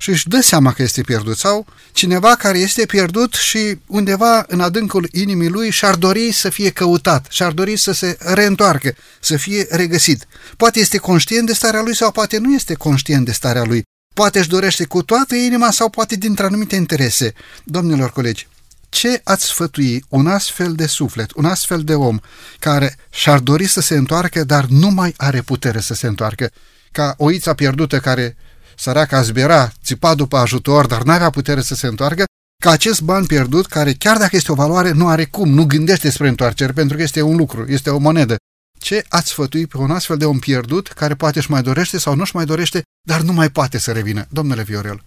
și 0.00 0.10
își 0.10 0.28
dă 0.28 0.40
seama 0.40 0.72
că 0.72 0.82
este 0.82 1.02
pierdut 1.02 1.36
sau 1.36 1.66
cineva 1.92 2.34
care 2.34 2.58
este 2.58 2.86
pierdut 2.86 3.34
și 3.34 3.78
undeva 3.86 4.44
în 4.48 4.60
adâncul 4.60 5.08
inimii 5.12 5.48
lui 5.48 5.70
și-ar 5.70 5.94
dori 5.94 6.32
să 6.32 6.48
fie 6.48 6.70
căutat, 6.70 7.26
și-ar 7.30 7.52
dori 7.52 7.76
să 7.76 7.92
se 7.92 8.16
reîntoarcă, 8.20 8.94
să 9.20 9.36
fie 9.36 9.66
regăsit. 9.70 10.26
Poate 10.56 10.80
este 10.80 10.98
conștient 10.98 11.46
de 11.46 11.52
starea 11.52 11.82
lui 11.82 11.96
sau 11.96 12.10
poate 12.10 12.38
nu 12.38 12.54
este 12.54 12.74
conștient 12.74 13.24
de 13.24 13.32
starea 13.32 13.64
lui. 13.64 13.82
Poate 14.14 14.38
își 14.38 14.48
dorește 14.48 14.84
cu 14.84 15.02
toată 15.02 15.34
inima 15.34 15.70
sau 15.70 15.88
poate 15.88 16.16
dintre 16.16 16.44
anumite 16.44 16.76
interese. 16.76 17.32
Domnilor 17.64 18.12
colegi, 18.12 18.48
ce 18.88 19.20
ați 19.24 19.44
sfătui 19.44 20.04
un 20.08 20.26
astfel 20.26 20.72
de 20.72 20.86
suflet, 20.86 21.30
un 21.34 21.44
astfel 21.44 21.82
de 21.84 21.94
om 21.94 22.18
care 22.58 22.96
și-ar 23.10 23.38
dori 23.38 23.66
să 23.66 23.80
se 23.80 23.94
întoarcă, 23.94 24.44
dar 24.44 24.64
nu 24.64 24.88
mai 24.88 25.14
are 25.16 25.40
putere 25.40 25.80
să 25.80 25.94
se 25.94 26.06
întoarcă? 26.06 26.50
Ca 26.92 27.14
oița 27.16 27.54
pierdută 27.54 27.98
care 27.98 28.36
săraca 28.80 29.22
zbera, 29.22 29.72
țipa 29.84 30.14
după 30.14 30.36
ajutor, 30.36 30.86
dar 30.86 31.02
n-avea 31.02 31.30
putere 31.30 31.60
să 31.60 31.74
se 31.74 31.86
întoarcă, 31.86 32.24
ca 32.62 32.70
acest 32.70 33.00
ban 33.00 33.26
pierdut, 33.26 33.66
care 33.66 33.92
chiar 33.92 34.18
dacă 34.18 34.36
este 34.36 34.52
o 34.52 34.54
valoare, 34.54 34.90
nu 34.90 35.08
are 35.08 35.24
cum, 35.24 35.48
nu 35.48 35.64
gândește 35.64 36.10
spre 36.10 36.28
întoarcere, 36.28 36.72
pentru 36.72 36.96
că 36.96 37.02
este 37.02 37.22
un 37.22 37.36
lucru, 37.36 37.64
este 37.68 37.90
o 37.90 37.98
monedă. 37.98 38.36
Ce 38.78 39.04
ați 39.08 39.28
sfătui 39.28 39.66
pe 39.66 39.76
un 39.76 39.90
astfel 39.90 40.16
de 40.16 40.24
om 40.24 40.38
pierdut, 40.38 40.88
care 40.88 41.14
poate 41.14 41.38
își 41.38 41.50
mai 41.50 41.62
dorește 41.62 41.98
sau 41.98 42.14
nu 42.14 42.22
își 42.22 42.36
mai 42.36 42.44
dorește, 42.44 42.82
dar 43.08 43.20
nu 43.20 43.32
mai 43.32 43.50
poate 43.50 43.78
să 43.78 43.92
revină? 43.92 44.26
Domnule 44.28 44.62
Viorel. 44.62 45.02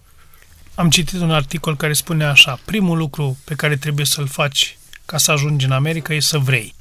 Am 0.74 0.90
citit 0.90 1.20
un 1.20 1.30
articol 1.30 1.76
care 1.76 1.92
spune 1.92 2.24
așa, 2.24 2.60
primul 2.64 2.98
lucru 2.98 3.36
pe 3.44 3.54
care 3.54 3.76
trebuie 3.76 4.06
să-l 4.06 4.26
faci 4.26 4.78
ca 5.04 5.18
să 5.18 5.30
ajungi 5.30 5.64
în 5.64 5.72
America 5.72 6.14
e 6.14 6.20
să 6.20 6.38
vrei. 6.38 6.74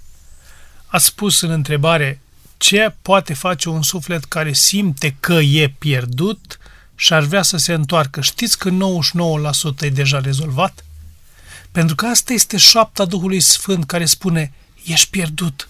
A 0.86 0.98
spus 0.98 1.42
în 1.42 1.50
întrebare 1.50 2.22
ce 2.58 2.96
poate 3.02 3.34
face 3.34 3.70
un 3.70 3.82
suflet 3.82 4.24
care 4.24 4.54
simte 4.54 5.16
că 5.20 5.34
e 5.34 5.76
pierdut 5.78 6.58
și 6.96 7.14
ar 7.14 7.24
vrea 7.24 7.42
să 7.42 7.58
se 7.58 7.74
întoarcă, 7.74 8.22
știți 8.22 8.58
că 8.58 8.70
99% 8.70 8.74
e 9.82 9.90
deja 9.90 10.20
rezolvat? 10.20 10.86
Pentru 11.72 11.96
că 11.96 12.06
asta 12.06 12.34
este 12.34 12.58
șapta 12.58 13.06
Duhului 13.06 13.40
Sfânt 13.40 13.86
care 13.86 14.06
spune, 14.06 14.54
ești 14.84 15.10
pierdut, 15.10 15.70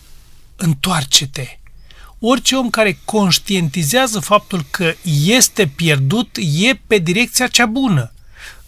întoarce-te. 0.56 1.58
Orice 2.20 2.56
om 2.56 2.70
care 2.70 3.00
conștientizează 3.06 4.20
faptul 4.20 4.66
că 4.72 4.94
este 5.26 5.68
pierdut 5.68 6.38
e 6.60 6.74
pe 6.88 6.98
direcția 6.98 7.48
cea 7.48 7.66
bună. 7.66 8.14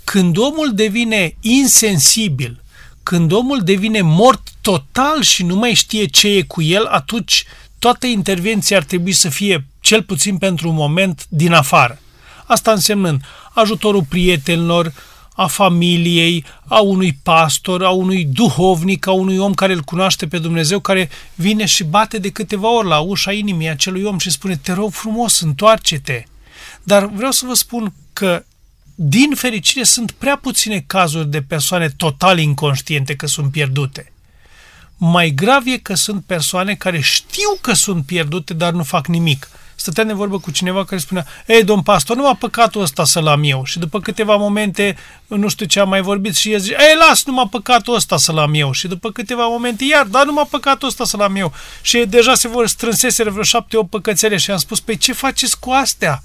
Când 0.03 0.37
omul 0.37 0.71
devine 0.73 1.35
insensibil, 1.39 2.63
când 3.03 3.31
omul 3.31 3.63
devine 3.63 4.01
mort 4.01 4.47
total 4.61 5.21
și 5.21 5.43
nu 5.43 5.55
mai 5.55 5.73
știe 5.73 6.05
ce 6.05 6.27
e 6.27 6.41
cu 6.41 6.61
el, 6.61 6.85
atunci 6.85 7.43
toată 7.79 8.05
intervenția 8.05 8.77
ar 8.77 8.83
trebui 8.83 9.13
să 9.13 9.29
fie, 9.29 9.65
cel 9.79 10.03
puțin 10.03 10.37
pentru 10.37 10.69
un 10.69 10.75
moment, 10.75 11.25
din 11.29 11.53
afară. 11.53 11.99
Asta 12.45 12.71
însemnând 12.71 13.21
ajutorul 13.53 14.03
prietenilor, 14.09 14.93
a 15.35 15.47
familiei, 15.47 16.45
a 16.67 16.79
unui 16.79 17.19
pastor, 17.23 17.83
a 17.83 17.89
unui 17.89 18.25
duhovnic, 18.25 19.07
a 19.07 19.11
unui 19.11 19.37
om 19.37 19.53
care 19.53 19.73
îl 19.73 19.81
cunoaște 19.81 20.27
pe 20.27 20.37
Dumnezeu, 20.37 20.79
care 20.79 21.09
vine 21.35 21.65
și 21.65 21.83
bate 21.83 22.17
de 22.17 22.29
câteva 22.29 22.75
ori 22.75 22.87
la 22.87 22.99
ușa 22.99 23.31
inimii 23.31 23.69
acelui 23.69 24.03
om 24.03 24.17
și 24.17 24.29
spune, 24.29 24.55
te 24.55 24.73
rog 24.73 24.91
frumos, 24.91 25.39
întoarce-te. 25.39 26.23
Dar 26.83 27.05
vreau 27.05 27.31
să 27.31 27.45
vă 27.45 27.53
spun 27.53 27.93
că, 28.13 28.45
din 28.95 29.31
fericire, 29.35 29.83
sunt 29.83 30.11
prea 30.11 30.37
puține 30.37 30.83
cazuri 30.87 31.29
de 31.29 31.41
persoane 31.41 31.89
total 31.89 32.39
inconștiente 32.39 33.15
că 33.15 33.27
sunt 33.27 33.51
pierdute. 33.51 34.13
Mai 34.97 35.29
grav 35.29 35.63
e 35.65 35.77
că 35.77 35.93
sunt 35.93 36.23
persoane 36.25 36.75
care 36.75 36.99
știu 36.99 37.57
că 37.61 37.73
sunt 37.73 38.05
pierdute, 38.05 38.53
dar 38.53 38.73
nu 38.73 38.83
fac 38.83 39.07
nimic 39.07 39.49
stăteam 39.75 40.07
de 40.07 40.13
vorbă 40.13 40.39
cu 40.39 40.51
cineva 40.51 40.85
care 40.85 41.01
spunea, 41.01 41.25
ei, 41.47 41.63
domn 41.63 41.81
pastor, 41.81 42.15
nu 42.15 42.21
m-a 42.21 42.33
păcatul 42.33 42.81
ăsta 42.81 43.03
să-l 43.03 43.27
am 43.27 43.43
eu. 43.43 43.63
Și 43.63 43.79
după 43.79 43.99
câteva 43.99 44.35
momente, 44.35 44.97
nu 45.27 45.47
știu 45.47 45.65
ce 45.65 45.79
am 45.79 45.89
mai 45.89 46.01
vorbit 46.01 46.35
și 46.35 46.51
el 46.51 46.59
zice, 46.59 46.75
ei, 46.79 46.95
las, 47.07 47.25
nu 47.25 47.33
m-a 47.33 47.47
păcatul 47.47 47.95
ăsta 47.95 48.17
să-l 48.17 48.37
am 48.37 48.53
eu. 48.53 48.71
Și 48.71 48.87
după 48.87 49.11
câteva 49.11 49.47
momente, 49.47 49.83
iar, 49.83 50.05
dar 50.05 50.25
nu 50.25 50.33
m-a 50.33 50.43
păcatul 50.43 50.87
ăsta 50.87 51.05
să-l 51.05 51.21
am 51.21 51.35
eu. 51.35 51.53
Și 51.81 51.97
deja 52.07 52.35
se 52.35 52.47
vor 52.47 52.67
strânseseră 52.67 53.29
vreo 53.29 53.43
șapte, 53.43 53.77
opt 53.77 53.89
păcățele 53.89 54.37
și 54.37 54.51
am 54.51 54.57
spus, 54.57 54.79
păi 54.79 54.97
ce 54.97 55.13
faceți 55.13 55.59
cu 55.59 55.71
astea? 55.71 56.23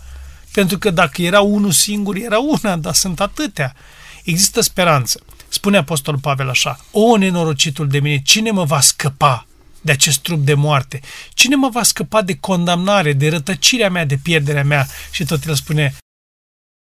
Pentru 0.53 0.79
că 0.79 0.91
dacă 0.91 1.23
era 1.23 1.41
unul 1.41 1.73
singur, 1.73 2.17
era 2.17 2.39
una, 2.39 2.77
dar 2.77 2.95
sunt 2.95 3.21
atâtea. 3.21 3.75
Există 4.25 4.61
speranță. 4.61 5.21
Spune 5.49 5.77
Apostolul 5.77 6.21
Pavel 6.21 6.49
așa, 6.49 6.79
o 6.91 7.17
nenorocitul 7.17 7.89
de 7.89 8.01
mine, 8.01 8.23
cine 8.25 8.51
mă 8.51 8.65
va 8.65 8.81
scăpa 8.81 9.47
de 9.81 9.93
acest 9.93 10.19
trup 10.19 10.45
de 10.45 10.55
moarte? 10.55 11.01
Cine 11.35 11.55
mă 11.55 11.69
va 11.69 11.83
scăpa 11.83 12.23
de 12.23 12.37
condamnare, 12.37 13.13
de 13.13 13.29
rătăcirea 13.29 13.91
mea, 13.91 14.05
de 14.05 14.17
pierderea 14.23 14.65
mea? 14.65 14.87
Și 15.11 15.25
tot 15.25 15.45
el 15.45 15.55
spune, 15.55 15.95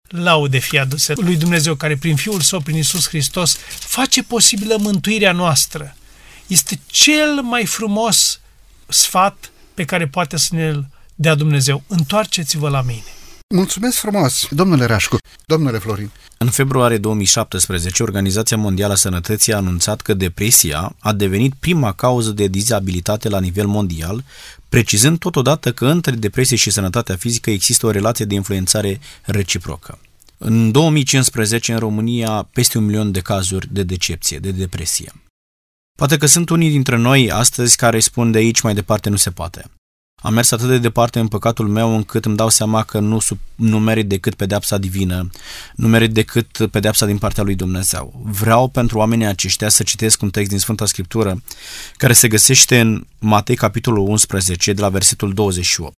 laude 0.08 0.58
fie 0.58 0.80
aduse 0.80 1.14
lui 1.16 1.36
Dumnezeu 1.38 1.76
care 1.76 1.98
prin 1.98 2.16
Fiul 2.16 2.42
Său, 2.42 2.60
prin 2.60 2.78
Isus 2.78 3.08
Hristos, 3.08 3.58
face 3.80 4.24
posibilă 4.24 4.78
mântuirea 4.78 5.32
noastră. 5.32 5.96
Este 6.48 6.80
cel 6.86 7.42
mai 7.42 7.66
frumos 7.66 8.40
sfat 8.88 9.52
pe 9.74 9.86
care 9.86 10.08
poate 10.08 10.38
să 10.38 10.56
ne-l 10.56 10.88
dea 11.16 11.36
Dumnezeu. 11.36 11.84
Întoarceți-vă 11.88 12.70
la 12.70 12.82
mine. 12.82 13.19
Mulțumesc 13.56 13.98
frumos, 13.98 14.48
domnule 14.50 14.86
Rașcu, 14.86 15.18
domnule 15.46 15.78
Florin. 15.78 16.12
În 16.38 16.50
februarie 16.50 16.98
2017, 16.98 18.04
Organizația 18.04 18.58
Mondială 18.58 18.94
a 18.94 18.96
Sănătății 18.96 19.54
a 19.54 19.58
anunțat 19.58 20.02
că 20.02 20.14
depresia 20.14 20.96
a 21.00 21.14
devenit 21.14 21.54
prima 21.60 21.92
cauză 21.92 22.32
de 22.32 22.48
dizabilitate 22.48 23.30
la 23.30 23.40
nivel 23.40 23.68
mondial, 23.68 24.24
precizând 24.70 25.20
totodată 25.20 25.72
că 25.72 25.86
între 25.86 26.16
depresie 26.16 26.58
și 26.58 26.70
sănătatea 26.70 27.16
fizică 27.16 27.50
există 27.50 27.86
o 27.86 27.92
relație 27.92 28.26
de 28.26 28.36
influențare 28.36 29.00
reciprocă. 29.22 30.00
În 30.38 30.72
2015, 30.72 31.74
în 31.74 31.80
România, 31.80 32.48
peste 32.54 32.78
un 32.78 32.86
milion 32.86 33.12
de 33.12 33.20
cazuri 33.20 33.68
de 33.72 33.84
decepție, 33.84 34.40
de 34.40 34.52
depresie. 34.52 35.14
Poate 35.98 36.18
că 36.18 36.26
sunt 36.26 36.50
unii 36.50 36.70
dintre 36.70 36.96
noi 36.96 37.32
astăzi 37.32 37.76
care 37.76 38.00
spun 38.00 38.32
de 38.32 38.38
aici 38.38 38.62
mai 38.62 38.74
departe 38.74 39.10
nu 39.10 39.16
se 39.16 39.32
poate. 39.32 39.66
Am 40.22 40.34
mers 40.34 40.52
atât 40.52 40.68
de 40.68 40.78
departe 40.78 41.20
în 41.20 41.28
păcatul 41.28 41.68
meu 41.68 41.96
încât 41.96 42.26
îmi 42.26 42.36
dau 42.36 42.50
seama 42.50 42.84
că 42.84 43.00
nu, 43.00 43.18
nu 43.56 43.80
merit 43.80 44.08
decât 44.08 44.34
pedeapsa 44.34 44.78
divină, 44.78 45.30
nu 45.76 45.88
merit 45.88 46.14
decât 46.14 46.68
pedeapsa 46.72 47.06
din 47.06 47.18
partea 47.18 47.44
lui 47.44 47.56
Dumnezeu. 47.56 48.22
Vreau 48.24 48.68
pentru 48.68 48.98
oamenii 48.98 49.26
aceștia 49.26 49.70
să 49.70 49.84
citesc 49.84 50.22
un 50.22 50.30
text 50.30 50.50
din 50.50 50.60
Sfânta 50.60 50.86
Scriptură 50.86 51.44
care 51.98 52.14
se 52.14 52.28
găsește 52.28 52.80
în 52.80 53.06
Matei 53.20 53.56
capitolul 53.56 54.08
11 54.08 54.74
de 54.74 54.82
la 54.82 54.90
versetul 54.90 55.34
28. 55.34 55.94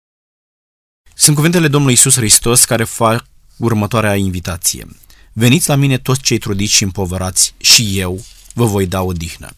Sunt 1.13 1.35
cuvintele 1.35 1.67
Domnului 1.67 1.93
Isus 1.93 2.15
Hristos 2.15 2.65
care 2.65 2.83
fac 2.83 3.25
următoarea 3.57 4.15
invitație. 4.15 4.87
Veniți 5.33 5.69
la 5.69 5.75
mine 5.75 5.97
toți 5.97 6.21
cei 6.21 6.37
trudiți 6.37 6.75
și 6.75 6.83
împovărați 6.83 7.53
și 7.57 7.99
eu 7.99 8.25
vă 8.53 8.65
voi 8.65 8.87
da 8.87 9.01
odihnă. 9.01 9.49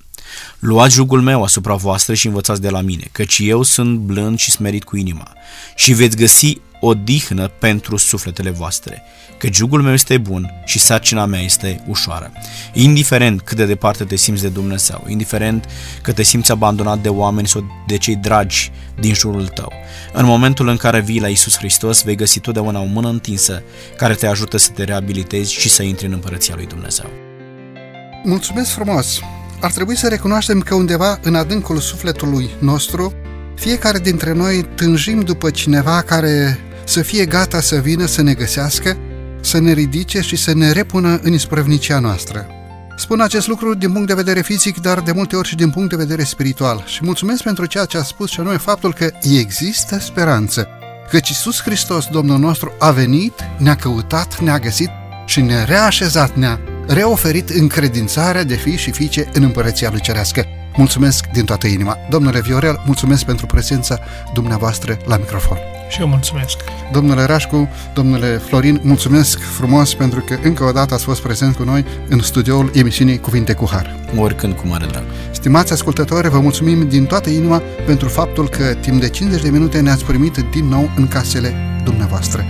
Luați 0.60 0.94
jugul 0.94 1.22
meu 1.22 1.44
asupra 1.44 1.76
voastră 1.76 2.14
și 2.14 2.28
învățați 2.28 2.62
de 2.62 2.70
la 2.70 2.82
mine, 2.82 3.10
căci 3.12 3.40
eu 3.42 3.64
sunt 3.64 4.00
blând 4.00 4.38
și 4.38 4.52
smerit 4.52 4.84
cu 4.84 4.98
inima, 4.98 5.34
și 5.76 5.94
veți 5.94 6.18
găsi 6.18 6.58
o 6.86 6.94
dihnă 6.94 7.48
pentru 7.48 7.98
sufletele 7.98 8.50
voastre, 8.50 9.04
că 9.38 9.48
jugul 9.52 9.82
meu 9.82 9.94
este 9.94 10.18
bun 10.18 10.50
și 10.66 10.80
sarcina 10.80 11.26
mea 11.26 11.42
este 11.42 11.84
ușoară. 11.88 12.32
Indiferent 12.74 13.42
cât 13.42 13.58
de 13.58 13.66
departe 13.66 14.04
te 14.04 14.16
simți 14.16 14.42
de 14.42 14.50
Dumnezeu, 14.50 15.06
indiferent 15.08 15.66
că 16.02 16.12
te 16.12 16.24
simți 16.24 16.52
abandonat 16.52 17.00
de 17.00 17.10
oameni 17.10 17.48
sau 17.48 17.84
de 17.88 17.98
cei 17.98 18.16
dragi 18.16 18.72
din 19.00 19.14
jurul 19.14 19.48
tău, 19.48 19.72
în 20.14 20.26
momentul 20.26 20.68
în 20.68 20.78
care 20.78 21.00
vii 21.00 21.20
la 21.20 21.28
Isus 21.28 21.58
Hristos, 21.58 22.04
vei 22.04 22.16
găsi 22.16 22.40
totdeauna 22.40 22.80
o 22.80 22.86
mână 22.86 23.10
întinsă 23.10 23.64
care 23.98 24.14
te 24.14 24.28
ajută 24.28 24.58
să 24.58 24.70
te 24.72 24.84
reabilitezi 24.84 25.54
și 25.54 25.70
să 25.70 25.84
intri 25.84 26.06
în 26.06 26.12
împărăția 26.12 26.56
lui 26.56 26.66
Dumnezeu. 26.66 27.10
Mulțumesc 28.24 28.72
frumos! 28.72 29.20
Ar 29.64 29.72
trebui 29.72 29.98
să 29.98 30.08
recunoaștem 30.08 30.60
că 30.60 30.76
undeva 30.76 31.20
în 31.22 31.36
adâncul 31.36 31.78
sufletului 31.78 32.50
nostru, 32.60 33.14
fiecare 33.56 34.00
dintre 34.00 34.34
noi 34.34 34.66
tânjim 34.76 35.20
după 35.20 35.50
cineva 35.50 36.02
care 36.02 36.60
să 36.84 37.02
fie 37.02 37.26
gata 37.26 37.62
să 37.62 37.76
vină 37.76 38.06
să 38.06 38.22
ne 38.22 38.34
găsească, 38.34 38.98
să 39.42 39.60
ne 39.60 39.72
ridice 39.72 40.22
și 40.22 40.36
să 40.36 40.54
ne 40.54 40.72
repună 40.72 41.20
în 41.22 41.34
isprăvnicia 41.34 42.00
noastră. 42.00 42.48
Spun 42.98 43.22
acest 43.22 43.48
lucru 43.48 43.74
din 43.74 43.92
punct 43.92 44.08
de 44.08 44.14
vedere 44.14 44.42
fizic, 44.42 44.82
dar 44.82 45.00
de 45.00 45.12
multe 45.12 45.36
ori 45.36 45.48
și 45.48 45.56
din 45.56 45.70
punct 45.70 45.90
de 45.90 45.96
vedere 45.96 46.24
spiritual. 46.24 46.84
Și 46.86 47.00
mulțumesc 47.04 47.44
pentru 47.44 47.66
ceea 47.66 47.86
ce 47.86 47.98
a 47.98 48.04
spus 48.04 48.30
și 48.30 48.40
anume 48.40 48.58
faptul 48.58 48.94
că 48.94 49.10
există 49.22 50.00
speranță. 50.00 50.68
Căci 51.10 51.30
Iisus 51.30 51.62
Hristos, 51.62 52.06
Domnul 52.06 52.40
nostru, 52.40 52.74
a 52.80 52.92
venit, 52.92 53.34
ne-a 53.58 53.76
căutat, 53.76 54.40
ne-a 54.40 54.60
găsit 54.60 54.90
și 55.26 55.42
ne-a 55.42 55.64
reașezat, 55.64 56.36
ne-a 56.36 56.60
reoferit 56.88 57.50
încredințarea 57.50 58.44
de 58.44 58.56
fi 58.56 58.78
și 58.78 58.92
fiice 58.92 59.30
în 59.34 59.44
împărăția 59.44 59.90
lui 59.90 60.02
Cerească. 60.02 60.46
Mulțumesc 60.76 61.26
din 61.34 61.46
toată 61.46 61.68
inima. 61.68 61.98
Domnule 62.10 62.42
Viorel, 62.42 62.82
mulțumesc 62.86 63.26
pentru 63.26 63.46
prezența 63.46 64.00
dumneavoastră 64.34 64.98
la 65.06 65.18
microfon. 65.18 65.58
Și 65.90 66.02
eu 66.02 66.08
mulțumesc. 66.08 66.58
Domnule 66.92 67.24
Rașcu, 67.24 67.70
domnule 67.94 68.42
Florin, 68.48 68.80
mulțumesc 68.84 69.40
frumos 69.40 69.94
pentru 69.94 70.20
că 70.20 70.38
încă 70.44 70.64
o 70.64 70.72
dată 70.72 70.94
ați 70.94 71.04
fost 71.04 71.22
prezent 71.22 71.56
cu 71.56 71.64
noi 71.64 71.86
în 72.10 72.20
studioul 72.20 72.72
emisiunii 72.74 73.20
Cuvinte 73.20 73.54
cu 73.54 73.68
Har. 73.72 73.96
Oricând 74.18 74.54
cu 74.54 74.68
mare 74.68 74.86
drag. 74.86 75.04
Stimați 75.32 75.74
ascultători, 75.74 76.30
vă 76.30 76.40
mulțumim 76.40 76.88
din 76.88 77.06
toată 77.06 77.30
inima 77.30 77.62
pentru 77.86 78.08
faptul 78.08 78.50
că 78.50 78.64
timp 78.64 79.00
de 79.00 79.10
50 79.10 79.42
de 79.42 79.50
minute 79.50 79.80
ne-ați 79.80 80.06
primit 80.06 80.38
din 80.52 80.66
nou 80.66 80.92
în 80.96 81.08
casele 81.08 81.54
dumneavoastră. 81.84 82.46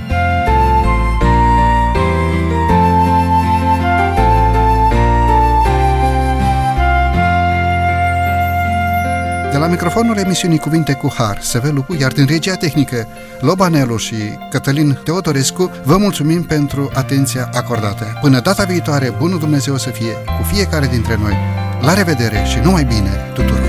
De 9.53 9.59
la 9.59 9.67
microfonul 9.67 10.17
emisiunii 10.17 10.57
Cuvinte 10.57 10.93
cu 10.93 11.13
Har, 11.17 11.37
Seve 11.41 11.69
Lupu, 11.69 11.95
iar 11.99 12.11
din 12.11 12.25
regia 12.25 12.55
tehnică 12.55 13.07
Lobanelu 13.39 13.97
și 13.97 14.15
Cătălin 14.49 14.99
Teodorescu, 15.03 15.71
vă 15.83 15.97
mulțumim 15.97 16.43
pentru 16.43 16.91
atenția 16.93 17.49
acordată. 17.53 18.17
Până 18.21 18.39
data 18.39 18.63
viitoare, 18.63 19.13
bunul 19.17 19.39
Dumnezeu 19.39 19.77
să 19.77 19.89
fie 19.89 20.11
cu 20.11 20.43
fiecare 20.53 20.87
dintre 20.87 21.17
noi. 21.21 21.33
La 21.81 21.93
revedere 21.93 22.43
și 22.45 22.59
numai 22.59 22.83
bine 22.83 23.31
tuturor! 23.33 23.62